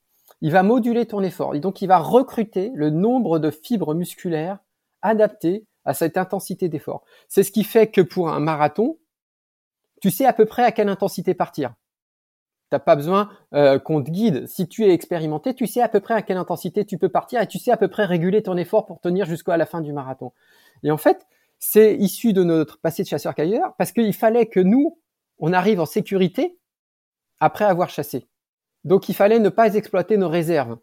[0.41, 1.55] il va moduler ton effort.
[1.55, 4.59] Et donc, il va recruter le nombre de fibres musculaires
[5.03, 7.05] adaptées à cette intensité d'effort.
[7.29, 8.99] C'est ce qui fait que pour un marathon,
[10.01, 11.75] tu sais à peu près à quelle intensité partir.
[12.71, 14.47] T'as pas besoin euh, qu'on te guide.
[14.47, 17.41] Si tu es expérimenté, tu sais à peu près à quelle intensité tu peux partir
[17.41, 19.93] et tu sais à peu près réguler ton effort pour tenir jusqu'à la fin du
[19.93, 20.33] marathon.
[20.83, 21.27] Et en fait,
[21.59, 24.99] c'est issu de notre passé de chasseur-cueilleur parce qu'il fallait que nous,
[25.39, 26.59] on arrive en sécurité
[27.41, 28.27] après avoir chassé.
[28.85, 30.79] Donc il fallait ne pas exploiter nos réserves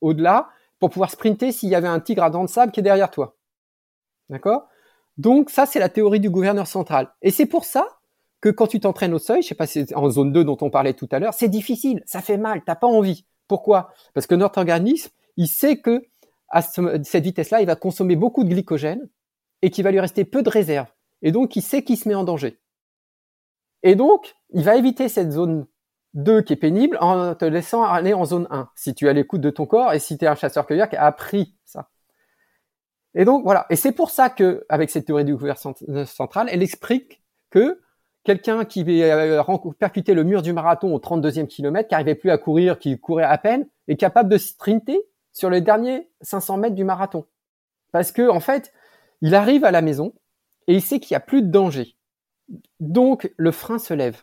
[0.00, 2.82] au-delà pour pouvoir sprinter s'il y avait un tigre à dents de sable qui est
[2.82, 3.33] derrière toi.
[4.34, 4.66] D'accord?
[5.16, 7.14] Donc ça, c'est la théorie du gouverneur central.
[7.22, 7.86] Et c'est pour ça
[8.40, 10.58] que quand tu t'entraînes au seuil, je sais pas si c'est en zone 2 dont
[10.60, 13.24] on parlait tout à l'heure, c'est difficile, ça fait mal, t'as pas envie.
[13.46, 13.92] Pourquoi?
[14.12, 16.02] Parce que notre organisme, il sait que
[16.48, 19.08] à cette vitesse-là, il va consommer beaucoup de glycogène
[19.62, 20.88] et qu'il va lui rester peu de réserve.
[21.22, 22.58] Et donc, il sait qu'il se met en danger.
[23.84, 25.68] Et donc, il va éviter cette zone
[26.14, 29.40] 2 qui est pénible en te laissant aller en zone 1, si tu as l'écoute
[29.40, 31.88] de ton corps et si tu es un chasseur-cueilleur qui a appris ça.
[33.14, 33.66] Et donc, voilà.
[33.70, 35.58] Et c'est pour ça que, avec cette théorie du gouverneur
[36.06, 37.80] central, elle explique que
[38.24, 39.40] quelqu'un qui avait
[39.78, 43.24] percuté le mur du marathon au 32e kilomètre, qui n'arrivait plus à courir, qui courait
[43.24, 44.98] à peine, est capable de sprinter
[45.32, 47.26] sur les derniers 500 mètres du marathon.
[47.92, 48.72] Parce que, en fait,
[49.20, 50.14] il arrive à la maison
[50.66, 51.96] et il sait qu'il n'y a plus de danger.
[52.80, 54.22] Donc, le frein se lève.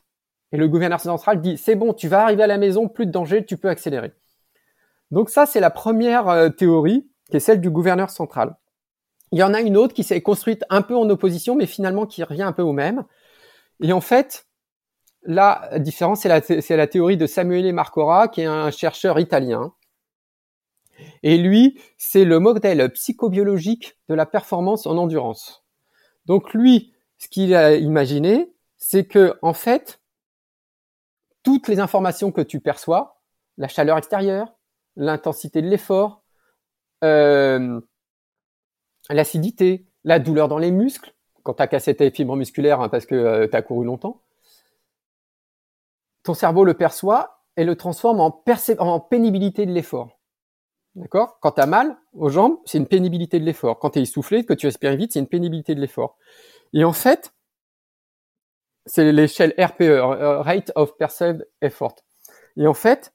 [0.51, 3.11] Et le gouverneur central dit, c'est bon, tu vas arriver à la maison, plus de
[3.11, 4.11] danger, tu peux accélérer.
[5.11, 8.57] Donc ça, c'est la première euh, théorie, qui est celle du gouverneur central.
[9.32, 12.06] Il y en a une autre qui s'est construite un peu en opposition, mais finalement
[12.06, 13.06] qui revient un peu au même.
[13.82, 14.48] Et en fait,
[15.24, 19.74] la différence, c'est la, théorie de Samuele Marcora, qui est un chercheur italien.
[21.24, 25.64] Et lui, c'est le modèle psychobiologique de la performance en endurance.
[26.26, 30.02] Donc lui, ce qu'il a imaginé, c'est que en fait,
[31.44, 33.22] toutes les informations que tu perçois,
[33.58, 34.53] la chaleur extérieure,
[34.95, 36.24] l'intensité de l'effort,
[37.03, 37.80] euh,
[39.10, 41.14] l'acidité, la douleur dans les muscles,
[41.44, 44.22] quand tu as cassé tes fibres musculaires hein, parce que euh, tu as couru longtemps,
[46.23, 48.44] ton cerveau le perçoit et le transforme en,
[48.80, 50.19] en pénibilité de l'effort.
[50.95, 51.40] D'accord?
[51.40, 53.80] Quand tu as mal aux jambes, c'est une pénibilité de l'effort.
[53.80, 56.18] Quand tu es essoufflé, que tu respires vite, c'est une pénibilité de l'effort.
[56.73, 57.34] Et en fait,
[58.86, 61.95] c'est l'échelle RPE, euh, Rate of Perceived Effort.
[62.57, 63.14] Et en fait,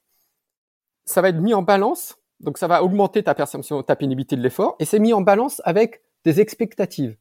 [1.05, 4.41] ça va être mis en balance, donc ça va augmenter ta perception, ta pénibilité de
[4.41, 7.17] l'effort, et c'est mis en balance avec des expectatives.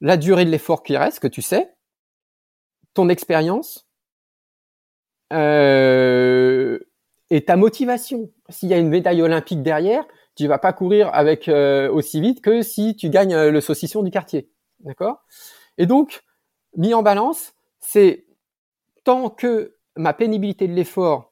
[0.00, 1.74] La durée de l'effort qui reste, que tu sais,
[2.94, 3.86] ton expérience
[5.32, 6.78] euh,
[7.30, 8.30] et ta motivation.
[8.48, 10.06] S'il y a une médaille olympique derrière,
[10.36, 14.02] tu vas pas courir avec euh, aussi vite que si tu gagnes euh, le saucisson
[14.02, 14.50] du quartier,
[14.80, 15.22] d'accord?
[15.76, 16.22] Et donc,
[16.76, 18.26] mis en balance, c'est
[19.04, 21.29] tant que ma pénibilité de l'effort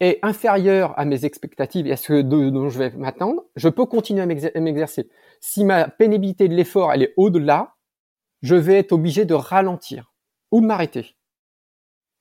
[0.00, 4.22] est inférieure à mes expectatives et à ce dont je vais m'attendre, je peux continuer
[4.22, 5.08] à m'exercer.
[5.40, 7.74] Si ma pénibilité de l'effort elle est au-delà,
[8.42, 10.12] je vais être obligé de ralentir
[10.52, 11.16] ou de m'arrêter.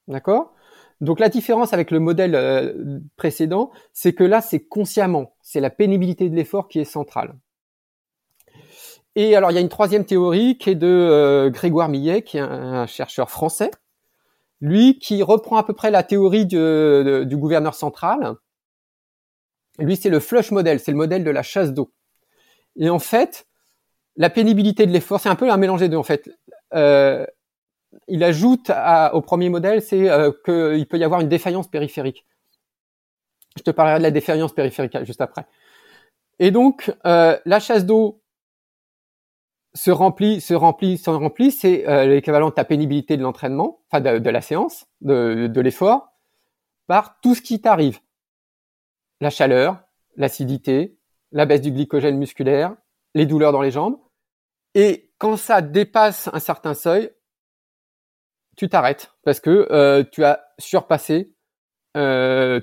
[0.07, 0.53] D'accord?
[1.01, 5.69] Donc la différence avec le modèle euh, précédent, c'est que là c'est consciemment, c'est la
[5.69, 7.35] pénibilité de l'effort qui est centrale.
[9.15, 12.37] Et alors il y a une troisième théorie qui est de euh, Grégoire Millet, qui
[12.37, 13.71] est un, chercheur français,
[14.61, 18.35] lui qui reprend à peu près la théorie du gouverneur central.
[19.79, 21.91] Lui c'est le flush model, c'est le modèle de la chasse d'eau.
[22.77, 23.47] Et en fait,
[24.15, 26.29] la pénibilité de l'effort, c'est un peu un mélange des deux en fait.
[26.73, 27.25] Euh,
[28.07, 28.71] il ajoute
[29.13, 32.25] au premier modèle, c'est euh, qu'il peut y avoir une défaillance périphérique.
[33.57, 35.45] Je te parlerai de la défaillance périphérique juste après.
[36.39, 38.21] Et donc, euh, la chasse d'eau
[39.73, 44.29] se remplit, se remplit, se remplit, c'est l'équivalent de ta pénibilité de l'entraînement, enfin de,
[44.29, 46.09] la séance, de, de l'effort,
[46.87, 47.99] par tout ce qui t'arrive.
[49.21, 49.79] La chaleur,
[50.15, 50.97] l'acidité,
[51.31, 52.75] la baisse du glycogène musculaire,
[53.13, 53.97] les douleurs dans les jambes.
[54.73, 57.11] Et quand ça dépasse un certain seuil,
[58.55, 61.33] tu t'arrêtes parce que euh, tu as surpassé
[61.95, 62.59] euh,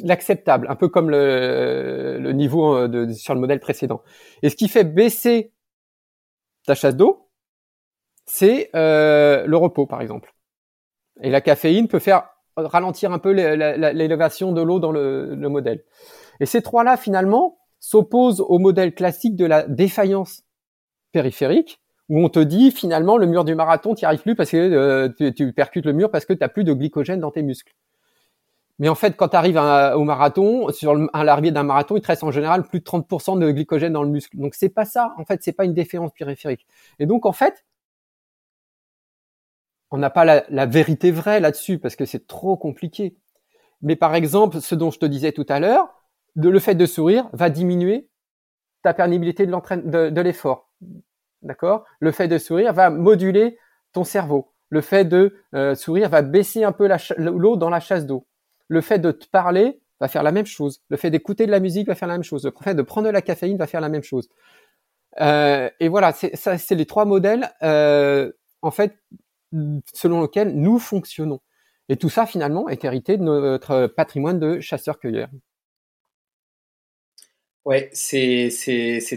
[0.00, 4.02] l'acceptable, un peu comme le, niveau euh, de, sur le modèle précédent.
[4.42, 5.52] Et ce qui fait baisser
[6.66, 7.30] ta chasse d'eau,
[8.26, 10.34] c'est le repos, par exemple.
[11.20, 15.84] Et la caféine peut faire ralentir un peu l'élévation de l'eau dans le, le modèle.
[16.40, 20.42] Et ces trois-là, finalement, s'oppose au modèle classique de la défaillance
[21.12, 24.50] périphérique, où on te dit finalement le mur du marathon, tu n'y arrives plus parce
[24.50, 27.42] que euh, tu, percutes le mur parce que tu n'as plus de glycogène dans tes
[27.42, 27.74] muscles.
[28.78, 32.06] Mais en fait, quand tu arrives au marathon, sur à l'arrivée d'un marathon, il te
[32.06, 34.36] reste en général plus de 30% de glycogène dans le muscle.
[34.36, 35.14] Donc c'est pas ça.
[35.18, 36.66] En fait, c'est pas une défaillance périphérique.
[37.00, 37.64] Et donc en fait,
[39.90, 43.16] on n'a pas la, vérité vraie là-dessus parce que c'est trop compliqué.
[43.82, 45.88] Mais par exemple, ce dont je te disais tout à l'heure,
[46.36, 48.08] de, le fait de sourire va diminuer
[48.82, 50.70] ta pénibilité de l'effort.
[51.42, 51.84] d'accord?
[51.98, 53.58] Le fait de sourire va moduler
[53.92, 54.52] ton cerveau.
[54.68, 58.26] Le fait de euh, sourire va baisser un peu l'eau dans la chasse d'eau.
[58.68, 60.80] Le fait de te parler va faire la même chose.
[60.88, 62.44] Le fait d'écouter de la musique va faire la même chose.
[62.44, 64.28] Le fait de prendre de la caféine va faire la même chose.
[65.20, 68.30] Euh, et voilà, c'est les trois modèles, euh,
[68.62, 68.96] en fait,
[69.92, 71.40] selon lesquels nous fonctionnons.
[71.88, 75.30] Et tout ça, finalement, est hérité de notre patrimoine de chasseurs-cueilleurs.
[77.64, 78.50] Ouais, c'est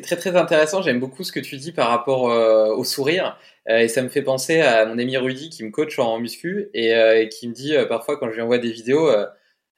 [0.03, 0.81] très très intéressant.
[0.81, 3.37] J'aime beaucoup ce que tu dis par rapport euh, au sourire.
[3.69, 7.29] Et ça me fait penser à mon ami Rudy qui me coach en muscu et,
[7.29, 9.07] qui me dit parfois quand je lui envoie des vidéos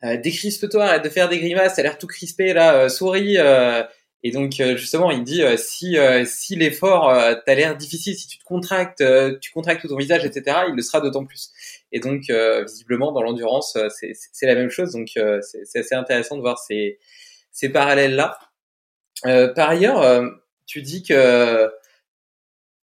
[0.04, 3.38] décrispe-toi, arrête de faire des grimaces, t'as l'air tout crispé là, souris.
[4.24, 7.14] et donc justement, il dit si si l'effort
[7.46, 9.04] t'as l'air difficile, si tu te contractes,
[9.40, 11.52] tu contractes tout ton visage, etc., il le sera d'autant plus.
[11.92, 12.24] Et donc
[12.66, 14.92] visiblement dans l'endurance, c'est la même chose.
[14.92, 15.08] Donc
[15.42, 17.00] c'est assez intéressant de voir ces
[17.54, 18.38] ces parallèles là.
[19.26, 20.28] Euh, par ailleurs, euh,
[20.66, 21.72] tu dis que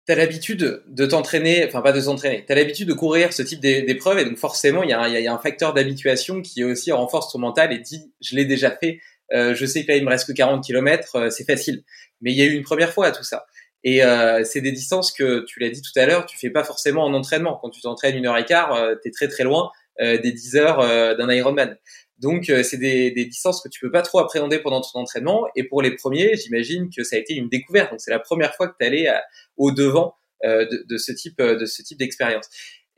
[0.09, 3.43] tu as l'habitude de t'entraîner, enfin pas de s'entraîner, tu as l'habitude de courir ce
[3.43, 7.39] type d'épreuves et donc forcément il y, a un facteur d'habituation qui aussi renforce ton
[7.39, 9.01] mental et dit je l'ai déjà fait,
[9.35, 11.82] euh, je sais que là il me reste que 40 km, c'est facile.
[12.22, 13.44] Mais il y a eu une première fois à tout ça.
[13.85, 14.01] Et
[14.44, 17.12] c'est des distances que tu l'as dit tout à l'heure, tu fais pas forcément en
[17.12, 17.59] entraînement.
[17.60, 19.70] Quand tu t'entraînes une heure et quart, tu es très très loin
[20.01, 21.76] des 10 heures d'un Ironman.
[22.19, 25.47] Donc euh, c'est des, des, distances que tu peux pas trop appréhender pendant ton entraînement.
[25.55, 27.90] Et pour les premiers, j'imagine que ça a été une découverte.
[27.90, 29.19] Donc c'est la première fois que tu allé euh,
[29.57, 30.15] au devant
[30.45, 32.49] euh, de, de, ce type de ce type d'expérience.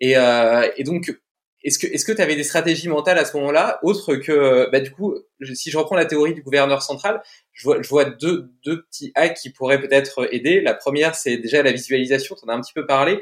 [0.00, 1.14] Et, et, donc
[1.62, 4.80] est-ce que est-ce que tu avais des stratégies mentales à ce moment-là autres que bah
[4.80, 5.14] du coup
[5.52, 7.22] si je reprends la théorie du gouverneur central,
[7.52, 10.62] je vois je vois deux deux petits hacks qui pourraient peut-être aider.
[10.62, 13.20] La première c'est déjà la visualisation, tu en as un petit peu parlé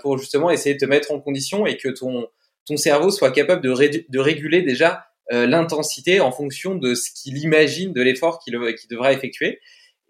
[0.00, 2.28] pour justement essayer de te mettre en condition et que ton
[2.66, 7.38] ton cerveau soit capable de, de réguler déjà euh, l'intensité en fonction de ce qu'il
[7.38, 8.54] imagine de l'effort qu'il
[8.90, 9.60] devra effectuer.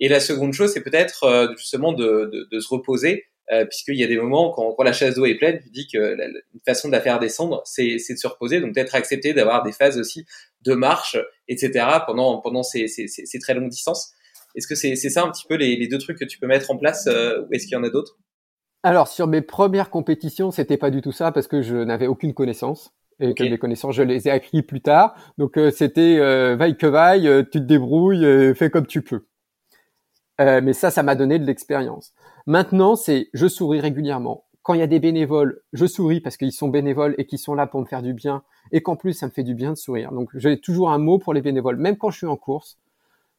[0.03, 4.09] Et la seconde chose, c'est peut-être euh, justement de, se reposer, euh, puisqu'il y a
[4.09, 6.27] des moments quand, la chasse d'eau est pleine, tu dis que la,
[6.67, 9.99] façon de la faire descendre, c'est de se reposer, donc peut-être accepter d'avoir des phases
[9.99, 10.27] aussi
[10.63, 11.17] de marche,
[11.47, 11.87] etc.
[12.05, 12.87] pendant pendant ces,
[13.41, 14.13] très longues distances.
[14.57, 16.77] Est-ce que c'est ça un petit peu les, deux trucs que tu peux mettre en
[16.77, 18.19] place, ou est-ce qu'il y en a d'autres?
[18.83, 22.35] Alors sur mes premières compétitions, c'était pas du tout ça parce que je n'avais aucune
[22.35, 25.15] connaissance et que mes connaissances, je les ai acquis plus tard.
[25.39, 29.25] Donc euh, c'était euh, vaille que vaille, euh, tu te débrouilles, fais comme tu peux.
[30.39, 32.13] mais ça, ça m'a donné de l'expérience.
[32.47, 34.45] Maintenant, c'est je souris régulièrement.
[34.63, 37.55] Quand il y a des bénévoles, je souris parce qu'ils sont bénévoles et qu'ils sont
[37.55, 39.77] là pour me faire du bien et qu'en plus, ça me fait du bien de
[39.77, 40.13] sourire.
[40.13, 42.79] Donc j'ai toujours un mot pour les bénévoles, même quand je suis en course.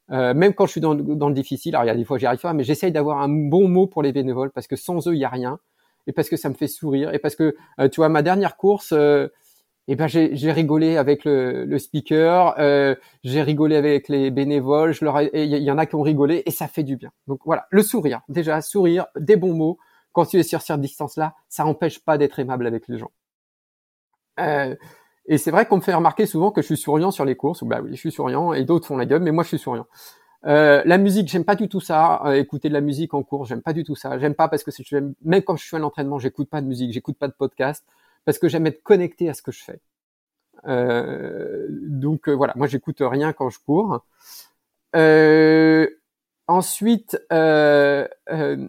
[0.10, 2.26] même quand je suis dans, dans le difficile, alors il y a des fois j'y
[2.26, 5.16] arrive pas, mais j'essaye d'avoir un bon mot pour les bénévoles parce que sans eux
[5.16, 5.60] il y a rien,
[6.08, 7.56] et parce que ça me fait sourire, et parce que
[7.92, 8.94] tu vois ma dernière course,
[9.88, 15.04] eh ben j'ai rigolé avec le, le speaker, euh, j'ai rigolé avec les bénévoles, je
[15.04, 17.12] leur il y, en a qui ont rigolé et ça fait du bien.
[17.28, 19.78] Donc voilà, le sourire, déjà sourire, des bons mots.
[20.14, 23.12] Quand tu es sur cette distance-là, ça n'empêche pas d'être aimable avec les gens.
[24.40, 24.76] Euh,
[25.26, 27.64] et c'est vrai qu'on me fait remarquer souvent que je suis souriant sur les courses.
[27.64, 29.88] Bah oui, je suis souriant et d'autres font la gueule, mais moi je suis souriant.
[30.46, 32.22] Euh, la musique, j'aime pas du tout ça.
[32.26, 34.18] Euh, écouter de la musique en cours, j'aime pas du tout ça.
[34.20, 34.72] J'aime pas parce que
[35.24, 37.86] même quand je suis à l'entraînement, j'écoute pas de musique, j'écoute pas de podcast
[38.26, 39.82] parce que j'aime être connecté à ce que je fais.
[40.66, 44.02] Euh, donc euh, voilà, moi j'écoute rien quand je cours.
[44.96, 45.88] Euh,
[46.48, 48.68] ensuite, euh, euh,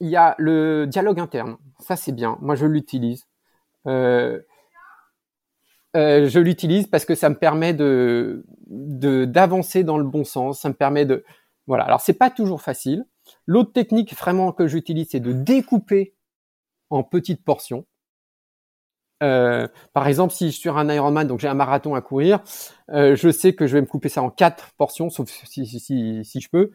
[0.00, 1.56] il y a le dialogue interne.
[1.80, 2.38] Ça c'est bien.
[2.40, 3.26] Moi je l'utilise.
[3.84, 4.38] je
[6.38, 10.60] l'utilise parce que ça me permet de d'avancer dans le bon sens.
[10.60, 11.24] Ça me permet de
[11.66, 11.84] voilà.
[11.84, 13.04] Alors c'est pas toujours facile.
[13.46, 16.14] L'autre technique vraiment que j'utilise, c'est de découper
[16.90, 17.86] en petites portions.
[19.22, 22.40] Euh, par exemple, si je suis un Ironman, donc j'ai un marathon à courir,
[22.90, 25.80] euh, je sais que je vais me couper ça en quatre portions, sauf si, si,
[25.80, 26.70] si, si je peux,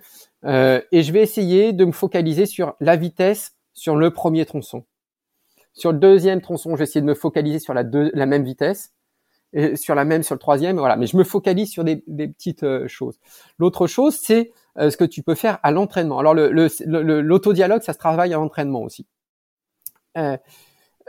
[0.45, 4.85] euh, et je vais essayer de me focaliser sur la vitesse sur le premier tronçon.
[5.73, 8.43] Sur le deuxième tronçon, je vais essayer de me focaliser sur la, deux, la même
[8.43, 8.91] vitesse,
[9.53, 10.95] et sur la même sur le troisième, voilà.
[10.95, 13.19] Mais je me focalise sur des, des petites euh, choses.
[13.59, 16.19] L'autre chose, c'est euh, ce que tu peux faire à l'entraînement.
[16.19, 19.05] Alors l'autodialogue, le, le, ça se travaille à l'entraînement aussi.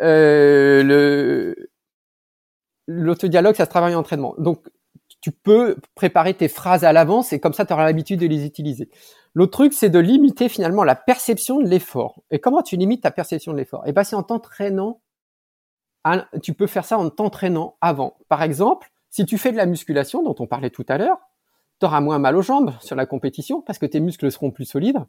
[0.01, 1.73] Euh, le
[2.89, 4.35] l'autodialogue, ça se travaille en entraînement.
[4.39, 4.69] Donc,
[5.21, 8.45] tu peux préparer tes phrases à l'avance et comme ça, tu auras l'habitude de les
[8.45, 8.91] utiliser.
[9.35, 12.23] L'autre truc, c'est de limiter finalement la perception de l'effort.
[12.31, 13.85] Et comment tu limites ta perception de l'effort?
[13.87, 15.01] Eh ben, c'est en t'entraînant.
[16.43, 18.19] Tu peux faire ça en t'entraînant avant.
[18.29, 21.19] Par exemple, si tu fais de la musculation, dont on parlait tout à l'heure,
[21.79, 24.65] tu auras moins mal aux jambes sur la compétition parce que tes muscles seront plus
[24.65, 25.05] solides.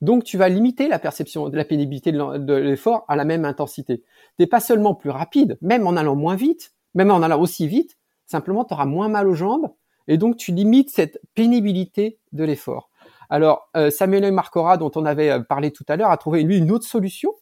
[0.00, 3.98] Donc, tu vas limiter la perception de la pénibilité de l'effort à la même intensité.
[3.98, 4.04] Tu
[4.40, 7.96] n'es pas seulement plus rapide, même en allant moins vite, même en allant aussi vite,
[8.26, 9.72] simplement tu auras moins mal aux jambes
[10.06, 12.90] et donc tu limites cette pénibilité de l'effort.
[13.30, 16.86] Alors, Samuel Marcora, dont on avait parlé tout à l'heure, a trouvé lui une autre
[16.86, 17.32] solution.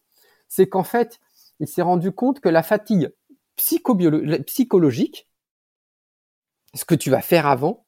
[0.49, 1.19] C'est qu'en fait,
[1.59, 3.13] il s'est rendu compte que la fatigue
[3.57, 5.29] psychologique,
[6.75, 7.85] ce que tu vas faire avant,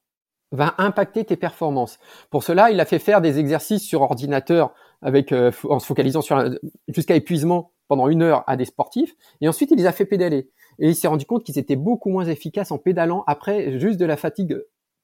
[0.54, 1.98] va impacter tes performances.
[2.30, 4.72] Pour cela, il a fait faire des exercices sur ordinateur
[5.02, 6.42] avec euh, en se focalisant sur
[6.88, 10.50] jusqu'à épuisement pendant une heure à des sportifs, et ensuite il les a fait pédaler.
[10.78, 14.06] Et il s'est rendu compte qu'ils étaient beaucoup moins efficaces en pédalant après juste de
[14.06, 14.58] la fatigue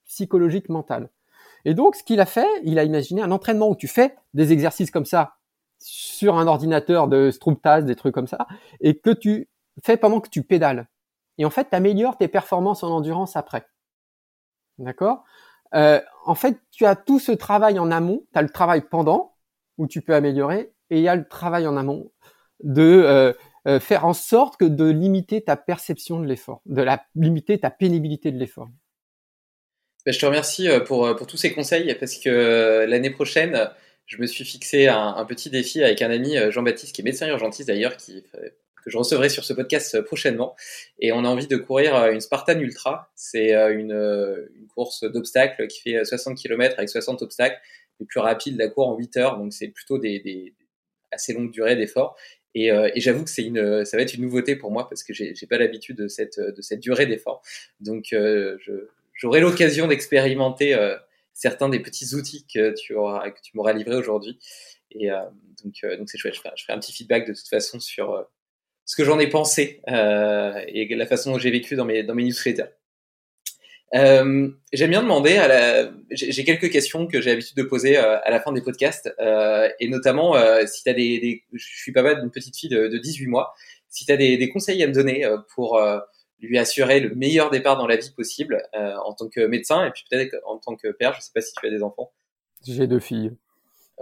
[0.07, 1.11] psychologique mentale.
[1.65, 4.53] Et donc, ce qu'il a fait, il a imaginé un entraînement où tu fais des
[4.53, 5.35] exercices comme ça
[5.79, 8.47] sur un ordinateur de Strumtaz, des trucs comme ça,
[8.81, 9.49] et que tu
[9.83, 10.89] fais pendant que tu pédales.
[11.39, 13.67] Et en fait, tu tes performances en endurance après.
[14.81, 15.25] D'accord?
[15.75, 19.37] Euh, En fait, tu as tout ce travail en amont, tu as le travail pendant,
[19.79, 22.11] où tu peux améliorer, et il y a le travail en amont
[22.63, 23.33] de euh,
[23.67, 27.71] euh, faire en sorte que de limiter ta perception de l'effort, de la limiter ta
[27.71, 28.69] pénibilité de l'effort.
[30.05, 33.71] Ben, je te remercie pour, tous ces conseils parce que l'année prochaine,
[34.07, 37.29] je me suis fixé un, un, petit défi avec un ami Jean-Baptiste qui est médecin
[37.29, 38.25] urgentiste d'ailleurs, qui
[38.83, 40.57] que je recevrai sur ce podcast euh, prochainement.
[40.99, 43.11] Et on a envie de courir euh, une Spartan Ultra.
[43.15, 47.61] C'est euh, une, une, course d'obstacles qui fait 60 km avec 60 obstacles.
[47.99, 49.39] Les plus rapides, la course en 8 heures.
[49.39, 50.55] Donc c'est plutôt des, des,
[51.13, 52.17] assez longues durées d'effort.
[52.55, 55.13] Et, et j'avoue que c'est une, ça va être une nouveauté pour moi parce que
[55.15, 57.43] j'ai, pas l'habitude de cette, de cette durée d'effort.
[57.79, 60.77] Donc je, j'aurai l'occasion d'expérimenter
[61.33, 64.41] certains des petits outils que tu auras, que tu m'auras livrés aujourd'hui.
[64.91, 65.11] Et
[65.63, 66.35] donc, donc c'est chouette.
[66.35, 68.27] Je ferai, je ferai, un petit feedback de toute façon sur
[68.91, 72.17] ce que j'en ai pensé euh, et la façon dont j'ai vécu dans mes, dans
[72.17, 72.73] mes newsletters.
[73.95, 75.93] Euh, J'aime bien demander, à la...
[76.11, 79.69] j'ai quelques questions que j'ai l'habitude de poser euh, à la fin des podcasts, euh,
[79.79, 82.69] et notamment euh, si tu as des, des, Je suis pas mal d'une petite fille
[82.69, 83.55] de, de 18 mois,
[83.89, 85.81] si tu as des, des, conseils à me donner pour
[86.41, 90.05] lui assurer le meilleur départ dans la vie possible en tant que médecin, et puis
[90.11, 92.11] peut-être en tant que père, je sais pas si tu as des enfants.
[92.67, 93.37] J'ai deux filles.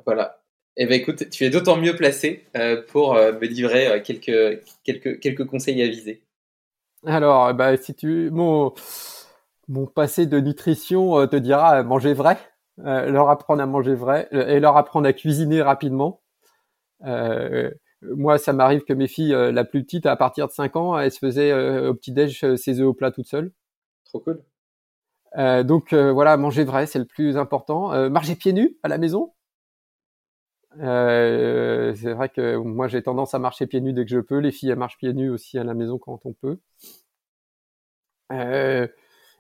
[0.07, 0.41] Voilà.
[0.81, 4.63] Eh ben écoute, tu es d'autant mieux placé euh, pour euh, me livrer euh, quelques,
[4.85, 6.23] quelques, quelques conseils avisés.
[7.05, 8.73] Alors, bah, si tu mon
[9.67, 12.39] mon passé de nutrition te dira manger vrai,
[12.79, 16.23] leur apprendre à manger vrai et leur apprendre à cuisiner rapidement.
[17.03, 21.13] moi, ça m'arrive que mes filles, la plus petite, à partir de 5 ans, elle
[21.13, 21.53] se faisait
[21.87, 23.53] au petit déj ses œufs au plat toute seule.
[24.07, 24.43] Trop cool.
[25.67, 28.09] donc voilà, manger vrai, c'est le plus important.
[28.09, 29.33] marcher pieds nus à la maison,
[30.77, 34.39] euh, c'est vrai que moi j'ai tendance à marcher pieds nus dès que je peux.
[34.39, 36.59] Les filles elles marchent pieds nus aussi à la maison quand on peut.
[38.33, 38.87] Euh,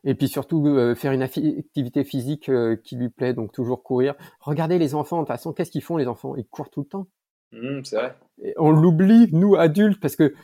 [0.05, 2.51] et puis surtout euh, faire une activité physique
[2.85, 4.15] qui lui plaît, donc toujours courir.
[4.41, 6.35] Regardez les enfants, de toute façon, qu'est-ce qu'ils font les enfants?
[6.37, 7.07] Ils courent tout le temps.
[7.53, 8.15] Mmh, c'est vrai.
[8.59, 10.35] on l'oublie, nous adultes, parce que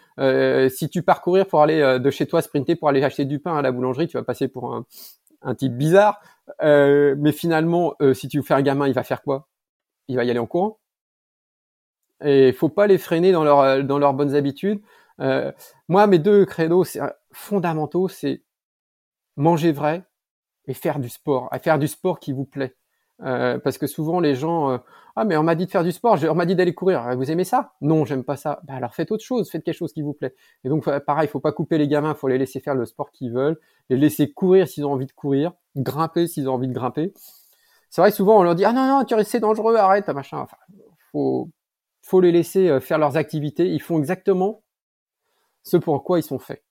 [0.69, 3.57] si tu pars courir pour aller de chez toi sprinter pour aller acheter du pain
[3.57, 4.87] à la boulangerie, tu vas passer pour un,
[5.43, 6.21] un type bizarre.
[6.63, 9.49] mais finalement, si tu fais un gamin, il va faire quoi?
[10.09, 10.79] Il va y aller en courant.
[12.23, 14.81] Et il faut pas les freiner dans, leur, euh, dans leurs bonnes habitudes.
[15.21, 15.53] Euh,
[15.89, 18.43] moi, mes deux credos euh, fondamentaux, c'est
[19.37, 20.05] manger vrai
[20.67, 22.77] et faire du sport, à faire du sport qui vous plaît.
[23.23, 24.79] Euh, parce que souvent les gens, euh,
[25.15, 27.17] ah mais on m'a dit de faire du sport, on m'a dit d'aller courir.
[27.17, 27.75] Vous aimez ça?
[27.81, 28.61] Non, j'aime pas ça.
[28.65, 30.35] Bah, alors faites autre chose, faites quelque chose qui vous plaît.
[30.65, 33.13] Et donc pareil, il faut pas couper les gamins, faut les laisser faire le sport
[33.13, 36.73] qu'ils veulent, les laisser courir s'ils ont envie de courir, grimper s'ils ont envie de
[36.73, 37.13] grimper.
[37.95, 40.39] C'est vrai souvent on leur dit ah non non tu c'est dangereux, arrête machin.
[40.39, 40.57] Enfin,
[41.13, 41.49] faut
[42.03, 43.67] faut les laisser euh, faire leurs activités.
[43.69, 44.65] Ils font exactement
[45.63, 46.65] ce pour quoi ils sont faits.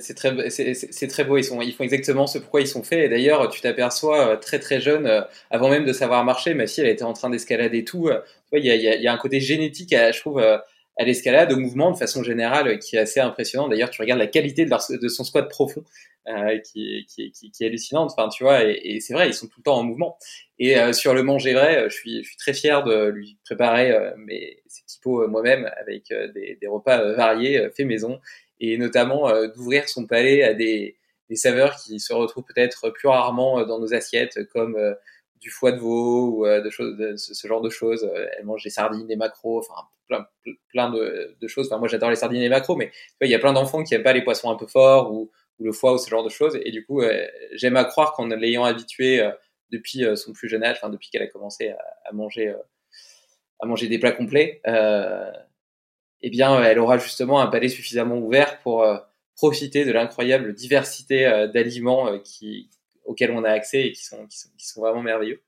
[0.00, 1.38] C'est très, c'est très beau.
[1.38, 3.04] Ils, font exactement ce pourquoi ils sont faits.
[3.04, 6.66] Et d'ailleurs, tu t'aperçois euh, très très jeune, euh, avant même de savoir marcher, ma
[6.66, 8.10] fille, elle était en train d'escalader tout.
[8.52, 10.42] Il y a, un côté génétique, je trouve,
[10.98, 13.68] à l'escalade, au mouvement de façon générale, qui est assez impressionnant.
[13.68, 15.84] D'ailleurs, tu regardes la qualité de, de son squat profond,
[16.26, 18.10] euh, qui, qui, qui, qui, est hallucinante.
[18.12, 20.18] Enfin, tu vois, et, et c'est vrai, ils sont tout le temps en mouvement.
[20.58, 23.92] Et euh, sur le manger vrai, je suis, je suis très fier de lui préparer
[23.92, 28.20] euh, mes, ces petits pots moi-même avec des, des, repas variés, faits maison,
[28.58, 30.96] et notamment d'ouvrir son palais à des,
[31.30, 34.76] des saveurs qui se retrouvent peut-être plus rarement dans nos assiettes, comme
[35.40, 38.10] du foie de veau ou de choses, de, ce, genre de choses.
[38.36, 41.70] Elle mange des sardines, des macros, enfin plein, de, choses.
[41.70, 42.90] Moi, j'adore les sardines et les macros, mais
[43.20, 45.30] il y a plein d'enfants qui aiment pas les poissons un peu forts ou,
[45.60, 46.58] le foie ou ce genre de choses.
[46.64, 47.02] Et du coup,
[47.52, 49.28] j'aime à croire qu'en l'ayant habitué
[49.70, 51.70] depuis euh, son plus jeune âge, enfin depuis qu'elle a commencé
[52.04, 52.58] à, manger, euh,
[53.60, 55.30] à manger des plats complets, euh,
[56.20, 58.84] eh bien, elle aura justement un palais suffisamment ouvert pour
[59.36, 62.70] profiter de l'incroyable diversité d'aliments qui,
[63.04, 64.26] auxquels on a accès et qui sont
[64.80, 65.40] vraiment merveilleux.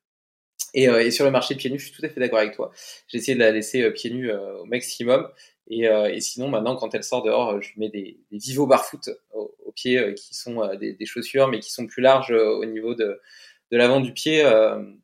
[0.75, 2.71] Et, et, sur le marché pieds nus, je suis tout à fait d'accord avec toi.
[3.09, 5.29] J'ai essayé de la laisser pieds nus au maximum.
[5.69, 9.11] Et, et, sinon, maintenant, quand elle sort dehors, je lui mets des, des Vivo Barfoot
[9.33, 13.21] aux, pieds qui sont des, des, chaussures, mais qui sont plus larges au niveau de,
[13.71, 14.45] de l'avant du pied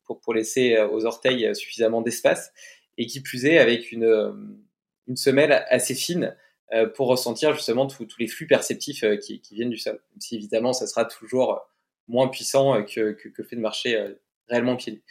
[0.05, 2.53] pour, pour laisser aux orteils suffisamment d'espace
[2.99, 4.59] et qui plus est avec une,
[5.07, 6.37] une semelle assez fine
[6.95, 10.01] pour ressentir justement tous les flux perceptifs qui, qui, viennent du sol.
[10.19, 11.69] Si évidemment, ça sera toujours
[12.09, 14.17] moins puissant que, que, que, fait de marcher
[14.49, 15.03] réellement pieds.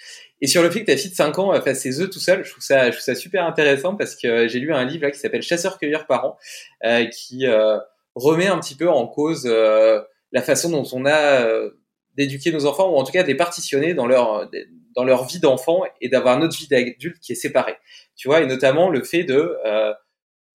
[0.41, 2.43] Et sur le fait que ta fille de 5 ans fasse ses œufs tout seul,
[2.45, 5.11] je trouve ça, je trouve ça super intéressant parce que j'ai lu un livre là
[5.11, 6.37] qui s'appelle Chasseur-cueilleur parents,
[6.85, 7.77] euh, qui euh,
[8.15, 10.01] remet un petit peu en cause euh,
[10.31, 11.71] la façon dont on a euh,
[12.15, 14.49] d'éduquer nos enfants ou en tout cas de les partitionner dans leur
[14.95, 17.75] dans leur vie d'enfant et d'avoir notre vie d'adulte qui est séparée.
[18.15, 19.57] Tu vois, et notamment le fait de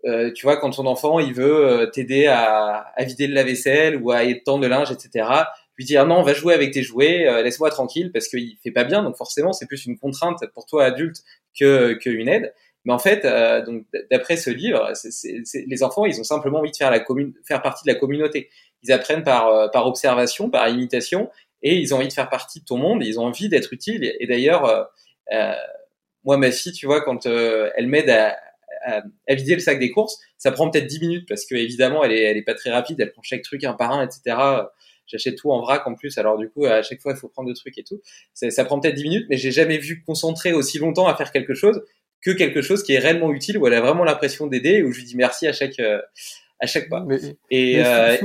[0.07, 4.11] euh, tu vois, quand ton enfant il veut t'aider à, à, vider le lave-vaisselle ou
[4.13, 5.27] à étendre le linge, etc
[5.81, 8.71] lui dire non, on va jouer avec tes jouets, euh, laisse-moi tranquille parce qu'il fait
[8.71, 9.03] pas bien.
[9.03, 11.23] Donc forcément, c'est plus une contrainte pour toi adulte
[11.59, 12.53] que qu'une aide.
[12.85, 14.93] Mais en fait, euh, donc d'après ce livre,
[15.67, 18.51] les enfants, ils ont simplement envie de faire la commune, faire partie de la communauté.
[18.83, 21.31] Ils apprennent par euh, par observation, par imitation,
[21.63, 23.03] et ils ont envie de faire partie de ton monde.
[23.03, 24.05] ils ont envie d'être utiles.
[24.21, 24.91] Et, d'ailleurs,
[26.25, 28.37] moi, ma fille, tu vois, quand elle m'aide à,
[28.85, 29.03] à,
[29.35, 32.23] vider le sac des courses, ça prend peut-être 10 minutes parce que évidemment, elle est,
[32.23, 33.01] elle est pas très rapide.
[33.01, 34.37] Elle prend chaque truc un par un, etc
[35.11, 36.19] j'achète tout en vrac en plus.
[36.19, 38.01] Alors du coup, à chaque fois, il faut prendre des trucs et tout.
[38.35, 41.55] Ça, prend peut-être 10 minutes, mais j'ai jamais vu concentrer aussi longtemps à faire quelque
[41.55, 41.83] chose
[42.23, 44.99] que quelque chose qui est réellement utile, où elle a vraiment l'impression d'aider, où je
[44.99, 46.01] lui dis merci à chaque euh,
[46.61, 47.07] à chaque pas.
[47.51, 48.17] et euh,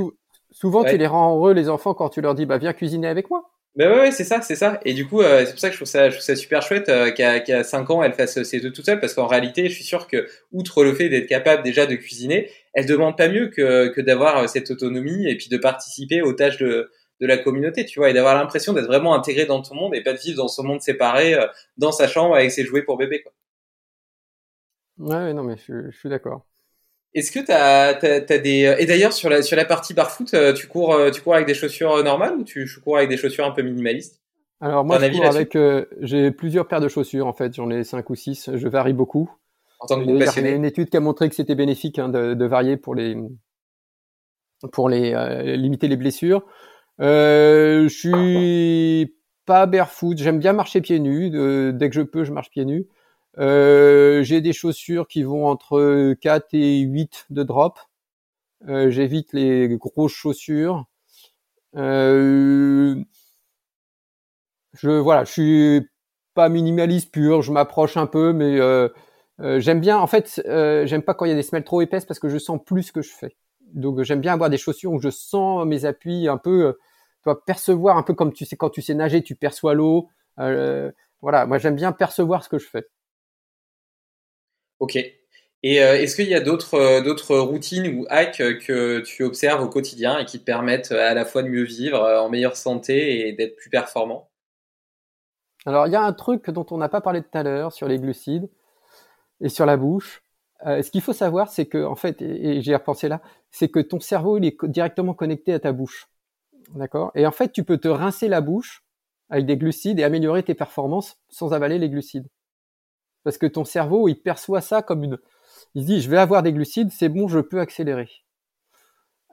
[0.52, 3.30] souvent, tu les rends heureux les enfants quand tu leur dis bah viens cuisiner avec
[3.30, 3.50] moi.
[3.76, 4.80] Ben ouais, c'est ça, c'est ça.
[4.86, 6.62] Et du coup, euh, c'est pour ça que je trouve ça, je trouve ça super
[6.62, 9.68] chouette euh, qu'à qu 5 ans, elle fasse ses deux toute seule, parce qu'en réalité,
[9.68, 13.28] je suis sûr que, outre le fait d'être capable déjà de cuisiner, elle demande pas
[13.28, 17.28] mieux que, que d'avoir euh, cette autonomie et puis de participer aux tâches de, de
[17.28, 20.14] la communauté, tu vois, et d'avoir l'impression d'être vraiment intégrée dans ton monde et pas
[20.14, 21.36] de vivre dans son monde séparé,
[21.78, 23.32] dans sa chambre avec ses jouets pour bébé, quoi.
[24.98, 26.46] Ouais, non, mais je, je suis d'accord.
[27.14, 30.68] Est-ce que tu as, des et d'ailleurs sur la sur la partie barfoot, euh, tu
[30.68, 33.46] cours euh, tu cours avec des chaussures euh, normales ou tu cours avec des chaussures
[33.46, 34.22] un peu minimalistes?
[34.60, 35.58] Alors moi je cours avec
[36.02, 39.32] j'ai plusieurs paires de chaussures en fait, j'en ai cinq ou six, je varie beaucoup.
[39.92, 42.10] En tant que Il y a une étude qui a montré que c'était bénéfique hein,
[42.10, 43.18] de, de, varier pour les
[44.72, 46.44] pour les limiter les blessures.
[47.02, 51.30] Euh, je suis pas barefoot, j'aime bien marcher pieds nus,
[51.74, 52.88] dès que je peux je marche pieds nus.
[53.38, 57.80] Euh, j'ai des chaussures qui vont entre 4 et 8 de drop.
[58.68, 60.86] Euh, J'évite les grosses chaussures.
[61.76, 62.96] Euh,
[64.74, 65.90] je voilà, je suis
[66.34, 67.42] pas minimaliste pur.
[67.42, 68.60] Je m'approche un peu, mais
[69.40, 69.98] euh, euh, j'aime bien.
[69.98, 72.38] En fait, j'aime pas quand il y a des semelles trop épaisses parce que je
[72.38, 73.36] sens plus ce que je fais.
[73.74, 76.78] Donc j'aime bien avoir des chaussures où je sens mes appuis un peu.
[77.24, 80.10] tu vas percevoir un peu comme tu sais quand tu sais nager, tu perçois l'eau.
[80.38, 82.88] voilà, moi j'aime bien percevoir ce que je fais.
[84.80, 84.98] Ok.
[85.64, 89.64] Et euh, est-ce qu'il y a d'autres euh, d'autres routines ou hacks que tu observes
[89.64, 92.56] au quotidien et qui te permettent à la fois de mieux vivre, euh, en meilleure
[92.56, 94.30] santé et d'être plus performant?
[95.66, 97.88] Alors il y a un truc dont on n'a pas parlé tout à l'heure sur
[97.88, 98.48] les glucides
[99.42, 100.22] et sur la bouche.
[100.64, 103.22] ce qu'il faut savoir, c'est que en fait, et, j'ai repensé là,
[103.52, 106.08] c'est que ton cerveau il est directement connecté à ta bouche,
[106.76, 107.12] d'accord?
[107.16, 108.84] Et en fait, tu peux te rincer la bouche
[109.30, 112.28] avec des glucides et améliorer tes performances sans avaler les glucides
[113.26, 115.18] parce que ton cerveau, il perçoit ça comme une...
[115.74, 118.08] Il se dit, je vais avoir des glucides, c'est bon, je peux accélérer.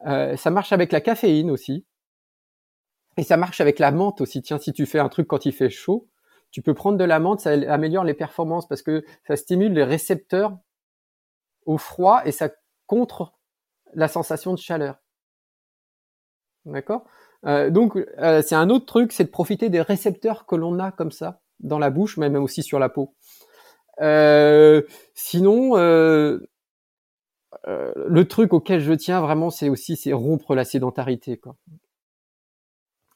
[0.06, 1.84] Euh, ça marche avec la caféine aussi.
[3.18, 4.40] Et ça marche avec la menthe aussi.
[4.40, 6.08] Tiens, si tu fais un truc quand il fait chaud,
[6.52, 9.84] tu peux prendre de la menthe, ça améliore les performances parce que ça stimule les
[9.84, 10.56] récepteurs
[11.66, 12.50] au froid et ça
[12.86, 13.32] contre
[13.94, 14.96] la sensation de chaleur.
[16.66, 17.04] D'accord?
[17.46, 20.92] Euh, Donc, euh, c'est un autre truc, c'est de profiter des récepteurs que l'on a
[20.92, 23.14] comme ça dans la bouche, mais même aussi sur la peau.
[24.00, 24.82] Euh,
[25.14, 26.48] sinon, le
[28.24, 31.38] truc auquel je tiens vraiment, c'est aussi c'est rompre la sédentarité.
[31.38, 31.56] Quoi.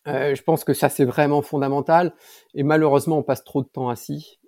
[0.06, 2.14] Je pense que ça c'est vraiment fondamental.
[2.54, 4.38] Et malheureusement, on passe trop de temps assis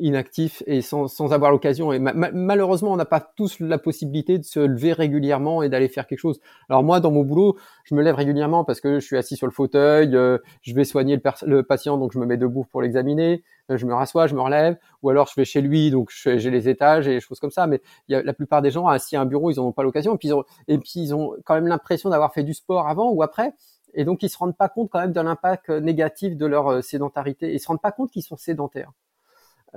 [0.00, 1.92] inactif et sans, sans avoir l'occasion.
[1.92, 6.06] Et malheureusement, on n'a pas tous la possibilité de se lever régulièrement et d'aller faire
[6.06, 6.40] quelque chose.
[6.68, 9.46] Alors moi, dans mon boulot, je me lève régulièrement parce que je suis assis sur
[9.46, 13.42] le fauteuil, euh, je vais soigner le, patient, donc je me mets debout pour l'examiner,
[13.70, 16.50] euh, je me rassois, je me relève, ou alors je vais chez lui, donc j'ai
[16.50, 17.66] les étages et des choses comme ça.
[17.66, 19.82] Mais y a, la plupart des gens assis à un bureau, ils n'en ont pas
[19.82, 20.14] l'occasion.
[20.14, 22.88] Et puis, ils ont, et puis ils ont quand même l'impression d'avoir fait du sport
[22.88, 23.52] avant ou après.
[23.94, 26.82] Et donc, ils se rendent pas compte quand même de l'impact négatif de leur euh,
[26.82, 27.52] sédentarité.
[27.52, 28.92] Ils se rendent pas compte qu'ils sont sédentaires.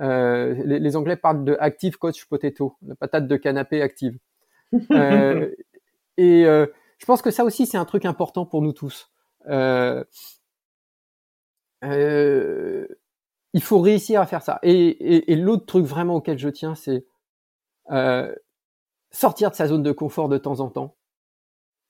[0.00, 4.18] Euh, les, Anglais parlent de active coach potato, la patate de canapé active.
[4.90, 5.54] Euh,
[6.16, 6.64] et euh,
[6.96, 9.10] je pense que ça aussi c'est un truc important pour nous tous.
[9.46, 10.06] il
[13.60, 14.58] faut réussir à faire ça.
[14.62, 17.04] Et, l'autre truc vraiment auquel je tiens, c'est
[19.10, 20.96] sortir de sa zone de confort de temps en temps,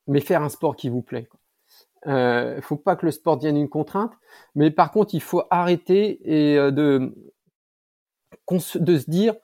[0.08, 1.28] mais faire un sport qui vous plaît.
[1.28, 1.41] Euh,
[2.06, 4.12] il faut pas que le sport devienne une contrainte,
[4.54, 7.14] mais par contre, il faut arrêter et euh, de
[8.98, 9.34] se dire,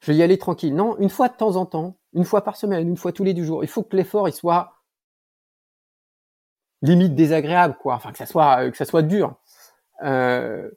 [0.00, 0.74] je vais y aller tranquille.
[0.74, 3.34] Non, une fois de temps en temps, une fois par semaine, une fois tous les
[3.34, 3.64] deux jours.
[3.64, 4.74] Il faut que l'effort il soit
[6.82, 7.94] limite désagréable, quoi.
[7.94, 9.36] Enfin, que ça soit que ça soit dur.
[10.02, 10.70] Euh,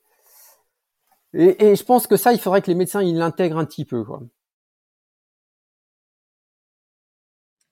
[1.34, 3.86] et, et, je pense que ça, il faudrait que les médecins ils l'intègrent un petit
[3.86, 4.22] peu, quoi.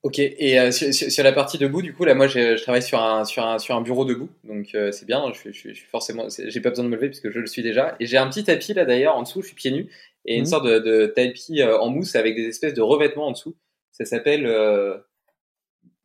[0.03, 2.81] Ok, et euh, sur, sur, la partie debout, du coup, là, moi, je, je travaille
[2.81, 5.23] sur un, sur un, sur un bureau debout, donc euh, c'est bien.
[5.31, 7.61] Je, je, je, suis forcément, j'ai pas besoin de me lever puisque je le suis
[7.61, 7.95] déjà.
[7.99, 9.89] Et j'ai un petit tapis là d'ailleurs en dessous, je suis pieds nus,
[10.25, 10.45] et une mmh.
[10.47, 13.55] sorte de, de tapis euh, en mousse avec des espèces de revêtements en dessous.
[13.91, 14.97] Ça s'appelle euh,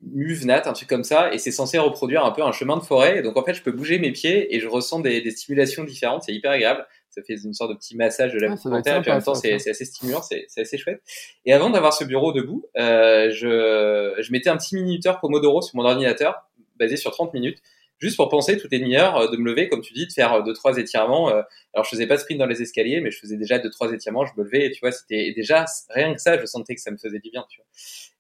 [0.03, 3.21] Muvenat, un truc comme ça, et c'est censé reproduire un peu un chemin de forêt.
[3.21, 5.85] Et donc en fait, je peux bouger mes pieds et je ressens des, des stimulations
[5.85, 6.25] différentes.
[6.25, 6.87] C'est hyper agréable
[7.17, 9.35] ça fait une sorte de petit massage de la ah, et puis en même temps
[9.35, 11.01] c'est assez stimulant, c'est assez chouette.
[11.47, 15.77] Et avant d'avoir ce bureau debout, euh, je, je mettais un petit minuteur Pomodoro sur
[15.77, 16.47] mon ordinateur,
[16.79, 17.59] basé sur 30 minutes,
[17.99, 20.35] juste pour penser toutes les demi-heures euh, de me lever, comme tu dis, de faire
[20.35, 21.31] euh, deux trois étirements.
[21.31, 21.43] Euh.
[21.75, 23.93] Alors je faisais pas de sprint dans les escaliers, mais je faisais déjà deux trois
[23.93, 24.25] étirements.
[24.27, 26.91] Je me levais et tu vois, c'était déjà rien que ça, je sentais que ça
[26.91, 27.45] me faisait du bien.
[27.49, 27.67] Tu vois.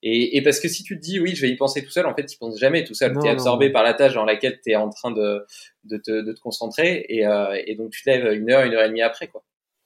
[0.02, 2.06] Et, et parce que si tu te dis oui, je vais y penser tout seul,
[2.06, 3.12] en fait, tu penses jamais tout seul.
[3.20, 5.44] Tu es absorbé par la tâche dans laquelle tu es en train de,
[5.84, 8.74] de, te, de te concentrer et, euh, et donc tu te lèves une heure, une
[8.74, 9.42] heure et demie après quoi.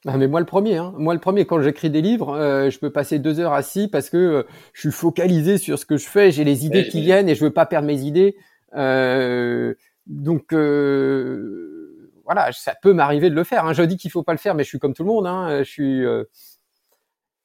[0.06, 0.94] Ah mais moi le premier, hein.
[0.96, 4.08] moi le premier quand j'écris des livres, euh, je peux passer deux heures assis parce
[4.08, 7.34] que je suis focalisé sur ce que je fais, j'ai les idées qui viennent et
[7.34, 8.34] je veux pas perdre mes idées.
[8.74, 9.74] Euh,
[10.06, 13.64] donc euh, voilà, ça peut m'arriver de le faire.
[13.64, 13.72] Hein.
[13.72, 15.26] Je dis qu'il faut pas le faire, mais je suis comme tout le monde.
[15.26, 15.62] Hein.
[15.62, 16.24] Je suis, euh,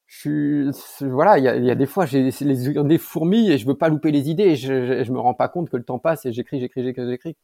[0.07, 3.89] je suis, voilà, il y a, des fois j'ai des fourmis et je veux pas
[3.89, 4.55] louper les idées.
[4.55, 7.35] Je, je, me rends pas compte que le temps passe et j'écris, j'écris, j'écris, j'écris.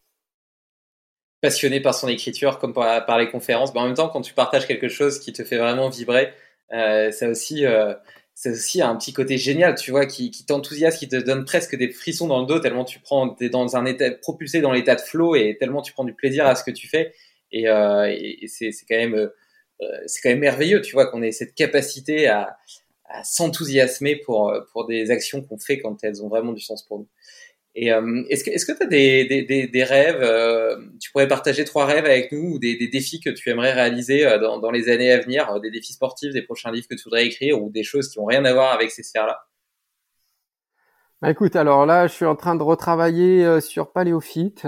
[1.41, 4.68] Passionné par son écriture, comme par, les conférences, mais en même temps, quand tu partages
[4.68, 6.32] quelque chose qui te fait vraiment vibrer,
[6.72, 7.66] euh, ça aussi.
[8.42, 11.76] C'est aussi un petit côté génial, tu vois, qui, qui t'enthousiasme, qui te donne presque
[11.76, 14.96] des frissons dans le dos, tellement tu prends, t'es dans un état, propulsé dans l'état
[14.96, 17.14] de flow et tellement tu prends du plaisir à ce que tu fais.
[17.52, 19.30] Et, euh, et, c'est, quand même, euh,
[20.08, 22.58] c'est quand même merveilleux, tu vois, qu'on ait cette capacité à,
[23.06, 26.98] à s'enthousiasmer pour, pour des actions qu'on fait quand elles ont vraiment du sens pour
[26.98, 27.08] nous.
[27.73, 31.27] Et euh, est-ce que est-ce que tu as des, des, des, rêves euh, Tu pourrais
[31.27, 34.60] partager trois rêves avec nous ou des, des défis que tu aimerais réaliser euh, dans,
[34.60, 37.61] dans, les années à venir, des défis sportifs, des prochains livres que tu voudrais écrire
[37.61, 39.39] ou des choses qui ont rien à voir avec ces sphères-là?
[41.22, 44.68] Bah, Écoute, alors là, je suis en train de retravailler sur Paléophyte,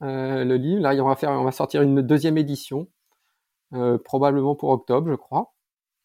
[0.00, 0.80] le livre.
[0.80, 2.88] Là, on va faire, on va sortir une deuxième édition,
[4.04, 5.52] probablement pour octobre, je crois.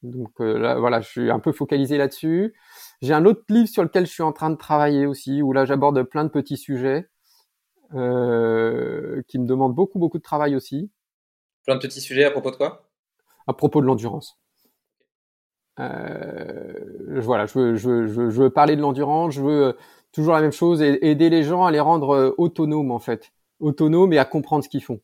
[0.02, 2.54] Donc là, voilà, je suis un peu focalisé là-dessus.
[3.02, 5.66] J'ai un autre livre sur lequel je suis en train de travailler aussi, où là
[5.66, 7.10] j'aborde plein de petits sujets
[7.94, 10.92] euh, qui me demandent beaucoup beaucoup de travail aussi.
[11.66, 12.90] Plein de petits sujets à propos de quoi?
[13.48, 14.38] À propos de l'endurance.
[15.80, 19.74] Euh, voilà, je veux, je, veux, je, veux, parler de l'endurance, je veux euh,
[20.12, 24.14] toujours la même chose, aider les gens à les rendre euh, autonomes en fait, autonomes
[24.14, 25.02] et à comprendre ce qu'ils font.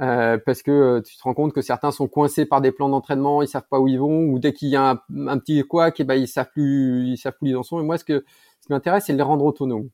[0.00, 2.88] Euh, parce que euh, tu te rends compte que certains sont coincés par des plans
[2.88, 5.90] d'entraînement, ils savent pas où ils vont, ou dès qu'il y a un, petit quoi,
[5.96, 7.80] eh ben ils savent plus, ils savent plus où ils en sont.
[7.80, 8.24] Et moi, ce que
[8.60, 9.90] ce qui m'intéresse, c'est de les rendre autonomes.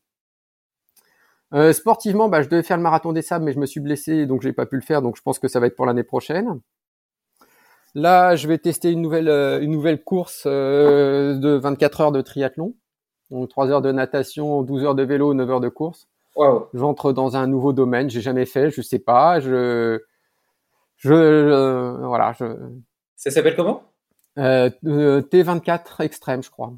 [1.55, 4.27] Euh, sportivement, bah, je devais faire le marathon des sables, mais je me suis blessé,
[4.27, 5.03] donc j'ai pas pu le faire.
[5.03, 6.61] Donc je pense que ça va être pour l'année prochaine.
[7.95, 9.29] Là, je vais tester une nouvelle
[9.63, 12.75] une nouvelle course de 24 heures de triathlon,
[13.31, 16.09] donc 3 heures de natation, 12 heures de vélo, 9 heures de course.
[16.75, 20.01] J'entre dans un nouveau domaine, j'ai jamais fait, je sais pas, je,
[20.97, 22.45] je, voilà, je.
[23.17, 23.83] Ça s'appelle comment?
[24.39, 26.73] Euh, euh T24 Extrême, je crois.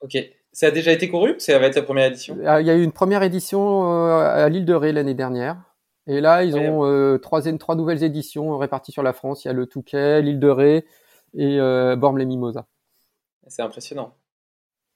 [0.00, 0.18] Ok.
[0.52, 1.34] Ça a déjà été couru?
[1.38, 2.36] Ça va être la première édition?
[2.40, 5.56] Euh, Il y a eu une première édition euh, à l'île de Ré l'année dernière.
[6.06, 9.44] Et là, ils ont euh, trois, trois nouvelles éditions réparties sur la France.
[9.44, 10.86] Il y a le Touquet, l'île de Ré
[11.34, 12.66] et euh, Bormes-les-Mimosas.
[13.48, 14.14] C'est impressionnant.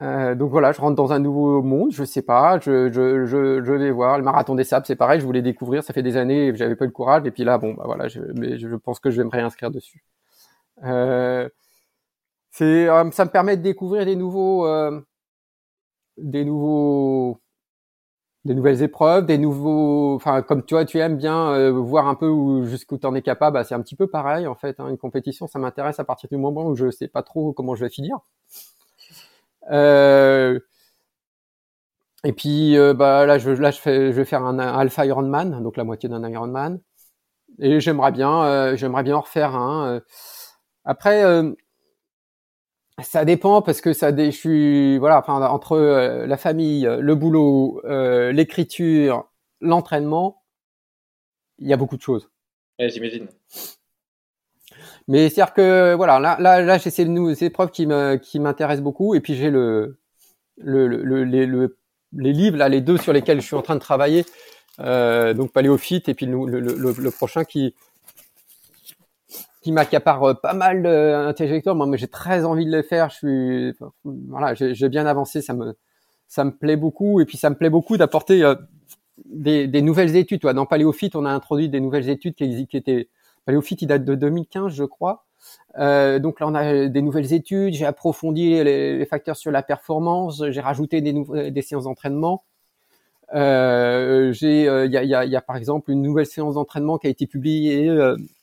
[0.00, 3.64] Euh, donc voilà, je rentre dans un nouveau monde, je sais pas, je, je, je,
[3.64, 4.18] je vais voir.
[4.18, 6.84] Le marathon des sables, c'est pareil, je voulais découvrir, ça fait des années, j'avais pas
[6.84, 9.24] le courage, et puis là, bon, bah voilà, je, mais je pense que je vais
[9.24, 10.04] me réinscrire dessus.
[10.84, 11.48] Euh,
[12.50, 15.00] c'est, euh, ça me permet de découvrir des nouveaux, euh,
[16.18, 17.40] des nouveaux,
[18.44, 22.14] des nouvelles épreuves, des nouveaux, enfin comme tu vois, tu aimes bien euh, voir un
[22.14, 23.54] peu où jusqu'où tu en es capable.
[23.54, 24.80] Bah, c'est un petit peu pareil en fait.
[24.80, 27.74] Hein, une compétition, ça m'intéresse à partir du moment où je sais pas trop comment
[27.74, 28.18] je vais finir.
[29.70, 30.58] Euh,
[32.24, 36.28] et puis euh, bah là je vais faire un, alpha Ironman donc la moitié d'un
[36.28, 36.80] Ironman.
[37.60, 40.00] Et j'aimerais bien euh, j'aimerais bien en refaire un
[40.84, 41.22] après
[43.02, 45.78] ça dépend parce que ça je suis voilà entre
[46.26, 49.30] la famille le boulot l'écriture
[49.60, 50.42] l'entraînement
[51.58, 52.30] il y a beaucoup de choses.
[52.78, 53.28] J'imagine
[55.08, 59.20] mais c'est-à-dire que voilà, là, là, là j'ai ces, ces épreuves qui m'intéressent beaucoup, et
[59.20, 59.98] puis j'ai le,
[60.58, 61.76] le, le, le,
[62.12, 64.24] les livres, là, les deux sur lesquels je suis en train de travailler,
[64.80, 67.74] euh, donc Paléophyte et puis le, le, le, prochain qui
[69.60, 71.74] qui m'accapare pas mal d'intellectuels.
[71.74, 73.10] Moi, j'ai très envie de le faire.
[73.10, 73.72] Je suis,
[74.04, 75.42] voilà, j'ai bien avancé.
[75.42, 75.74] Ça me,
[76.28, 77.20] ça me plaît beaucoup.
[77.20, 78.54] Et puis, ça me plaît beaucoup d'apporter euh,
[79.26, 80.40] des, des, nouvelles études.
[80.40, 83.08] Toi, dans Paléophyte, on a introduit des nouvelles études qui, qui étaient.
[83.48, 85.24] Paléophyte, il date de 2015, je crois.
[85.78, 87.72] Euh, donc là, on a des nouvelles études.
[87.72, 90.44] J'ai approfondi les, facteurs sur la performance.
[90.50, 92.44] J'ai rajouté des, séances d'entraînement.
[93.34, 97.86] Euh, euh, il y, a, par exemple une nouvelle séance d'entraînement qui a été publiée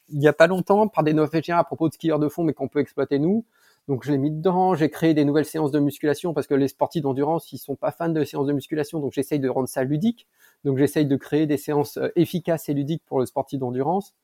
[0.09, 2.53] il y a pas longtemps par des Norvégiens à propos de skieurs de fond, mais
[2.53, 3.45] qu'on peut exploiter nous.
[3.87, 4.73] Donc je l'ai mis dedans.
[4.73, 7.91] J'ai créé des nouvelles séances de musculation parce que les sportifs d'endurance ils sont pas
[7.91, 10.25] fans de séances de musculation, donc j'essaye de rendre ça ludique.
[10.63, 14.15] Donc j'essaye de créer des séances efficaces et ludiques pour le sportif d'endurance.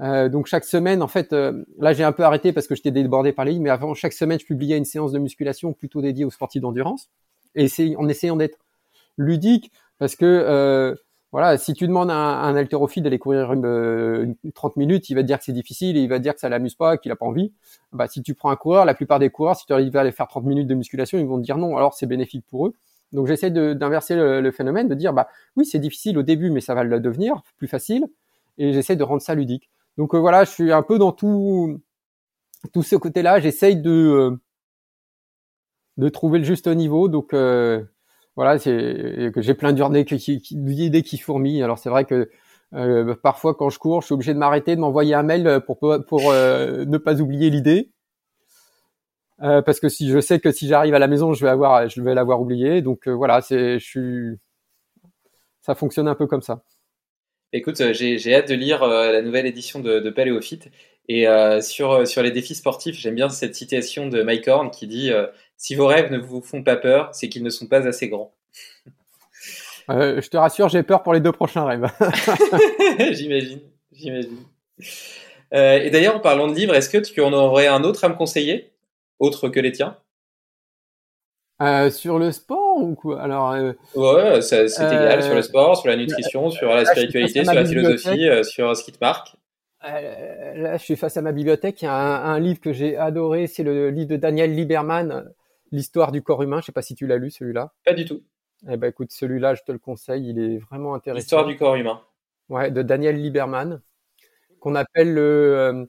[0.00, 2.90] Euh, donc chaque semaine, en fait, euh, là j'ai un peu arrêté parce que j'étais
[2.90, 6.02] débordé par les lignes, mais avant chaque semaine, je publiais une séance de musculation plutôt
[6.02, 7.08] dédiée aux sportifs d'endurance,
[7.54, 8.58] et en essayant d'être
[9.16, 10.94] ludique, parce que euh,
[11.32, 15.22] voilà, si tu demandes à un, un haltérophile d'aller courir une, 30 minutes, il va
[15.22, 17.10] te dire que c'est difficile, et il va te dire que ça l'amuse pas, qu'il
[17.10, 17.52] a pas envie.
[17.92, 20.12] Bah si tu prends un coureur, la plupart des coureurs, si tu arrives à aller
[20.12, 22.74] faire 30 minutes de musculation, ils vont te dire non, alors c'est bénéfique pour eux.
[23.12, 26.60] Donc j'essaie d'inverser le, le, phénomène, de dire bah oui c'est difficile au début, mais
[26.60, 28.06] ça va le devenir plus facile,
[28.58, 29.70] et j'essaie de rendre ça ludique.
[29.96, 31.80] Donc euh, voilà, je suis un peu dans tout
[32.72, 33.40] tout ce côté-là.
[33.40, 34.38] J'essaye de
[36.00, 37.08] euh, trouver le juste niveau.
[37.08, 37.82] Donc euh,
[38.36, 41.62] voilà, c'est que j'ai plein d'idées qui, qui, fourmillent.
[41.62, 42.30] Alors c'est vrai que
[43.22, 46.98] parfois quand je cours, je suis obligé de m'arrêter, de m'envoyer un mail pour ne
[46.98, 47.92] pas oublier l'idée.
[49.38, 52.02] parce que si je sais que si j'arrive à la maison, je vais avoir, je
[52.02, 52.82] vais l'avoir oublié.
[52.82, 54.38] Donc voilà, c'est, je suis,
[55.62, 56.62] ça fonctionne un peu comme ça.
[57.56, 60.68] Écoute, euh, j'ai hâte de lire euh, la nouvelle édition de, de Paléophyte.
[61.08, 64.86] Et euh, sur, sur les défis sportifs, j'aime bien cette citation de Mike Horn qui
[64.86, 65.10] dit
[65.56, 68.34] Si vos rêves ne vous font pas peur, c'est qu'ils ne sont pas assez grands.
[69.88, 71.88] je te rassure, j'ai peur pour les deux prochains rêves.
[73.12, 73.60] j'imagine,
[73.90, 74.38] j'imagine.
[75.52, 78.16] et d'ailleurs, en parlant de livres, est-ce que tu en aurais un autre à me
[78.16, 78.72] conseiller,
[79.18, 79.96] autre que les tiens?
[81.90, 82.65] Sur le sport
[83.18, 87.44] alors, euh, Ouais, c'est égal sur le euh, sport, sur la nutrition, sur la spiritualité,
[87.44, 89.36] sur la philosophie, euh, sur ce qui te marque.
[89.82, 91.82] là, je suis face à ma bibliothèque.
[91.82, 95.32] Il y a un, livre que j'ai adoré, c'est le livre de Daniel Lieberman,
[95.72, 96.60] L'histoire du corps humain.
[96.60, 97.72] Je sais pas si tu l'as lu celui-là.
[97.84, 98.22] Pas du tout.
[98.70, 101.18] Eh ben écoute, celui-là, je te le conseille, il est vraiment intéressant.
[101.18, 102.02] L'histoire du corps humain.
[102.48, 103.82] Ouais, de Daniel Lieberman,
[104.60, 105.88] qu'on appelle le,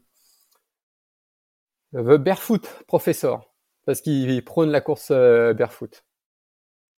[1.94, 3.54] le Barefoot Professor,
[3.86, 6.04] parce qu'il prône la course barefoot.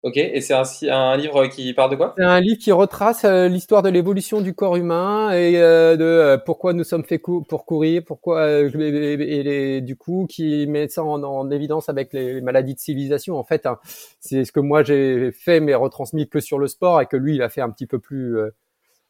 [0.05, 0.63] Ok, et c'est un,
[0.93, 2.15] un, livre qui parle de quoi?
[2.17, 6.05] C'est un livre qui retrace euh, l'histoire de l'évolution du corps humain et euh, de
[6.05, 11.51] euh, pourquoi nous sommes faits pour courir, pourquoi et, du coup qui met ça en,
[11.51, 13.37] évidence avec les, maladies de civilisation.
[13.37, 13.81] En fait, hein,
[14.21, 17.35] c'est ce que moi j'ai fait mais retransmis que sur le sport et que lui
[17.35, 18.37] il a fait un petit peu plus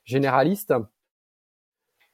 [0.05, 0.73] généraliste.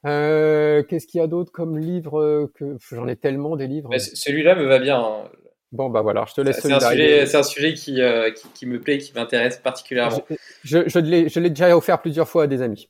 [0.03, 3.97] Qu'est-ce qu'il y a d'autre comme livre que j'en ai tellement des livres.
[3.97, 4.99] Celui-là me va bien.
[4.99, 5.29] Hein.
[5.75, 6.61] Bon, bah voilà, je te laisse.
[6.61, 10.23] C'est un sujet, c'est un sujet qui, euh, qui, qui, me plaît, qui m'intéresse particulièrement.
[10.63, 12.89] Je, je, je l'ai déjà offert plusieurs fois à des amis.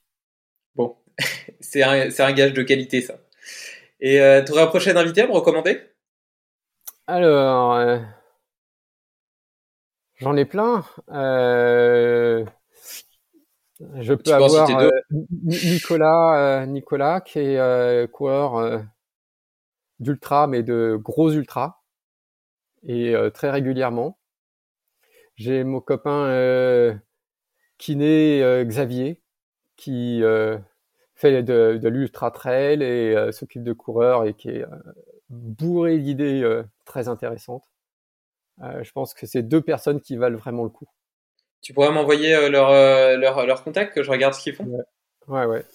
[0.76, 0.96] Bon,
[1.60, 3.16] c'est un, un, gage de qualité, ça.
[4.00, 5.82] Et euh, tu aurais un prochain invité à me recommander?
[7.08, 7.98] Alors, euh,
[10.18, 10.86] j'en ai plein.
[11.12, 12.46] Euh,
[14.00, 14.70] je peux avoir
[15.42, 18.84] Nicolas, Nicolas, qui est coureur
[20.00, 21.82] d'ultra, mais de gros ultra
[22.86, 24.18] et euh, très régulièrement.
[25.36, 26.94] J'ai mon copain euh,
[27.78, 29.22] kiné euh, Xavier
[29.76, 30.22] qui
[31.16, 34.66] fait de, de l'ultra trail et s'occupe de coureurs et qui est
[35.30, 37.66] bourré d'idées très intéressantes.
[38.62, 40.88] je pense que c'est deux personnes qui valent vraiment le coup.
[41.62, 42.72] Tu pourrais m'envoyer leur,
[43.18, 44.66] leur, leur, contact, que je regarde ce qu'ils font?
[45.28, 45.66] Ouais, ouais.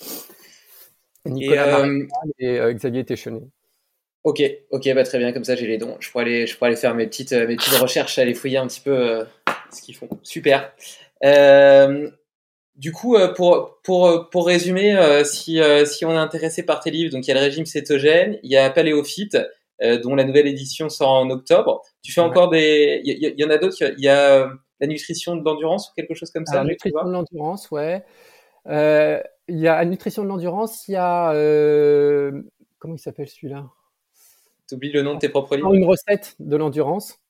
[1.27, 1.87] Nicolas
[2.39, 3.51] et, et Xavier Téchenet.
[4.23, 5.97] Ok, ok, bah très bien, comme ça j'ai les dons.
[5.99, 8.59] Je pourrais aller, je pourrais aller faire mes petites, euh, mes petites recherches, aller fouiller
[8.59, 9.25] un petit peu euh,
[9.73, 10.09] ce qu'ils font.
[10.23, 10.73] Super.
[11.25, 12.11] Euh,
[12.77, 17.27] du coup, pour, pour, pour résumer, si, si on est intéressé par tes livres, donc
[17.27, 19.37] il y a le régime cétogène, il y a Paléophyte,
[20.03, 21.83] dont la nouvelle édition sort en octobre.
[22.03, 23.77] Tu fais encore des, il y, y, en a d'autres.
[23.99, 26.55] Il y a, la nutrition de l'endurance ou quelque chose comme ça.
[26.55, 28.03] La nutrition de l'endurance, ouais.
[28.67, 30.89] il y a la nutrition de l'endurance.
[30.89, 31.35] Il y a
[32.79, 33.67] comment il s'appelle celui-là?
[34.75, 37.21] Oublies le nom de tes propres livres Sans une recette de l'endurance.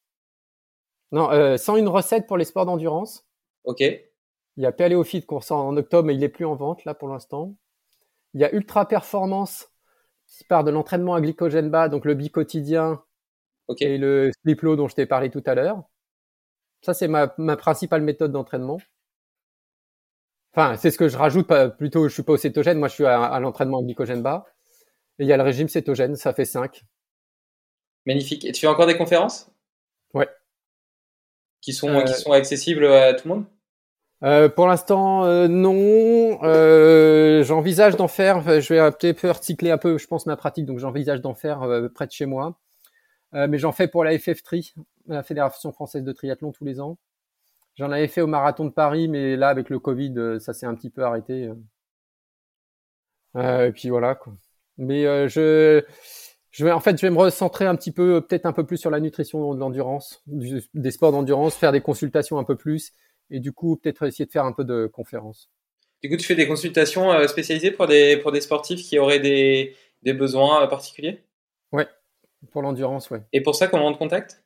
[1.13, 3.27] Non, euh, sans une recette pour les sports d'endurance.
[3.65, 3.81] Ok.
[3.81, 6.95] Il y a Paléophyte qu'on sort en octobre, mais il n'est plus en vente là
[6.95, 7.57] pour l'instant.
[8.35, 9.69] Il y a Ultra Performance
[10.27, 13.03] qui part de l'entraînement à glycogène bas, donc le bi-quotidien
[13.81, 15.83] et le slip dont je t'ai parlé tout à l'heure.
[16.83, 18.79] Ça, c'est ma, ma principale méthode d'entraînement.
[20.53, 21.49] Enfin, c'est ce que je rajoute.
[21.79, 22.79] Plutôt, je suis pas au cétogène.
[22.79, 24.47] Moi, je suis à, l'entraînement glycogène bas.
[25.19, 26.17] Et il y a le régime cétogène.
[26.17, 26.83] Ça fait 5.
[28.07, 28.45] Magnifique.
[28.45, 29.51] Et tu fais encore des conférences?
[30.15, 30.29] Ouais.
[31.61, 33.47] Qui sont, qui sont accessibles à tout le monde?
[34.23, 36.39] Euh, pour l'instant, euh, non.
[36.43, 38.61] Euh, j'envisage d'en faire.
[38.61, 40.67] Je vais peut-être recycler un peu, je pense, ma pratique.
[40.67, 41.61] Donc, j'envisage d'en faire
[41.95, 42.59] près de chez moi.
[43.33, 44.75] mais j'en fais pour la FF3,
[45.07, 46.99] la Fédération française de triathlon, tous les ans.
[47.77, 50.75] J'en avais fait au marathon de Paris, mais là, avec le Covid, ça s'est un
[50.75, 51.51] petit peu arrêté.
[53.37, 54.15] et puis voilà.
[54.15, 54.35] Quoi.
[54.77, 55.83] Mais je,
[56.51, 58.77] je vais, en fait, je vais me recentrer un petit peu, peut-être un peu plus
[58.77, 62.93] sur la nutrition de l'endurance, des sports d'endurance, faire des consultations un peu plus
[63.31, 65.49] et du coup peut-être essayer de faire un peu de conférences.
[66.03, 69.21] Du coup, tu fais des consultations euh, spécialisées pour des, pour des sportifs qui auraient
[69.21, 71.23] des, des besoins euh, particuliers?
[71.73, 71.87] Ouais,
[72.51, 73.21] pour l'endurance, ouais.
[73.33, 74.43] Et pour ça, comment on te contacte?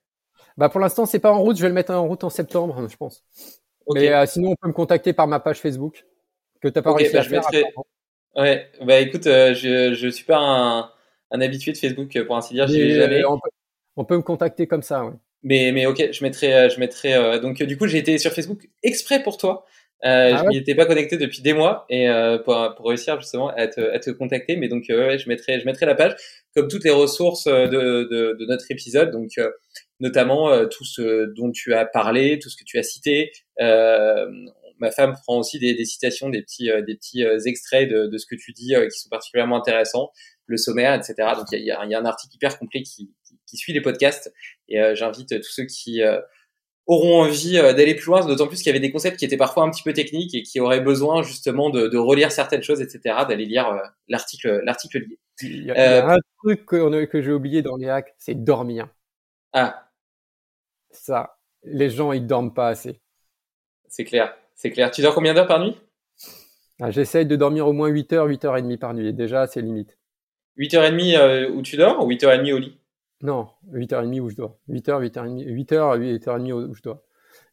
[0.56, 1.56] Bah pour l'instant, c'est pas en route.
[1.56, 3.24] Je vais le mettre en route en septembre, je pense.
[3.92, 6.04] Mais euh, sinon, on peut me contacter par ma page Facebook
[6.60, 7.42] que t'as pas réussi bah, à faire.
[7.52, 7.64] Mettrai...
[8.36, 10.90] Ouais, bah écoute, je, je suis pas un,
[11.34, 12.68] un habitué de Facebook pour ainsi dire.
[12.68, 13.24] J'y jamais.
[13.24, 13.50] On peut,
[13.96, 15.12] on peut, me contacter comme ça, ouais.
[15.42, 17.14] Mais, mais ok, je mettrai, euh, je mettrai.
[17.14, 19.66] Euh, donc du coup, j'ai été sur Facebook exprès pour toi.
[20.04, 23.18] Euh, ah je n'y étais pas connecté depuis des mois et euh, pour, pour réussir
[23.20, 24.56] justement à te, à te contacter.
[24.56, 26.14] Mais donc ouais, je mettrai, je mettrai la page
[26.54, 29.10] comme toutes les ressources de, de, de notre épisode.
[29.10, 29.30] Donc
[30.00, 33.32] notamment tout ce dont tu as parlé, tout ce que tu as cité.
[33.58, 38.26] ma femme prend aussi des, des citations, des petits, des petits extraits de, de ce
[38.26, 40.10] que tu dis qui sont particulièrement intéressants,
[40.46, 41.14] le sommaire, etc.
[41.36, 43.10] Donc il y a, y a, un article hyper complet qui,
[43.46, 44.32] qui suit les podcasts.
[44.68, 46.20] Et euh, j'invite tous ceux qui euh,
[46.86, 49.36] auront envie euh, d'aller plus loin, d'autant plus qu'il y avait des concepts qui étaient
[49.36, 52.80] parfois un petit peu techniques et qui auraient besoin justement de, de relire certaines choses,
[52.80, 55.18] etc., d'aller lire l'article, l'article lié.
[55.42, 58.88] Il y, a, un truc que, que j'ai oublié dans les hacks, c'est dormir.
[59.52, 59.90] Ah.
[60.90, 63.00] Ça, les gens, ils dorment pas assez.
[63.88, 64.92] C'est clair, c'est clair.
[64.92, 65.76] Tu dors combien d'heures par nuit?
[66.80, 69.08] Ah, J'essaye de dormir au moins 8 heures, 8 heures et demie par nuit.
[69.08, 69.96] Et déjà, c'est limite.
[70.56, 71.16] 8 heures et demie
[71.48, 72.78] où tu dors ou 8 heures et demie au lit?
[73.24, 74.58] Non, 8h30 où je dois.
[74.68, 77.02] 8h, 8h30, 8h, 8h30 où je dois.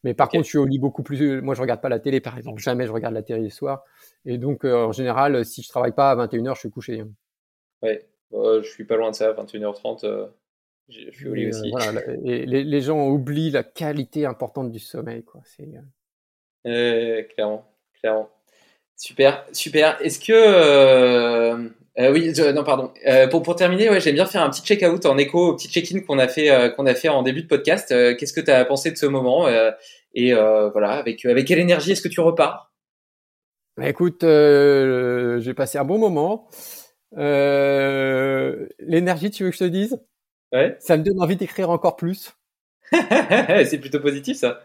[0.04, 1.40] Mais par contre, je suis au lit beaucoup plus.
[1.40, 2.60] Moi, je regarde pas la télé, par exemple.
[2.60, 3.82] Jamais je regarde la télé le soir.
[4.26, 7.02] Et donc, euh, en général, si je travaille pas à 21h, je suis couché.
[7.80, 9.32] Ouais, bah, je suis pas loin de ça.
[9.32, 10.26] 21h30, euh,
[10.90, 11.70] je suis au lit aussi.
[11.70, 15.40] voilà, et les, les, gens oublient la qualité importante du sommeil, quoi.
[15.44, 15.70] C'est.
[16.66, 17.22] Euh...
[17.34, 17.64] clairement,
[17.98, 18.28] clairement.
[18.96, 19.98] Super, super.
[20.02, 22.90] Est-ce que euh, oui, non pardon.
[23.06, 25.68] Euh, pour pour terminer, ouais, j'aime bien faire un petit check-out en écho au petit
[25.68, 27.88] check-in qu'on a fait euh, qu'on a fait en début de podcast.
[27.88, 29.46] Qu'est-ce que tu as pensé de ce moment
[30.14, 32.72] et voilà, avec avec quelle énergie est-ce que tu repars?
[33.76, 36.48] Bah, Écoute, j'ai passé un bon moment.
[38.80, 40.00] L'énergie, tu veux que je te dise?
[40.52, 40.76] Ouais.
[40.80, 42.32] Ça me donne envie d'écrire encore plus.
[42.92, 44.60] C'est plutôt positif ça.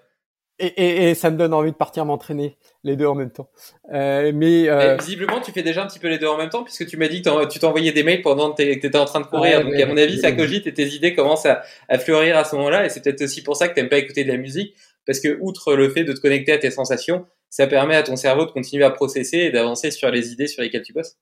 [0.59, 3.49] Et, et, et, ça me donne envie de partir m'entraîner les deux en même temps.
[3.93, 4.97] Euh, mais, euh...
[4.97, 7.07] visiblement, tu fais déjà un petit peu les deux en même temps puisque tu m'as
[7.07, 9.63] dit que tu t'envoyais des mails pendant que tu étais en train de courir.
[9.63, 12.55] Donc, à mon avis, ça cogite et tes idées commencent à, à fleurir à ce
[12.55, 12.85] moment-là.
[12.85, 14.75] Et c'est peut-être aussi pour ça que t'aimes pas écouter de la musique
[15.05, 18.15] parce que outre le fait de te connecter à tes sensations, ça permet à ton
[18.15, 21.17] cerveau de continuer à processer et d'avancer sur les idées sur lesquelles tu bosses.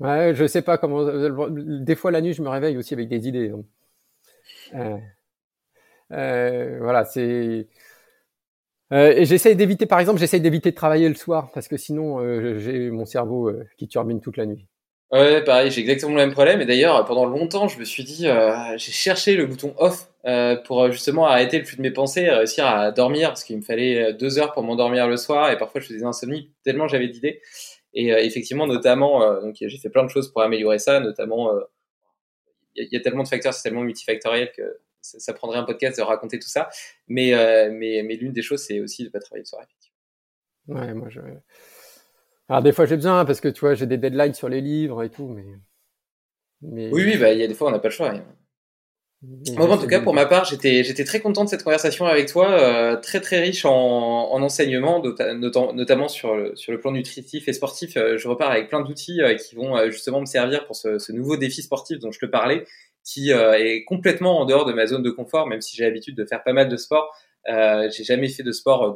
[0.00, 1.04] Ouais, je sais pas comment.
[1.50, 3.52] Des fois la nuit, je me réveille aussi avec des idées.
[4.74, 4.96] Euh,
[6.12, 7.68] euh, voilà, c'est
[8.92, 12.20] euh, et j'essaye d'éviter, par exemple, j'essaye d'éviter de travailler le soir parce que sinon,
[12.20, 14.66] euh, j'ai mon cerveau euh, qui turbine toute la nuit.
[15.12, 16.60] Ouais, pareil, j'ai exactement le même problème.
[16.60, 18.26] Et d'ailleurs, pendant longtemps, je me suis dit,
[18.76, 20.08] j'ai cherché le bouton off
[20.64, 24.12] pour justement arrêter le flux de mes pensées, réussir à dormir parce qu'il me fallait
[24.14, 27.40] deux heures pour m'endormir le soir et parfois je faisais insomnie tellement j'avais d'idées.
[27.94, 31.52] Et effectivement, notamment, donc j'ai fait plein de choses pour améliorer ça, notamment,
[32.74, 34.62] il y, a tellement de facteurs, c'est tellement multifactoriel que
[35.18, 36.68] ça, prendrait un podcast de raconter tout ça.
[37.08, 39.96] Mais, euh, mais, mais l'une des choses, c'est aussi de pas travailler le soir, effectivement.
[40.80, 41.20] Ouais, moi, je.
[42.48, 45.02] Alors, des fois, j'ai besoin, parce que tu vois, j'ai des deadlines sur les livres
[45.02, 45.44] et tout, mais.
[46.62, 46.90] mais...
[46.92, 48.14] Oui, oui, bah, il y a des fois, on n'a pas le choix.
[49.56, 52.28] Moi, en tout cas, pour ma part, j'étais, j'étais très content de cette conversation avec
[52.30, 53.72] toi, euh, très très riche en,
[54.30, 57.96] en enseignements, notamment sur le, sur le plan nutritif et sportif.
[57.96, 61.36] Euh, je repars avec plein d'outils qui vont justement me servir pour ce, ce, nouveau
[61.36, 62.64] défi sportif dont je te parlais
[63.06, 66.16] qui euh, est complètement en dehors de ma zone de confort, même si j'ai l'habitude
[66.16, 67.16] de faire pas mal de sport.
[67.48, 68.92] Euh, j'ai jamais fait de sport euh,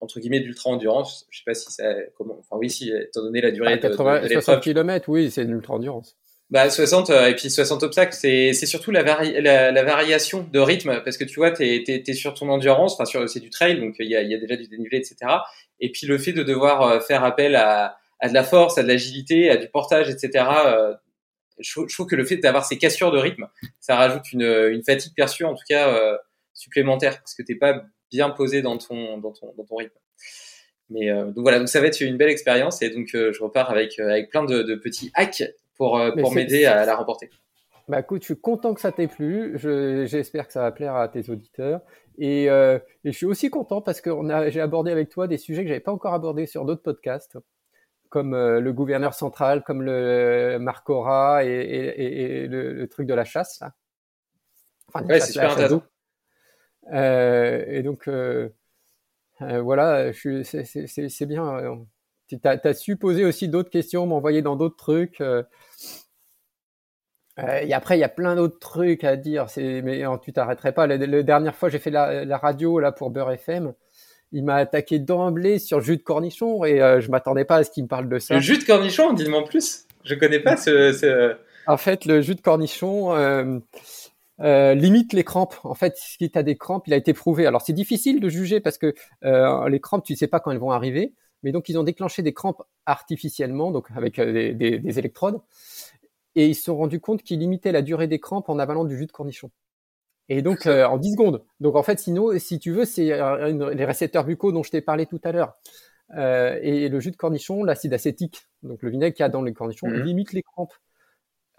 [0.00, 1.26] entre guillemets d'ultra endurance.
[1.30, 4.22] Je sais pas si ça, comment, enfin oui, si étant donné la durée ah, 80,
[4.22, 6.16] de, 60 km, oui, c'est de l'ultra endurance.
[6.50, 10.58] Bah 60 et puis 60 obstacles, c'est c'est surtout la, vari la, la, variation de
[10.58, 13.50] rythme parce que tu vois, t'es es, es, sur ton endurance, enfin sur c'est du
[13.50, 15.16] trail, donc il y a, y a déjà du dénivelé, etc.
[15.80, 18.88] Et puis le fait de devoir faire appel à, à de la force, à de
[18.88, 20.46] l'agilité, à du portage, etc.
[21.58, 23.48] Euh, je, trouve que le fait d'avoir ces cassures de rythme,
[23.80, 26.16] ça rajoute une, une fatigue perçue, en tout cas euh,
[26.54, 29.98] supplémentaire, parce que t'es pas bien posé dans ton, dans ton, dans ton rythme.
[30.90, 33.98] Mais donc voilà, donc ça va être une belle expérience et donc je repars avec,
[33.98, 35.42] avec plein de, de petits hacks
[35.76, 37.28] pour, pour m'aider à la remporter.
[37.88, 39.58] Bah écoute, je suis content que ça t'ait plu.
[40.06, 41.80] J'espère que ça va plaire à tes auditeurs.
[42.18, 44.10] Et, euh, et je suis aussi content parce que
[44.48, 47.38] j'ai abordé avec toi des sujets que j'avais pas encore abordés sur d'autres podcasts,
[48.08, 53.14] comme euh, le gouverneur central, comme le Marcora et, et, et le, le, truc de
[53.14, 53.60] la chasse.
[53.60, 53.72] Là.
[54.88, 55.82] Enfin, ouais, c'est super intéressant.
[56.92, 58.48] Euh, et donc euh,
[59.42, 61.86] euh, voilà, c'est bien.
[62.26, 65.20] Tu as, as, su poser aussi d'autres questions, m'envoyer dans d'autres trucs.
[65.20, 65.42] Euh,
[67.36, 69.46] et après, il y a plein d'autres trucs à dire.
[69.56, 70.86] Mais tu t'arrêterais pas.
[70.86, 73.74] La, dernière fois, j'ai fait la, la, radio là pour Beurre FM.
[74.32, 77.70] Il m'a attaqué d'emblée sur jus de cornichon et euh, je m'attendais pas à ce
[77.70, 78.34] qu'il me parle de ça.
[78.34, 79.86] Le jus de cornichon, dis-moi en plus.
[80.04, 80.92] Je connais pas ce.
[80.92, 81.36] ce...
[81.66, 83.58] En fait, le jus de cornichon euh,
[84.40, 85.56] euh limite les crampes.
[85.64, 87.46] En fait, si tu as des crampes, il a été prouvé.
[87.46, 90.72] Alors c'est difficile de juger parce que les crampes, tu sais pas quand elles vont
[90.72, 91.14] arriver.
[91.42, 95.40] Mais donc ils ont déclenché des crampes artificiellement, donc avec des, des, des électrodes
[96.38, 98.96] et ils se sont rendus compte qu'ils limitaient la durée des crampes en avalant du
[98.96, 99.50] jus de cornichon.
[100.28, 101.42] Et donc euh, en 10 secondes.
[101.60, 104.80] Donc en fait, sinon, si tu veux, c'est euh, les récepteurs buccaux dont je t'ai
[104.80, 105.56] parlé tout à l'heure.
[106.16, 109.42] Euh, et le jus de cornichon, l'acide acétique, donc le vinaigre qu'il y a dans
[109.42, 110.02] les cornichons, mhm.
[110.02, 110.74] limite les crampes.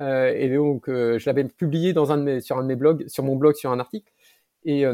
[0.01, 3.23] Et donc je l'avais publié dans un de mes, sur un de mes blogs, sur
[3.23, 4.09] mon blog, sur un article.
[4.63, 4.85] Et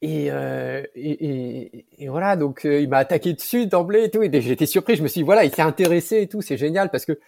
[0.00, 4.22] et, et, et, et, voilà, donc il m'a attaqué dessus d'emblée et tout.
[4.22, 4.96] Et j'étais surpris.
[4.96, 6.40] Je me suis dit voilà, il s'est intéressé et tout.
[6.40, 7.18] C'est génial parce que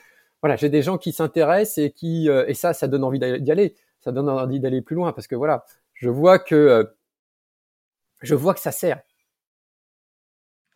[0.43, 3.51] voilà, j'ai des gens qui s'intéressent et qui euh, et ça, ça donne envie d'y
[3.51, 3.74] aller.
[4.07, 6.85] Ça donne envie d'aller plus loin parce que voilà, je vois que euh,
[8.23, 9.03] je vois que ça sert.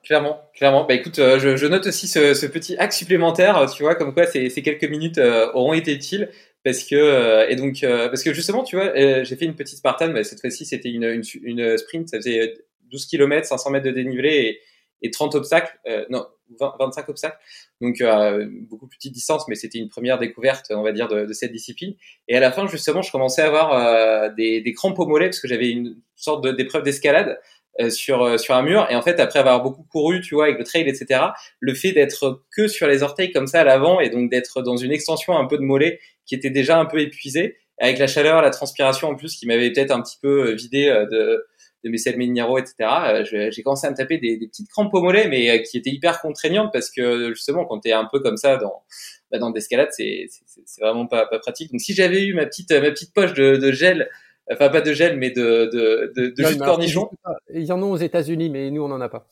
[0.03, 0.85] Clairement, clairement.
[0.85, 4.51] Bah écoute, euh, je, note aussi ce, petit axe supplémentaire, tu vois, comme quoi ces,
[4.51, 5.21] quelques minutes
[5.55, 6.29] auront été utiles
[6.65, 8.93] parce que et donc parce que justement, tu vois,
[9.23, 12.55] j'ai fait une petite Spartan, mais cette fois-ci c'était une, une, une, sprint, ça faisait
[12.91, 14.61] 12 km, 500 mètres de dénivelé
[15.03, 15.79] et, et 30 obstacles,
[16.09, 16.27] non,
[16.59, 17.39] 25 obstacles,
[17.81, 21.27] donc euh, beaucoup plus petite distance, mais c'était une première découverte, on va dire, de,
[21.27, 21.95] de, cette discipline.
[22.29, 25.27] Et à la fin, justement, je commençais à avoir euh, des, des, crampes au mollet
[25.27, 27.39] parce que j'avais une sorte d'épreuve d'escalade
[27.79, 28.87] euh, sur euh, sur un mur.
[28.91, 31.21] Et en fait, après avoir beaucoup couru, tu vois, avec le trail, etc.,
[31.61, 34.77] le fait d'être que sur les orteils comme ça à l'avant et donc d'être dans
[34.77, 38.43] une extension un peu de mollet qui était déjà un peu épuisée, avec la chaleur,
[38.43, 41.47] la transpiration en plus qui m'avait peut-être un petit peu vidé de
[41.85, 42.75] de mes sels minéraux, etc.
[42.81, 45.79] Euh, j'ai commencé à me taper des, des, petites crampes au mollet, mais euh, qui
[45.79, 48.83] étaient hyper contraignantes parce que justement, quand tu es un peu comme ça dans
[49.31, 51.71] bah, dans l'escalade, c'est c'est vraiment pas, pas pratique.
[51.71, 54.11] Donc si j'avais eu ma petite ma petite poche de, de gel,
[54.51, 57.11] enfin pas de gel, mais de de, de, de jus de cornichon.
[57.55, 59.27] Il y en a aux États-Unis, mais nous on en a pas.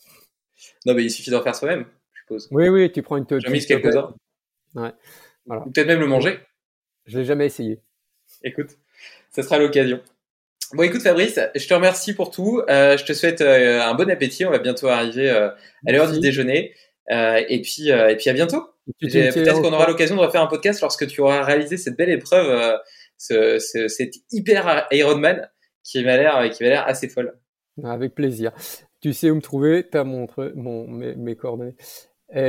[0.87, 2.49] Non, mais il suffit d'en faire soi-même, je suppose.
[2.51, 3.27] Oui, oui, tu prends une.
[3.29, 4.15] J'en mis quelques-uns.
[4.75, 4.93] Ouais.
[5.47, 5.63] Voilà.
[5.63, 6.39] Peut-être même le manger.
[7.07, 7.81] Je l'ai jamais essayé.
[8.45, 8.77] Écoute,
[9.31, 10.01] ça sera l'occasion.
[10.75, 12.63] Bon, écoute Fabrice, je te remercie pour tout.
[12.69, 14.45] Euh, je te souhaite euh, un bon appétit.
[14.45, 15.49] On va bintôt arriver euh,
[15.87, 16.75] à l'heure du déjeuner.
[17.11, 18.69] Euh, et puis, et puis à bientôt.
[19.01, 22.79] Peut-être qu'on aura l'occasion de refaire un podcast lorsque tu auras réalisé cette belle épreuve,
[23.17, 25.49] ce, ce, cette hyper Ironman
[25.83, 27.39] qui m'a l'air, qui m'a l'air assez folle.
[27.83, 28.53] Avec plaisir.
[29.01, 29.87] Tu sais où me trouver.
[29.91, 31.77] T'as montré mon mes, mes coordonnées.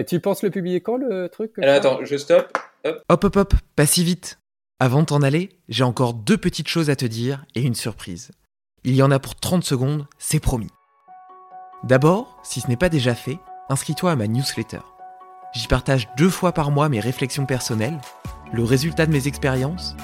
[0.08, 2.52] tu penses le publier quand le truc Alors attends, je stoppe.
[2.86, 3.02] Hop.
[3.10, 4.39] hop hop hop, pas si vite.
[4.82, 8.32] Avant de t'en aller, j'ai encore deux petites choses à te dire et une surprise.
[8.86, 10.70] Il y en a pour 30 secondes, c'est promis.
[11.84, 14.80] D'abord, si ce n'est pas déjà fait, inscris-toi à ma newsletter.
[15.54, 18.00] J'y partage deux fois par mois mes réflexions personnelles,
[18.54, 19.98] le résultat de mes expériences,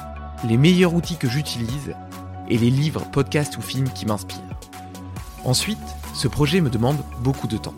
[0.46, 1.96] les meilleurs outils que j'utilise
[2.50, 4.60] et les livres, podcasts ou films qui m'inspirent.
[5.46, 5.80] Ensuite,
[6.14, 7.76] ce projet me demande beaucoup de temps.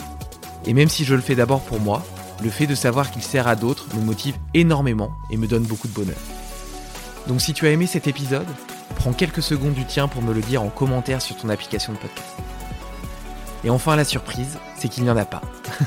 [0.65, 2.03] Et même si je le fais d'abord pour moi,
[2.43, 5.87] le fait de savoir qu'il sert à d'autres me motive énormément et me donne beaucoup
[5.87, 6.17] de bonheur.
[7.27, 8.47] Donc si tu as aimé cet épisode,
[8.95, 11.97] prends quelques secondes du tien pour me le dire en commentaire sur ton application de
[11.97, 12.35] podcast.
[13.63, 15.41] Et enfin la surprise, c'est qu'il n'y en a pas.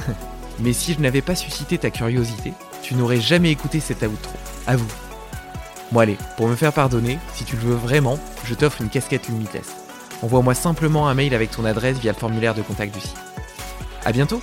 [0.59, 2.53] Mais si je n'avais pas suscité ta curiosité,
[2.83, 4.33] tu n'aurais jamais écouté cet outro.
[4.67, 4.91] À vous.
[5.93, 9.29] Bon allez, pour me faire pardonner, si tu le veux vraiment, je t'offre une casquette
[9.29, 9.77] Limitless.
[10.23, 13.17] Envoie-moi simplement un mail avec ton adresse via le formulaire de contact du site.
[14.05, 14.43] À bientôt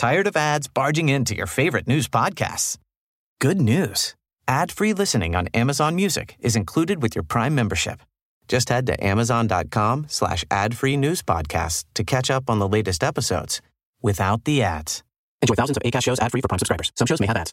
[0.00, 2.78] Tired of ads barging into your favorite news podcasts?
[3.38, 4.14] Good news.
[4.48, 8.00] Ad-free listening on Amazon Music is included with your Prime membership.
[8.48, 13.60] Just head to amazon.com slash ad-free news podcasts to catch up on the latest episodes
[14.00, 15.02] without the ads.
[15.42, 16.92] Enjoy thousands of ACAST shows ad-free for Prime subscribers.
[16.96, 17.52] Some shows may have ads.